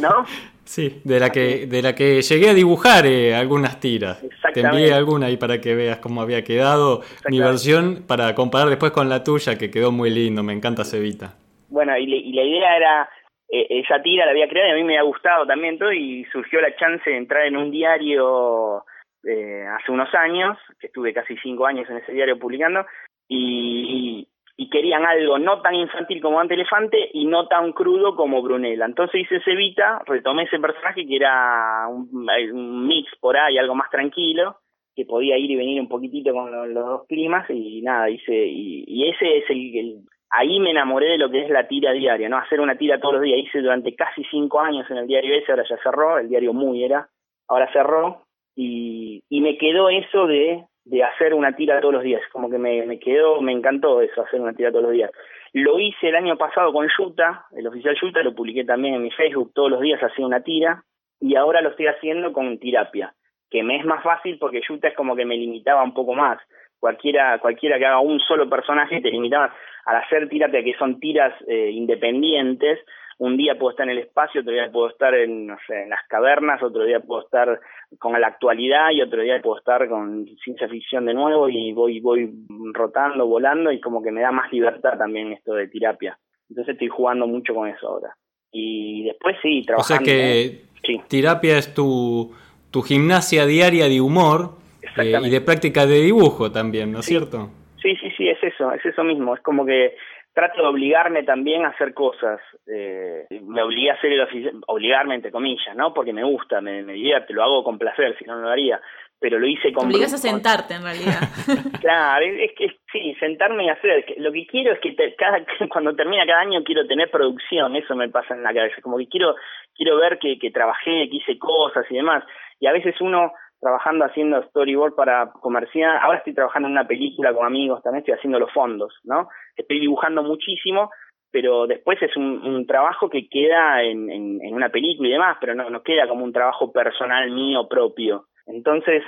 ¿No? 0.00 0.24
Sí, 0.62 1.00
de 1.02 1.18
la 1.18 1.30
que, 1.30 1.66
de 1.66 1.82
la 1.82 1.96
que 1.96 2.22
llegué 2.22 2.50
a 2.50 2.54
dibujar 2.54 3.06
eh, 3.06 3.34
algunas 3.34 3.80
tiras. 3.80 4.24
Te 4.54 4.60
envié 4.60 4.92
alguna 4.94 5.26
ahí 5.26 5.36
para 5.36 5.60
que 5.60 5.74
veas 5.74 5.98
cómo 5.98 6.22
había 6.22 6.44
quedado 6.44 7.02
mi 7.28 7.40
versión 7.40 8.04
para 8.06 8.32
comparar 8.36 8.68
después 8.68 8.92
con 8.92 9.08
la 9.08 9.24
tuya, 9.24 9.58
que 9.58 9.68
quedó 9.68 9.90
muy 9.90 10.10
lindo, 10.10 10.44
me 10.44 10.52
encanta 10.52 10.84
Cevita. 10.84 11.34
Bueno, 11.68 11.98
y 11.98 12.06
la 12.06 12.42
idea 12.42 12.76
era 12.76 13.08
eh, 13.48 13.66
esa 13.70 14.00
tira 14.00 14.26
la 14.26 14.30
había 14.30 14.48
creado 14.48 14.68
y 14.68 14.72
a 14.72 14.74
mí 14.76 14.84
me 14.84 14.98
ha 14.98 15.02
gustado 15.02 15.44
también 15.44 15.76
todo 15.76 15.92
y 15.92 16.24
surgió 16.32 16.60
la 16.60 16.74
chance 16.76 17.10
de 17.10 17.16
entrar 17.16 17.46
en 17.46 17.56
un 17.56 17.72
diario 17.72 18.84
eh, 19.26 19.66
hace 19.66 19.92
unos 19.92 20.12
años, 20.14 20.56
que 20.80 20.86
estuve 20.88 21.12
casi 21.12 21.36
cinco 21.38 21.66
años 21.66 21.88
en 21.90 21.98
ese 21.98 22.12
diario 22.12 22.38
publicando, 22.38 22.86
y, 23.28 24.28
querían 24.70 25.06
algo 25.06 25.38
no 25.38 25.62
tan 25.62 25.74
infantil 25.74 26.20
como 26.20 26.38
Ante 26.38 26.54
Elefante 26.54 26.98
y 27.14 27.24
no 27.24 27.46
tan 27.46 27.72
crudo 27.72 28.14
como 28.14 28.42
Brunella. 28.42 28.84
Entonces 28.84 29.22
hice 29.22 29.40
Cevita, 29.40 30.02
retomé 30.04 30.42
ese 30.42 30.58
personaje 30.58 31.06
que 31.06 31.16
era 31.16 31.86
un, 31.88 32.86
mix 32.86 33.10
por 33.20 33.38
ahí, 33.38 33.56
algo 33.56 33.74
más 33.74 33.88
tranquilo, 33.90 34.56
que 34.94 35.06
podía 35.06 35.38
ir 35.38 35.50
y 35.50 35.56
venir 35.56 35.80
un 35.80 35.88
poquitito 35.88 36.32
con 36.32 36.50
los, 36.50 36.74
dos 36.74 37.06
climas 37.06 37.48
y 37.48 37.80
nada, 37.80 38.10
hice, 38.10 38.34
y, 38.34 38.84
y 38.86 39.08
ese 39.08 39.38
es 39.38 39.44
el 39.48 40.02
ahí 40.30 40.58
me 40.60 40.70
enamoré 40.70 41.10
de 41.10 41.18
lo 41.18 41.30
que 41.30 41.42
es 41.44 41.50
la 41.50 41.66
tira 41.66 41.92
diaria, 41.92 42.28
¿no? 42.28 42.38
Hacer 42.38 42.60
una 42.60 42.76
tira 42.76 43.00
todos 43.00 43.14
los 43.14 43.22
días. 43.22 43.38
Hice 43.38 43.60
durante 43.60 43.94
casi 43.94 44.24
cinco 44.24 44.60
años 44.60 44.90
en 44.90 44.98
el 44.98 45.06
diario 45.06 45.34
ese, 45.34 45.52
ahora 45.52 45.64
ya 45.68 45.76
cerró, 45.82 46.18
el 46.18 46.28
diario 46.28 46.52
Muy 46.52 46.84
era, 46.84 47.08
ahora 47.48 47.70
cerró, 47.72 48.25
y, 48.56 49.22
y 49.28 49.40
me 49.40 49.56
quedó 49.58 49.88
eso 49.90 50.26
de, 50.26 50.64
de 50.84 51.04
hacer 51.04 51.34
una 51.34 51.54
tira 51.54 51.80
todos 51.80 51.94
los 51.94 52.02
días, 52.02 52.22
como 52.32 52.50
que 52.50 52.58
me, 52.58 52.86
me 52.86 52.98
quedó, 52.98 53.40
me 53.40 53.52
encantó 53.52 54.00
eso, 54.00 54.22
hacer 54.22 54.40
una 54.40 54.54
tira 54.54 54.70
todos 54.70 54.84
los 54.84 54.92
días. 54.92 55.10
Lo 55.52 55.78
hice 55.78 56.08
el 56.08 56.16
año 56.16 56.36
pasado 56.36 56.72
con 56.72 56.88
Yuta, 56.98 57.46
el 57.56 57.66
oficial 57.66 57.96
Yuta, 58.00 58.22
lo 58.22 58.34
publiqué 58.34 58.64
también 58.64 58.94
en 58.94 59.02
mi 59.02 59.10
Facebook, 59.10 59.52
todos 59.54 59.70
los 59.70 59.80
días 59.80 60.02
hacía 60.02 60.26
una 60.26 60.42
tira, 60.42 60.82
y 61.20 61.36
ahora 61.36 61.60
lo 61.60 61.70
estoy 61.70 61.86
haciendo 61.86 62.32
con 62.32 62.58
Tirapia, 62.58 63.14
que 63.50 63.62
me 63.62 63.76
es 63.76 63.84
más 63.84 64.02
fácil 64.02 64.38
porque 64.38 64.62
Yuta 64.66 64.88
es 64.88 64.94
como 64.94 65.14
que 65.14 65.24
me 65.24 65.36
limitaba 65.36 65.82
un 65.82 65.94
poco 65.94 66.14
más. 66.14 66.38
Cualquiera, 66.78 67.38
cualquiera 67.38 67.78
que 67.78 67.86
haga 67.86 68.00
un 68.00 68.20
solo 68.20 68.48
personaje 68.48 69.00
te 69.00 69.10
limitaba 69.10 69.54
al 69.86 69.96
hacer 69.96 70.28
tirate 70.28 70.62
que 70.62 70.74
son 70.74 71.00
tiras 71.00 71.32
eh, 71.48 71.70
independientes, 71.72 72.78
un 73.18 73.36
día 73.36 73.58
puedo 73.58 73.70
estar 73.70 73.88
en 73.88 73.96
el 73.96 74.04
espacio, 74.04 74.42
otro 74.42 74.52
día 74.52 74.70
puedo 74.70 74.90
estar 74.90 75.14
en, 75.14 75.46
no 75.46 75.56
sé, 75.66 75.82
en 75.82 75.90
las 75.90 76.06
cavernas, 76.08 76.62
otro 76.62 76.84
día 76.84 77.00
puedo 77.00 77.22
estar 77.22 77.60
con 77.98 78.20
la 78.20 78.26
actualidad 78.26 78.90
y 78.90 79.00
otro 79.00 79.22
día 79.22 79.40
puedo 79.42 79.58
estar 79.58 79.88
con 79.88 80.26
ciencia 80.44 80.68
ficción 80.68 81.06
de 81.06 81.14
nuevo 81.14 81.48
y 81.48 81.72
voy, 81.72 82.00
voy 82.00 82.30
rotando, 82.72 83.26
volando 83.26 83.72
y 83.72 83.80
como 83.80 84.02
que 84.02 84.12
me 84.12 84.20
da 84.20 84.32
más 84.32 84.52
libertad 84.52 84.98
también 84.98 85.32
esto 85.32 85.54
de 85.54 85.68
terapia. 85.68 86.18
Entonces 86.50 86.74
estoy 86.74 86.88
jugando 86.88 87.26
mucho 87.26 87.54
con 87.54 87.68
eso 87.68 87.88
ahora. 87.88 88.14
Y 88.52 89.04
después 89.04 89.36
sí, 89.42 89.62
trabajando. 89.66 90.02
O 90.02 90.04
sea 90.04 90.14
que 90.14 90.66
terapia 91.08 91.58
es 91.58 91.72
tu, 91.72 92.34
tu 92.70 92.82
gimnasia 92.82 93.46
diaria 93.46 93.88
de 93.88 94.00
humor 94.00 94.56
eh, 94.98 95.18
y 95.22 95.30
de 95.30 95.40
práctica 95.40 95.86
de 95.86 96.00
dibujo 96.00 96.52
también, 96.52 96.92
¿no 96.92 97.00
es 97.00 97.06
cierto? 97.06 97.50
Sí, 97.82 97.94
sí, 97.96 98.10
sí, 98.16 98.28
es 98.28 98.42
eso, 98.42 98.72
es 98.72 98.84
eso 98.84 99.04
mismo. 99.04 99.34
Es 99.34 99.40
como 99.42 99.64
que 99.64 99.94
trato 100.36 100.60
de 100.60 100.68
obligarme 100.68 101.22
también 101.22 101.64
a 101.64 101.70
hacer 101.70 101.94
cosas. 101.94 102.38
Eh, 102.66 103.26
me 103.40 103.62
obligué 103.62 103.90
a 103.90 103.94
hacer 103.94 104.12
el 104.12 104.20
oficial, 104.20 104.52
obligarme 104.66 105.14
entre 105.14 105.32
comillas, 105.32 105.74
¿no? 105.74 105.94
Porque 105.94 106.12
me 106.12 106.24
gusta, 106.24 106.60
me, 106.60 106.82
me 106.82 106.92
divierte, 106.92 107.32
lo 107.32 107.42
hago 107.42 107.64
con 107.64 107.78
placer, 107.78 108.14
si 108.18 108.26
no, 108.26 108.36
no 108.36 108.42
lo 108.42 108.50
haría. 108.50 108.78
Pero 109.18 109.38
lo 109.38 109.46
hice 109.46 109.72
con... 109.72 109.88
Te 109.88 109.94
obligas 109.94 110.12
a 110.12 110.18
sentarte, 110.18 110.74
en 110.74 110.82
realidad. 110.82 111.20
claro, 111.80 112.26
es, 112.26 112.52
que 112.52 112.76
sí, 112.92 113.14
sentarme 113.18 113.64
y 113.64 113.70
hacer. 113.70 114.04
Lo 114.18 114.30
que 114.30 114.46
quiero 114.46 114.74
es 114.74 114.80
que 114.80 114.94
cada, 115.16 115.42
cuando 115.70 115.96
termina 115.96 116.26
cada 116.26 116.42
año 116.42 116.62
quiero 116.64 116.86
tener 116.86 117.10
producción, 117.10 117.74
eso 117.74 117.96
me 117.96 118.10
pasa 118.10 118.34
en 118.34 118.42
la 118.42 118.52
cabeza. 118.52 118.82
Como 118.82 118.98
que 118.98 119.08
quiero, 119.08 119.36
quiero 119.74 119.96
ver 119.96 120.18
que, 120.18 120.38
que 120.38 120.50
trabajé, 120.50 121.08
que 121.08 121.16
hice 121.16 121.38
cosas 121.38 121.86
y 121.88 121.94
demás. 121.94 122.22
Y 122.60 122.66
a 122.66 122.72
veces 122.72 122.94
uno 123.00 123.32
trabajando 123.60 124.04
haciendo 124.04 124.42
storyboard 124.44 124.94
para 124.94 125.32
comercial. 125.32 125.98
Ahora 126.00 126.18
estoy 126.18 126.34
trabajando 126.34 126.68
en 126.68 126.72
una 126.72 126.86
película 126.86 127.32
con 127.32 127.46
amigos, 127.46 127.82
también 127.82 128.00
estoy 128.00 128.14
haciendo 128.14 128.38
los 128.38 128.52
fondos, 128.52 128.94
¿no? 129.04 129.28
Estoy 129.56 129.80
dibujando 129.80 130.22
muchísimo, 130.22 130.90
pero 131.30 131.66
después 131.66 132.00
es 132.02 132.16
un, 132.16 132.66
trabajo 132.66 133.10
que 133.10 133.28
queda 133.28 133.82
en, 133.82 134.10
en, 134.10 134.54
una 134.54 134.68
película 134.70 135.08
y 135.08 135.12
demás, 135.12 135.36
pero 135.40 135.54
no, 135.54 135.70
no 135.70 135.82
queda 135.82 136.08
como 136.08 136.24
un 136.24 136.32
trabajo 136.32 136.72
personal 136.72 137.30
mío 137.30 137.68
propio. 137.68 138.26
Entonces, 138.46 139.02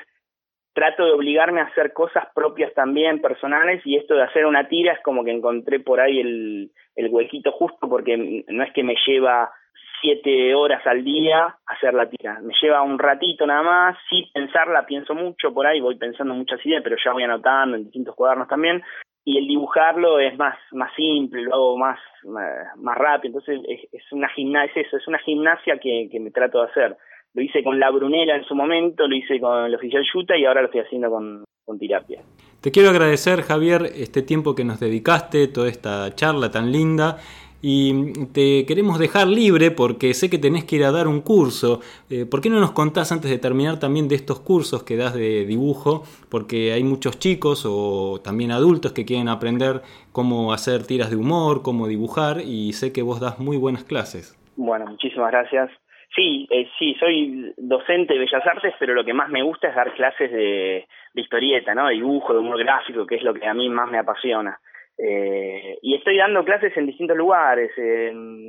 trato 0.75 1.05
de 1.05 1.13
obligarme 1.13 1.61
a 1.61 1.65
hacer 1.65 1.93
cosas 1.93 2.25
propias 2.35 2.73
también, 2.75 3.21
personales, 3.21 3.81
y 3.85 3.97
esto 3.97 4.15
de 4.15 4.23
hacer 4.23 4.47
una 4.47 4.69
tira 4.69 4.93
es 4.93 5.03
como 5.03 5.25
que 5.25 5.31
encontré 5.31 5.81
por 5.81 6.01
ahí 6.01 6.21
el 6.21 7.09
huequito 7.11 7.53
justo, 7.53 7.89
porque 7.89 8.45
no 8.49 8.63
es 8.63 8.73
que 8.73 8.83
me 8.83 8.97
lleva 9.07 9.51
siete 10.01 10.55
horas 10.55 10.87
al 10.87 11.05
día 11.05 11.57
hacer 11.67 11.95
la 11.95 12.09
tira. 12.09 12.41
Me 12.41 12.55
lleva 12.61 12.83
un 12.83 12.99
ratito 12.99 13.47
nada 13.47 13.63
más, 13.63 13.97
sí 14.09 14.31
pensarla, 14.33 14.87
pienso 14.87 15.15
mucho 15.15 15.53
por 15.53 15.67
ahí, 15.67 15.81
voy 15.81 15.97
pensando 15.97 16.35
muchas 16.35 16.65
ideas, 16.65 16.83
pero 16.83 16.97
ya 17.03 17.13
voy 17.13 17.23
anotando 17.23 17.77
en 17.77 17.85
distintos 17.85 18.15
cuadernos 18.15 18.49
también. 18.49 18.83
Y 19.25 19.37
el 19.37 19.47
dibujarlo 19.47 20.19
es 20.21 20.37
más, 20.39 20.57
más 20.73 20.91
simple, 20.95 21.43
lo 21.43 21.55
hago 21.55 21.79
más, 21.79 21.99
más 22.25 22.97
rápido. 22.97 23.39
Entonces 23.39 23.87
es, 23.93 24.13
una 24.13 24.29
gimnasia, 24.31 24.83
eso, 24.83 24.97
es 24.97 25.07
una 25.07 25.19
gimnasia 25.19 25.79
que, 25.79 26.09
que 26.11 26.21
me 26.21 26.31
trato 26.31 26.63
de 26.63 26.69
hacer, 26.71 26.97
lo 27.35 27.43
hice 27.43 27.63
con 27.63 27.79
La 27.79 27.91
Brunera 27.91 28.37
en 28.37 28.45
su 28.45 28.55
momento, 28.55 29.07
lo 29.07 29.15
hice 29.15 29.39
con 29.41 29.67
el 29.67 29.75
oficial 29.75 30.03
Yuta 30.13 30.37
y 30.37 30.45
ahora 30.45 30.63
lo 30.63 30.67
estoy 30.67 30.81
haciendo 30.81 31.11
con, 31.11 31.45
con 31.65 31.79
terapia. 31.79 32.23
Te 32.61 32.73
quiero 32.73 32.91
agradecer, 32.91 33.43
Javier, 33.43 33.83
este 33.95 34.23
tiempo 34.23 34.55
que 34.55 34.65
nos 34.65 34.81
dedicaste, 34.81 35.47
toda 35.49 35.69
esta 35.69 36.15
charla 36.15 36.51
tan 36.51 36.73
linda. 36.73 37.19
Y 37.61 38.13
te 38.33 38.65
queremos 38.67 39.01
dejar 39.01 39.27
libre 39.27 39.73
porque 39.73 40.15
sé 40.15 40.31
que 40.31 40.39
tenés 40.39 40.65
que 40.65 40.77
ir 40.77 40.85
a 40.85 40.93
dar 40.93 41.09
un 41.09 41.21
curso. 41.21 41.81
Eh, 42.09 42.25
¿Por 42.25 42.41
qué 42.41 42.51
no 42.51 42.61
nos 42.61 42.71
contás 42.71 43.11
antes 43.11 43.31
de 43.31 43.39
terminar 43.39 43.81
también 43.81 44.07
de 44.07 44.15
estos 44.15 44.39
cursos 44.41 44.85
que 44.85 44.97
das 44.97 45.15
de 45.15 45.45
dibujo? 45.45 46.05
Porque 46.31 46.73
hay 46.73 46.85
muchos 46.85 47.19
chicos 47.19 47.67
o 47.69 48.21
también 48.23 48.53
adultos 48.53 48.93
que 48.93 49.05
quieren 49.05 49.29
aprender 49.29 49.83
cómo 50.13 50.53
hacer 50.53 50.87
tiras 50.87 51.11
de 51.11 51.17
humor, 51.17 51.63
cómo 51.63 51.89
dibujar 51.89 52.41
y 52.45 52.73
sé 52.75 52.93
que 52.93 53.03
vos 53.03 53.21
das 53.21 53.41
muy 53.41 53.57
buenas 53.57 53.83
clases. 53.83 54.39
Bueno, 54.57 54.87
muchísimas 54.87 55.33
gracias. 55.33 55.71
Sí, 56.15 56.47
eh, 56.51 56.69
sí, 56.79 56.95
soy 56.99 57.55
docente 57.57 58.15
de 58.15 58.21
Bellas 58.21 58.47
Artes, 58.47 58.75
pero 58.79 58.95
lo 58.95 59.05
que 59.05 59.13
más 59.13 59.29
me 59.29 59.43
gusta 59.43 59.69
es 59.69 59.75
dar 59.75 59.93
clases 59.95 60.31
de, 60.31 60.87
de 61.13 61.21
historieta, 61.21 61.75
¿no? 61.75 61.87
De 61.89 61.95
dibujo, 61.95 62.33
de 62.33 62.39
humor 62.39 62.59
gráfico, 62.59 63.07
que 63.07 63.17
es 63.17 63.23
lo 63.23 63.35
que 63.35 63.47
a 63.47 63.55
mí 63.55 63.69
más 63.69 63.91
me 63.91 63.99
apasiona. 63.99 64.59
Eh, 65.01 65.79
y 65.81 65.95
estoy 65.95 66.17
dando 66.17 66.45
clases 66.45 66.77
en 66.77 66.87
distintos 66.87 67.17
lugares. 67.17 67.71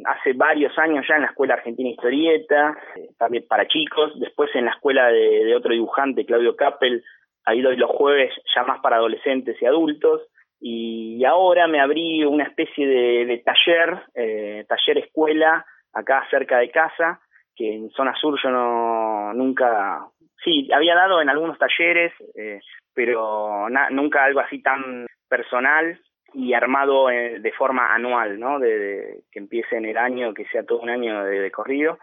hace 0.06 0.34
varios 0.34 0.78
años 0.80 1.06
ya 1.08 1.16
en 1.16 1.22
la 1.22 1.28
Escuela 1.28 1.54
Argentina 1.54 1.90
Historieta, 1.90 2.76
eh, 2.96 3.10
también 3.18 3.46
para 3.48 3.68
chicos. 3.68 4.20
Después 4.20 4.50
en 4.56 4.66
la 4.66 4.72
escuela 4.72 5.08
de, 5.12 5.56
otro 5.56 5.72
dibujante, 5.72 6.26
Claudio 6.26 6.56
Kappel, 6.56 7.04
ahí 7.46 7.62
doy 7.62 7.78
los 7.78 7.92
jueves 7.92 8.34
ya 8.56 8.64
más 8.64 8.80
para 8.82 8.96
adolescentes 8.96 9.62
y 9.62 9.66
adultos. 9.66 10.22
Y 10.60 11.24
ahora 11.24 11.68
me 11.68 11.80
abrí 11.80 12.24
una 12.26 12.44
especie 12.44 12.86
de, 12.86 13.44
taller, 13.46 14.02
eh, 14.16 14.66
taller 14.68 15.06
escuela, 15.06 15.66
acá 15.94 16.26
cerca 16.30 16.58
de 16.58 16.72
casa, 16.72 17.22
que 17.56 17.76
en 17.76 17.90
zona 17.92 18.14
sur 18.16 18.38
yo 18.42 18.50
no 18.50 19.34
nunca, 19.34 20.06
sí, 20.44 20.70
había 20.74 20.96
dado 20.96 21.22
en 21.22 21.30
algunos 21.30 21.58
talleres, 21.58 22.12
eh, 22.36 22.60
pero 22.94 23.70
nunca 23.92 24.26
algo 24.26 24.42
así 24.42 24.62
tan 24.62 25.06
personal 25.30 25.98
y 26.34 26.54
armado 26.54 27.10
eh, 27.10 27.40
de 27.40 27.52
forma 27.54 27.94
anual, 27.94 28.40
¿no? 28.40 28.60
De, 28.60 29.24
que 29.32 29.40
empiece 29.40 29.78
en 29.78 29.86
el 29.86 29.98
año, 29.98 30.34
que 30.34 30.46
sea 30.46 30.64
todo 30.64 30.80
un 30.80 30.90
año 30.90 31.24
de, 31.24 31.52
corrido. 31.52 32.00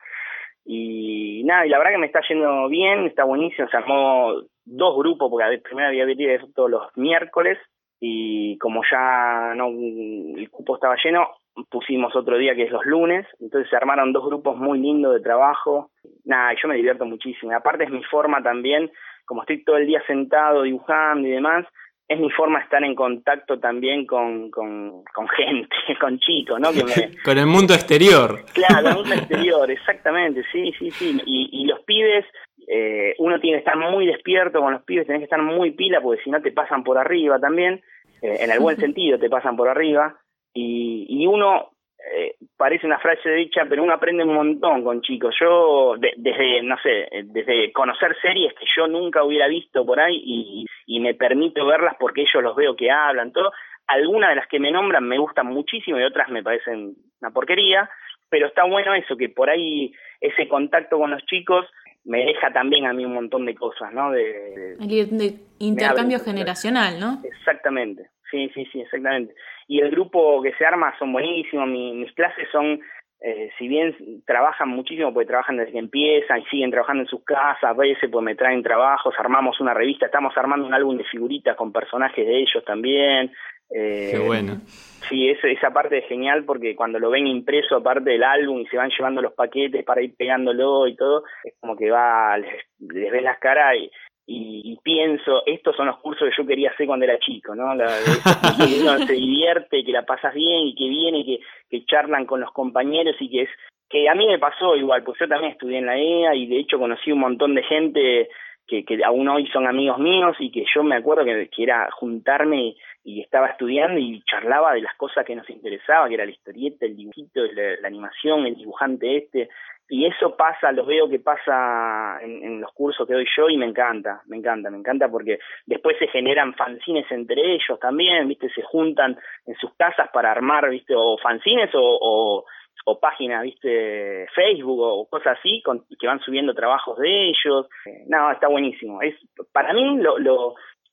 Y 0.64 1.42
nada, 1.44 1.66
y 1.66 1.68
la 1.68 1.78
verdad 1.78 1.92
que 1.92 1.98
me 1.98 2.06
está 2.06 2.20
yendo 2.28 2.68
bien, 2.68 3.06
está 3.06 3.24
buenísimo. 3.24 3.68
Se 3.68 3.76
armó 3.76 4.34
dos 4.64 4.96
grupos, 4.96 5.30
porque 5.30 5.58
primero 5.58 5.88
había 5.88 6.04
venido 6.04 6.46
todos 6.54 6.70
los 6.70 6.96
miércoles 6.96 7.58
y 8.00 8.58
como 8.58 8.82
ya 8.90 9.54
no 9.54 9.68
el 9.68 10.50
cupo 10.50 10.74
estaba 10.74 10.96
lleno, 11.02 11.28
pusimos 11.70 12.14
otro 12.14 12.36
día 12.36 12.54
que 12.54 12.64
es 12.64 12.70
los 12.70 12.84
lunes, 12.84 13.26
entonces 13.40 13.70
se 13.70 13.76
armaron 13.76 14.12
dos 14.12 14.26
grupos 14.26 14.56
muy 14.56 14.78
lindos 14.78 15.14
de 15.14 15.20
trabajo. 15.20 15.90
Nada, 16.24 16.52
yo 16.60 16.68
me 16.68 16.76
divierto 16.76 17.04
muchísimo. 17.06 17.52
Aparte 17.54 17.84
es 17.84 17.90
mi 17.90 18.02
forma 18.04 18.42
también, 18.42 18.90
como 19.24 19.42
estoy 19.42 19.64
todo 19.64 19.76
el 19.78 19.86
día 19.86 20.02
sentado 20.06 20.62
dibujando 20.62 21.26
y 21.26 21.30
demás, 21.30 21.64
es 22.08 22.20
mi 22.20 22.30
forma 22.30 22.58
de 22.58 22.64
estar 22.64 22.84
en 22.84 22.94
contacto 22.94 23.58
también 23.58 24.06
con, 24.06 24.50
con, 24.50 25.02
con 25.12 25.28
gente, 25.28 25.76
con 26.00 26.18
chicos, 26.18 26.60
¿no? 26.60 26.70
Que 26.72 27.10
con 27.24 27.38
el 27.38 27.46
mundo 27.46 27.74
exterior. 27.74 28.44
Claro, 28.52 28.88
el 28.88 28.94
mundo 28.94 29.14
exterior, 29.14 29.70
exactamente, 29.70 30.42
sí, 30.52 30.72
sí, 30.78 30.90
sí. 30.90 31.20
Y, 31.26 31.48
y 31.52 31.66
los 31.66 31.80
pibes, 31.80 32.24
eh, 32.68 33.14
uno 33.18 33.40
tiene 33.40 33.56
que 33.56 33.68
estar 33.68 33.76
muy 33.76 34.06
despierto 34.06 34.60
con 34.60 34.72
los 34.72 34.82
pibes, 34.82 35.06
tenés 35.06 35.20
que 35.20 35.24
estar 35.24 35.42
muy 35.42 35.72
pila 35.72 36.00
porque 36.00 36.22
si 36.22 36.30
no 36.30 36.40
te 36.40 36.52
pasan 36.52 36.84
por 36.84 36.98
arriba 36.98 37.38
también, 37.38 37.82
eh, 38.22 38.36
en 38.40 38.50
el 38.50 38.60
buen 38.60 38.76
sentido 38.80 39.18
te 39.18 39.30
pasan 39.30 39.56
por 39.56 39.68
arriba. 39.68 40.16
Y, 40.54 41.06
y 41.08 41.26
uno 41.26 41.75
eh, 42.14 42.36
parece 42.56 42.86
una 42.86 42.98
frase 42.98 43.30
dicha, 43.30 43.64
pero 43.68 43.82
uno 43.82 43.92
aprende 43.92 44.24
un 44.24 44.34
montón 44.34 44.84
con 44.84 45.02
chicos. 45.02 45.34
Yo, 45.40 45.94
desde, 45.98 46.62
no 46.62 46.76
sé, 46.82 47.08
desde 47.24 47.72
conocer 47.72 48.16
series 48.20 48.54
que 48.54 48.66
yo 48.76 48.86
nunca 48.86 49.24
hubiera 49.24 49.48
visto 49.48 49.84
por 49.84 50.00
ahí 50.00 50.20
y, 50.24 50.66
y 50.86 51.00
me 51.00 51.14
permito 51.14 51.66
verlas 51.66 51.96
porque 51.98 52.22
ellos 52.22 52.42
los 52.42 52.56
veo 52.56 52.76
que 52.76 52.90
hablan, 52.90 53.32
todo. 53.32 53.52
Algunas 53.88 54.30
de 54.30 54.36
las 54.36 54.48
que 54.48 54.60
me 54.60 54.70
nombran 54.70 55.04
me 55.04 55.18
gustan 55.18 55.46
muchísimo 55.46 55.98
y 55.98 56.04
otras 56.04 56.28
me 56.28 56.42
parecen 56.42 56.94
una 57.20 57.30
porquería, 57.30 57.88
pero 58.28 58.46
está 58.46 58.64
bueno 58.64 58.94
eso, 58.94 59.16
que 59.16 59.28
por 59.28 59.50
ahí 59.50 59.92
ese 60.20 60.48
contacto 60.48 60.98
con 60.98 61.10
los 61.10 61.24
chicos 61.26 61.66
me 62.04 62.24
deja 62.24 62.52
también 62.52 62.86
a 62.86 62.92
mí 62.92 63.04
un 63.04 63.14
montón 63.14 63.46
de 63.46 63.54
cosas, 63.54 63.92
¿no? 63.92 64.12
De, 64.12 64.76
de 64.78 65.34
intercambio 65.58 66.20
generacional, 66.20 67.00
¿no? 67.00 67.20
Exactamente, 67.24 68.10
sí, 68.30 68.48
sí, 68.54 68.64
sí, 68.72 68.80
exactamente 68.80 69.34
y 69.68 69.80
el 69.80 69.90
grupo 69.90 70.42
que 70.42 70.52
se 70.54 70.64
arma 70.64 70.94
son 70.98 71.12
buenísimos, 71.12 71.68
mis 71.68 72.12
clases 72.12 72.48
son, 72.52 72.80
eh, 73.20 73.50
si 73.58 73.66
bien 73.66 73.94
trabajan 74.24 74.68
muchísimo, 74.68 75.12
porque 75.12 75.26
trabajan 75.26 75.56
desde 75.56 75.72
que 75.72 75.78
empiezan 75.78 76.40
y 76.40 76.44
siguen 76.46 76.70
trabajando 76.70 77.02
en 77.02 77.08
sus 77.08 77.24
casas, 77.24 77.64
a 77.64 77.72
veces 77.72 78.08
pues 78.10 78.24
me 78.24 78.36
traen 78.36 78.62
trabajos, 78.62 79.14
armamos 79.18 79.60
una 79.60 79.74
revista, 79.74 80.06
estamos 80.06 80.36
armando 80.36 80.66
un 80.66 80.74
álbum 80.74 80.96
de 80.96 81.04
figuritas 81.04 81.56
con 81.56 81.72
personajes 81.72 82.26
de 82.26 82.38
ellos 82.38 82.64
también. 82.64 83.32
Eh, 83.70 84.10
Qué 84.12 84.18
bueno. 84.20 84.60
Sí, 85.08 85.28
esa, 85.28 85.48
esa 85.48 85.70
parte 85.72 85.98
es 85.98 86.06
genial 86.06 86.44
porque 86.44 86.76
cuando 86.76 87.00
lo 87.00 87.10
ven 87.10 87.26
impreso 87.26 87.76
aparte 87.76 88.10
del 88.10 88.22
álbum 88.22 88.60
y 88.60 88.66
se 88.66 88.76
van 88.76 88.90
llevando 88.90 89.20
los 89.20 89.34
paquetes 89.34 89.84
para 89.84 90.02
ir 90.02 90.14
pegándolo 90.16 90.86
y 90.86 90.94
todo, 90.94 91.24
es 91.42 91.54
como 91.58 91.76
que 91.76 91.90
va, 91.90 92.38
les, 92.38 92.64
les 92.78 93.10
ves 93.10 93.22
las 93.22 93.38
caras 93.38 93.76
y, 93.76 93.90
y, 94.28 94.76
pienso, 94.82 95.42
estos 95.46 95.76
son 95.76 95.86
los 95.86 95.98
cursos 95.98 96.28
que 96.28 96.42
yo 96.42 96.46
quería 96.46 96.70
hacer 96.70 96.86
cuando 96.86 97.04
era 97.04 97.18
chico, 97.18 97.54
¿no? 97.54 97.74
La, 97.74 97.86
que 97.86 98.80
uno 98.80 98.98
se 98.98 99.12
divierte, 99.12 99.84
que 99.84 99.92
la 99.92 100.04
pasas 100.04 100.34
bien 100.34 100.66
y 100.66 100.74
que 100.74 100.88
viene, 100.88 101.24
que, 101.24 101.40
que 101.70 101.84
charlan 101.86 102.26
con 102.26 102.40
los 102.40 102.52
compañeros 102.52 103.16
y 103.20 103.30
que 103.30 103.42
es, 103.42 103.50
que 103.88 104.08
a 104.08 104.14
mí 104.14 104.26
me 104.26 104.38
pasó 104.38 104.74
igual, 104.74 105.04
pues 105.04 105.18
yo 105.20 105.28
también 105.28 105.52
estudié 105.52 105.78
en 105.78 105.86
la 105.86 105.96
EA 105.96 106.34
y 106.34 106.46
de 106.46 106.58
hecho 106.58 106.78
conocí 106.78 107.12
un 107.12 107.20
montón 107.20 107.54
de 107.54 107.62
gente 107.62 108.28
que, 108.66 108.84
que 108.84 109.04
aún 109.04 109.28
hoy 109.28 109.46
son 109.48 109.66
amigos 109.66 109.98
míos 109.98 110.36
y 110.40 110.50
que 110.50 110.64
yo 110.74 110.82
me 110.82 110.96
acuerdo 110.96 111.24
que, 111.24 111.48
era 111.58 111.88
juntarme 111.92 112.74
y 113.04 113.20
estaba 113.20 113.46
estudiando 113.46 114.00
y 114.00 114.22
charlaba 114.22 114.74
de 114.74 114.82
las 114.82 114.96
cosas 114.96 115.24
que 115.24 115.36
nos 115.36 115.48
interesaba, 115.48 116.08
que 116.08 116.14
era 116.14 116.24
la 116.24 116.32
historieta, 116.32 116.84
el 116.84 116.96
dibujito, 116.96 117.42
la 117.54 117.86
animación, 117.86 118.44
el 118.44 118.56
dibujante 118.56 119.18
este, 119.18 119.48
y 119.88 120.06
eso 120.06 120.36
pasa, 120.36 120.72
lo 120.72 120.84
veo 120.84 121.08
que 121.08 121.20
pasa 121.20 122.18
en, 122.20 122.60
los 122.60 122.72
cursos 122.72 123.06
que 123.06 123.14
doy 123.14 123.26
yo 123.36 123.48
y 123.48 123.56
me 123.56 123.66
encanta, 123.66 124.20
me 124.26 124.36
encanta, 124.36 124.68
me 124.68 124.78
encanta 124.78 125.08
porque 125.08 125.38
después 125.64 125.96
se 125.98 126.08
generan 126.08 126.54
fanzines 126.54 127.10
entre 127.12 127.54
ellos 127.54 127.78
también, 127.80 128.26
viste, 128.26 128.48
se 128.50 128.62
juntan 128.62 129.16
en 129.46 129.54
sus 129.56 129.72
casas 129.76 130.08
para 130.12 130.32
armar, 130.32 130.68
viste, 130.70 130.94
o 130.96 131.16
fanzines 131.18 131.70
o, 131.74 132.44
o, 132.84 133.00
páginas, 133.00 133.42
viste, 133.42 134.26
Facebook 134.34 134.80
o 134.80 135.08
cosas 135.08 135.38
así, 135.38 135.62
con, 135.62 135.84
que 136.00 136.06
van 136.06 136.20
subiendo 136.20 136.54
trabajos 136.54 136.98
de 136.98 137.28
ellos. 137.28 137.66
Eh, 137.84 138.04
no, 138.08 138.30
está 138.30 138.48
buenísimo. 138.48 139.02
Es, 139.02 139.14
para 139.52 139.72
mí 139.72 139.98
lo, 139.98 140.18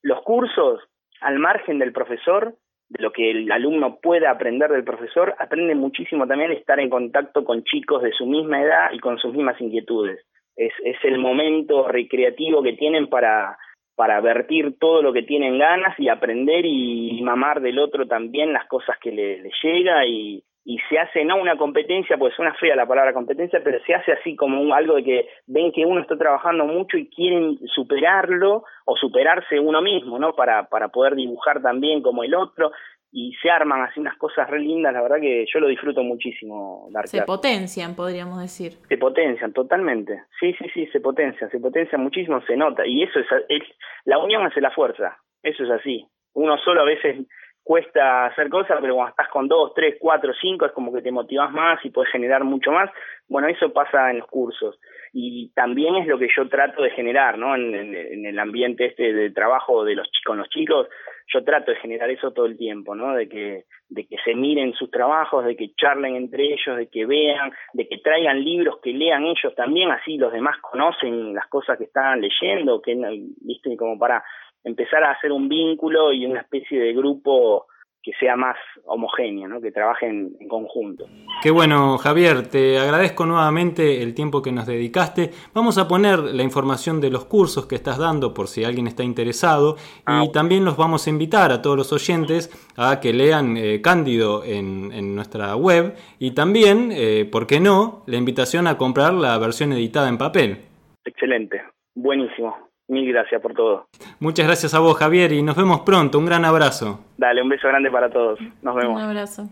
los 0.02 0.22
cursos, 0.24 0.82
al 1.22 1.40
margen 1.40 1.80
del 1.80 1.94
profesor, 1.94 2.56
de 2.90 3.02
lo 3.02 3.12
que 3.12 3.32
el 3.32 3.52
alumno 3.52 4.00
pueda 4.02 4.32
aprender 4.32 4.72
del 4.72 4.84
profesor, 4.84 5.36
aprende 5.40 5.76
muchísimo 5.76 6.28
también 6.28 6.52
estar 6.52 6.80
en 6.80 6.90
contacto 6.90 7.44
con 7.44 7.64
chicos 7.64 8.04
de 8.04 8.12
su 8.12 8.26
misma 8.26 8.62
edad 8.62 8.92
y 8.92 9.00
con 9.00 9.18
sus 9.18 9.34
mismas 9.34 9.60
inquietudes. 9.60 10.20
Es, 10.56 10.74
es 10.84 10.98
el 11.04 11.18
momento 11.18 11.88
recreativo 11.88 12.62
que 12.62 12.74
tienen 12.74 13.08
para, 13.08 13.58
para 13.96 14.22
vertir 14.22 14.78
todo 14.80 15.02
lo 15.02 15.14
que 15.14 15.24
tienen 15.24 15.58
ganas 15.58 16.00
y 16.00 16.10
aprender 16.10 16.66
y 16.66 17.20
mamar 17.24 17.62
del 17.62 17.80
otro 17.80 18.08
también 18.08 18.54
las 18.54 18.68
cosas 18.68 18.98
que 19.00 19.12
le, 19.12 19.42
le 19.42 19.50
llega 19.64 20.06
y, 20.06 20.44
y 20.66 20.78
se 20.90 20.98
hace 20.98 21.26
no 21.26 21.36
una 21.36 21.58
competencia, 21.58 22.18
pues 22.18 22.34
suena 22.36 22.54
fea 22.54 22.76
la 22.76 22.86
palabra 22.86 23.14
competencia, 23.14 23.62
pero 23.64 23.80
se 23.86 23.94
hace 23.94 24.14
así 24.14 24.36
como 24.36 24.62
un, 24.62 24.72
algo 24.72 24.96
de 24.96 25.04
que 25.04 25.30
ven 25.46 25.72
que 25.74 25.86
uno 25.86 26.02
está 26.02 26.18
trabajando 26.18 26.66
mucho 26.66 26.98
y 26.98 27.10
quieren 27.10 27.58
superarlo 27.68 28.64
o 28.86 28.96
superarse 28.96 29.60
uno 29.60 29.82
mismo, 29.82 30.18
¿no? 30.20 30.34
Para, 30.34 30.70
para 30.70 30.88
poder 30.88 31.16
dibujar 31.16 31.62
también 31.62 32.02
como 32.02 32.24
el 32.24 32.34
otro 32.34 32.72
y 33.12 33.34
se 33.42 33.50
arman 33.50 33.82
así 33.82 34.00
unas 34.00 34.18
cosas 34.18 34.50
re 34.50 34.60
lindas, 34.60 34.92
la 34.92 35.02
verdad 35.04 35.20
que 35.22 35.46
yo 35.54 35.60
lo 35.60 35.68
disfruto 35.68 36.02
muchísimo. 36.02 36.88
Dar 36.92 37.08
se 37.08 37.22
potencian, 37.22 37.96
podríamos 37.96 38.42
decir. 38.42 38.74
Se 38.88 38.98
potencian, 38.98 39.54
totalmente. 39.54 40.24
Sí, 40.40 40.54
sí, 40.54 40.66
sí, 40.74 40.88
se 40.88 41.00
potencian, 41.00 41.52
se 41.52 41.60
potencian 41.60 42.02
muchísimo, 42.02 42.42
se 42.48 42.58
nota. 42.58 42.88
Y 42.88 43.04
eso 43.04 43.20
es, 43.20 43.28
es 43.50 43.64
la 44.06 44.18
unión 44.18 44.44
hace 44.46 44.62
la 44.62 44.72
fuerza, 44.72 45.18
eso 45.44 45.64
es 45.64 45.70
así. 45.70 46.08
Uno 46.34 46.58
solo 46.58 46.82
a 46.82 46.86
veces 46.86 47.28
cuesta 47.64 48.26
hacer 48.26 48.50
cosas, 48.50 48.78
pero 48.82 48.96
cuando 48.96 49.12
estás 49.12 49.30
con 49.30 49.48
dos, 49.48 49.74
tres, 49.74 49.96
cuatro, 50.00 50.34
cinco, 50.40 50.66
es 50.66 50.72
como 50.74 50.94
que 50.94 51.02
te 51.02 51.12
motivas 51.12 51.52
más 51.52 51.84
y 51.86 51.90
puedes 51.90 52.12
generar 52.12 52.44
mucho 52.44 52.72
más. 52.72 52.90
Bueno, 53.28 53.48
eso 53.48 53.72
pasa 53.72 54.12
en 54.12 54.20
los 54.20 54.28
cursos. 54.28 54.78
Y 55.14 55.52
también 55.54 55.96
es 55.96 56.08
lo 56.08 56.18
que 56.20 56.28
yo 56.36 56.50
trato 56.50 56.82
de 56.82 56.90
generar, 56.90 57.38
¿no? 57.38 57.56
En, 57.56 58.26
el 58.26 58.40
ambiente 58.40 58.88
este 58.88 59.14
de 59.14 59.32
trabajo 59.32 59.86
de 59.86 59.96
los 59.96 60.10
con 60.26 60.38
los 60.38 60.50
chicos, 60.50 60.88
yo 61.34 61.44
trato 61.44 61.72
de 61.72 61.78
generar 61.78 62.10
eso 62.10 62.32
todo 62.32 62.48
el 62.48 62.58
tiempo, 62.58 62.96
¿no? 62.96 63.14
De 63.14 63.30
que, 63.30 63.64
de 63.90 64.08
que 64.08 64.18
se 64.26 64.36
miren 64.36 64.74
sus 64.74 64.92
trabajos, 64.92 65.46
de 65.46 65.56
que 65.56 65.74
charlen 65.76 66.16
entre 66.16 66.54
ellos, 66.54 66.76
de 66.76 66.88
que 66.88 67.06
vean, 67.06 67.52
de 67.74 67.88
que 67.88 68.00
traigan 68.00 68.44
libros 68.44 68.80
que 68.82 68.92
lean 68.92 69.24
ellos 69.24 69.54
también, 69.56 69.92
así 69.92 70.18
los 70.18 70.34
demás 70.34 70.58
conocen 70.60 71.34
las 71.34 71.48
cosas 71.48 71.78
que 71.78 71.86
están 71.86 72.20
leyendo, 72.20 72.82
que, 72.82 72.96
viste, 73.42 73.78
como 73.78 73.98
para 73.98 74.24
empezar 74.64 75.04
a 75.04 75.12
hacer 75.12 75.32
un 75.32 75.50
vínculo 75.50 76.12
y 76.14 76.26
una 76.26 76.42
especie 76.42 76.80
de 76.80 76.94
grupo 76.94 77.68
que 78.06 78.12
sea 78.20 78.36
más 78.36 78.58
homogéneo, 78.84 79.48
¿no? 79.48 79.62
que 79.62 79.72
trabajen 79.72 80.36
en 80.38 80.48
conjunto. 80.50 81.06
Qué 81.42 81.52
bueno, 81.52 81.98
Javier, 81.98 82.48
te 82.50 82.78
agradezco 82.78 83.26
nuevamente 83.26 84.04
el 84.04 84.14
tiempo 84.14 84.42
que 84.42 84.52
nos 84.52 84.66
dedicaste. 84.68 85.30
Vamos 85.54 85.78
a 85.78 85.88
poner 85.88 86.20
la 86.20 86.44
información 86.44 87.00
de 87.00 87.10
los 87.10 87.24
cursos 87.24 87.66
que 87.66 87.76
estás 87.76 87.98
dando 87.98 88.34
por 88.34 88.48
si 88.50 88.66
alguien 88.66 88.88
está 88.88 89.04
interesado 89.06 89.78
y 89.78 90.02
Ah. 90.06 90.26
también 90.34 90.66
los 90.66 90.76
vamos 90.76 91.08
a 91.08 91.12
invitar 91.12 91.54
a 91.54 91.62
todos 91.62 91.78
los 91.78 91.94
oyentes 91.94 92.52
a 92.76 93.00
que 93.00 93.14
lean 93.14 93.56
eh, 93.56 93.80
Cándido 93.82 94.44
en, 94.44 94.92
en 94.92 95.16
nuestra 95.16 95.56
web 95.56 95.96
y 96.20 96.32
también, 96.32 96.90
eh, 96.92 97.24
¿por 97.32 97.48
qué 97.48 97.62
no?, 97.62 98.04
la 98.06 98.18
invitación 98.18 98.68
a 98.68 98.78
comprar 98.78 99.14
la 99.14 99.38
versión 99.38 99.72
editada 99.72 100.10
en 100.10 100.18
papel. 100.18 100.58
Excelente, 101.06 101.62
buenísimo. 101.96 102.63
Mil 102.88 103.08
gracias 103.08 103.42
por 103.42 103.54
todo. 103.54 103.88
Muchas 104.20 104.46
gracias 104.46 104.74
a 104.74 104.80
vos, 104.80 104.98
Javier, 104.98 105.32
y 105.32 105.42
nos 105.42 105.56
vemos 105.56 105.82
pronto. 105.82 106.20
Un 106.20 106.26
gran 106.26 106.44
abrazo. 106.46 107.00
Dale, 107.18 107.42
un 107.42 107.50
beso 107.50 107.68
grande 107.68 107.90
para 107.90 108.10
todos. 108.10 108.40
Nos 108.62 108.76
Un 108.76 108.82
vemos. 108.82 109.02
abrazo. 109.02 109.50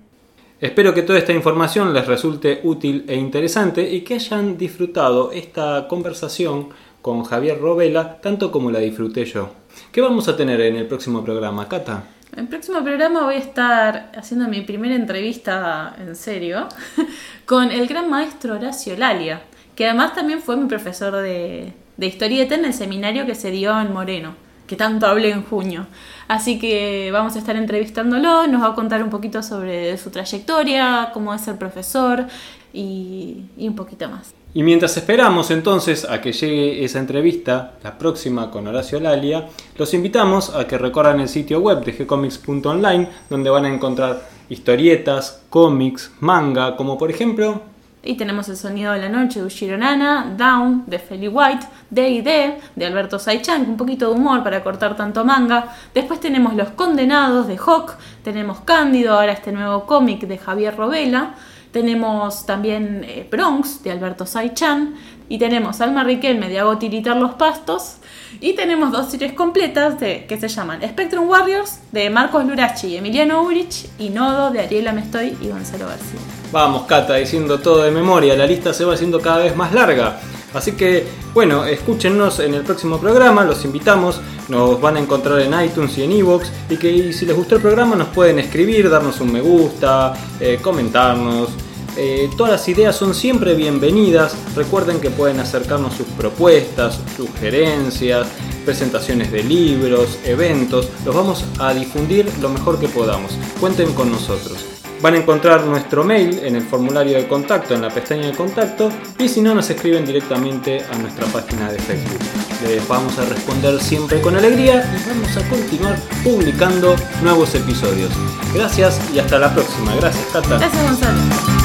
Espero 0.59 0.93
que 0.93 1.01
toda 1.01 1.17
esta 1.17 1.34
información 1.34 1.93
les 1.93 2.05
resulte 2.05 2.59
útil 2.63 3.05
e 3.07 3.15
interesante 3.15 3.82
y 3.89 4.01
que 4.01 4.15
hayan 4.15 4.57
disfrutado 4.57 5.32
esta 5.32 5.88
conversación 5.88 6.69
con 7.01 7.23
Javier 7.23 7.59
Robela 7.59 8.21
tanto 8.21 8.51
como 8.51 8.69
la 8.69 8.79
disfruté 8.79 9.25
yo. 9.25 9.49
¿Qué 9.91 10.01
vamos 10.01 10.27
a 10.27 10.38
tener 10.38 10.61
en 10.61 10.75
el 10.75 10.86
próximo 10.86 11.23
programa, 11.23 11.67
Cata? 11.67 12.03
En 12.34 12.39
el 12.41 12.47
próximo 12.47 12.84
programa 12.84 13.23
voy 13.23 13.36
a 13.36 13.39
estar 13.39 14.11
haciendo 14.15 14.47
mi 14.47 14.61
primera 14.61 14.93
entrevista 14.93 15.95
en 15.99 16.15
serio 16.15 16.67
con 17.45 17.71
el 17.71 17.88
gran 17.88 18.09
maestro 18.09 18.53
Horacio 18.53 18.95
Lalia, 18.95 19.41
que 19.75 19.86
además 19.88 20.13
también 20.13 20.41
fue 20.41 20.57
mi 20.57 20.67
profesor 20.67 21.13
de, 21.15 21.73
de 22.01 22.07
historieta 22.07 22.55
en 22.55 22.65
el 22.65 22.73
seminario 22.73 23.27
que 23.27 23.35
se 23.35 23.51
dio 23.51 23.79
en 23.79 23.93
Moreno, 23.93 24.33
que 24.65 24.75
tanto 24.75 25.05
hablé 25.05 25.29
en 25.29 25.43
junio. 25.43 25.85
Así 26.27 26.57
que 26.57 27.11
vamos 27.13 27.35
a 27.35 27.39
estar 27.39 27.55
entrevistándolo, 27.55 28.47
nos 28.47 28.63
va 28.63 28.69
a 28.69 28.75
contar 28.75 29.03
un 29.03 29.11
poquito 29.11 29.43
sobre 29.43 29.95
su 29.99 30.09
trayectoria, 30.09 31.11
cómo 31.13 31.31
es 31.31 31.41
ser 31.41 31.57
profesor 31.57 32.25
y, 32.73 33.43
y 33.55 33.67
un 33.67 33.75
poquito 33.75 34.09
más. 34.09 34.33
Y 34.55 34.63
mientras 34.63 34.97
esperamos 34.97 35.51
entonces 35.51 36.03
a 36.09 36.21
que 36.21 36.33
llegue 36.33 36.83
esa 36.83 36.97
entrevista, 36.97 37.73
la 37.83 37.99
próxima 37.99 38.49
con 38.49 38.67
Horacio 38.67 38.99
Lalia, 38.99 39.47
los 39.77 39.93
invitamos 39.93 40.55
a 40.55 40.65
que 40.65 40.79
recorran 40.79 41.19
el 41.19 41.29
sitio 41.29 41.59
web 41.59 41.85
de 41.85 41.91
gcomics.online, 41.91 43.09
donde 43.29 43.49
van 43.51 43.65
a 43.65 43.73
encontrar 43.73 44.27
historietas, 44.49 45.43
cómics, 45.51 46.11
manga, 46.19 46.75
como 46.75 46.97
por 46.97 47.11
ejemplo 47.11 47.61
Y 48.03 48.15
tenemos 48.15 48.49
el 48.49 48.57
sonido 48.57 48.93
de 48.93 48.99
la 48.99 49.09
noche 49.09 49.39
de 49.39 49.45
Ushiro 49.45 49.77
Nana, 49.77 50.33
Down 50.35 50.85
de 50.87 50.97
Feli 50.97 51.27
White, 51.27 51.67
D&D 51.91 52.57
de 52.75 52.85
Alberto 52.85 53.19
Saichan, 53.19 53.61
un 53.69 53.77
poquito 53.77 54.07
de 54.09 54.15
humor 54.15 54.43
para 54.43 54.63
cortar 54.63 54.95
tanto 54.95 55.23
manga. 55.23 55.67
Después 55.93 56.19
tenemos 56.19 56.55
Los 56.55 56.69
Condenados 56.69 57.47
de 57.47 57.57
Hawk, 57.57 57.93
tenemos 58.23 58.61
Cándido, 58.61 59.13
ahora 59.13 59.33
este 59.33 59.51
nuevo 59.51 59.85
cómic 59.85 60.21
de 60.21 60.39
Javier 60.39 60.75
Robela. 60.75 61.35
Tenemos 61.71 62.45
también 62.47 63.05
eh, 63.07 63.27
Bronx 63.29 63.83
de 63.83 63.91
Alberto 63.91 64.25
Saichan 64.25 64.95
y 65.29 65.37
tenemos 65.37 65.79
Alma 65.79 66.03
Riquelme 66.03 66.49
de 66.49 66.59
Hago 66.59 66.79
Tiritar 66.79 67.15
los 67.17 67.35
Pastos. 67.35 67.97
Y 68.39 68.53
tenemos 68.53 68.91
dos 68.91 69.11
series 69.11 69.33
completas 69.33 69.99
de, 69.99 70.25
que 70.25 70.39
se 70.39 70.47
llaman 70.47 70.81
Spectrum 70.81 71.29
Warriors 71.29 71.79
de 71.91 72.09
Marcos 72.09 72.45
Lurachi 72.45 72.97
Emiliano 72.97 73.43
Urich 73.43 73.87
y 73.99 74.09
Nodo 74.09 74.49
de 74.49 74.61
Ariela 74.61 74.91
Mestoy 74.91 75.37
y 75.39 75.49
Gonzalo 75.49 75.87
García. 75.87 76.40
Vamos, 76.51 76.83
Cata, 76.83 77.15
diciendo 77.15 77.59
todo 77.59 77.83
de 77.83 77.91
memoria, 77.91 78.35
la 78.35 78.45
lista 78.45 78.73
se 78.73 78.83
va 78.83 78.95
haciendo 78.95 79.21
cada 79.21 79.37
vez 79.37 79.55
más 79.55 79.73
larga. 79.73 80.19
Así 80.53 80.73
que, 80.73 81.07
bueno, 81.33 81.63
escúchenos 81.63 82.39
en 82.41 82.53
el 82.53 82.63
próximo 82.63 82.99
programa, 82.99 83.45
los 83.45 83.63
invitamos, 83.63 84.19
nos 84.49 84.81
van 84.81 84.97
a 84.97 84.99
encontrar 84.99 85.39
en 85.39 85.53
iTunes 85.63 85.97
y 85.97 86.03
en 86.03 86.11
Evox, 86.11 86.51
y 86.69 86.75
que 86.75 87.13
si 87.13 87.25
les 87.25 87.37
gustó 87.37 87.55
el 87.55 87.61
programa 87.61 87.95
nos 87.95 88.09
pueden 88.09 88.37
escribir, 88.37 88.89
darnos 88.89 89.21
un 89.21 89.31
me 89.31 89.39
gusta, 89.39 90.13
eh, 90.41 90.59
comentarnos. 90.61 91.49
Eh, 91.95 92.29
todas 92.35 92.51
las 92.51 92.67
ideas 92.67 92.97
son 92.97 93.13
siempre 93.13 93.53
bienvenidas. 93.53 94.35
Recuerden 94.55 94.99
que 94.99 95.09
pueden 95.09 95.39
acercarnos 95.39 95.93
sus 95.93 96.07
propuestas, 96.07 96.99
sugerencias, 97.15 98.27
presentaciones 98.65 99.31
de 99.31 99.43
libros, 99.43 100.17
eventos. 100.25 100.89
Los 101.05 101.15
vamos 101.15 101.45
a 101.59 101.73
difundir 101.73 102.29
lo 102.41 102.49
mejor 102.49 102.77
que 102.79 102.87
podamos. 102.87 103.37
Cuenten 103.59 103.93
con 103.93 104.11
nosotros. 104.11 104.70
Van 105.01 105.15
a 105.15 105.17
encontrar 105.17 105.65
nuestro 105.65 106.03
mail 106.03 106.39
en 106.43 106.55
el 106.55 106.61
formulario 106.61 107.17
de 107.17 107.27
contacto, 107.27 107.73
en 107.73 107.81
la 107.81 107.89
pestaña 107.89 108.27
de 108.27 108.33
contacto, 108.33 108.91
y 109.17 109.27
si 109.27 109.41
no, 109.41 109.55
nos 109.55 109.69
escriben 109.69 110.05
directamente 110.05 110.83
a 110.91 110.97
nuestra 110.97 111.25
página 111.27 111.71
de 111.71 111.79
Facebook. 111.79 112.19
Les 112.67 112.87
vamos 112.87 113.17
a 113.17 113.25
responder 113.25 113.81
siempre 113.81 114.21
con 114.21 114.35
alegría 114.35 114.85
y 114.95 115.09
vamos 115.09 115.35
a 115.35 115.49
continuar 115.49 115.95
publicando 116.23 116.95
nuevos 117.23 117.55
episodios. 117.55 118.11
Gracias 118.53 118.99
y 119.13 119.19
hasta 119.19 119.39
la 119.39 119.51
próxima. 119.51 119.95
Gracias, 119.95 120.25
Cata. 120.31 120.57
Gracias 120.57 120.83
Gonzalo. 120.83 121.61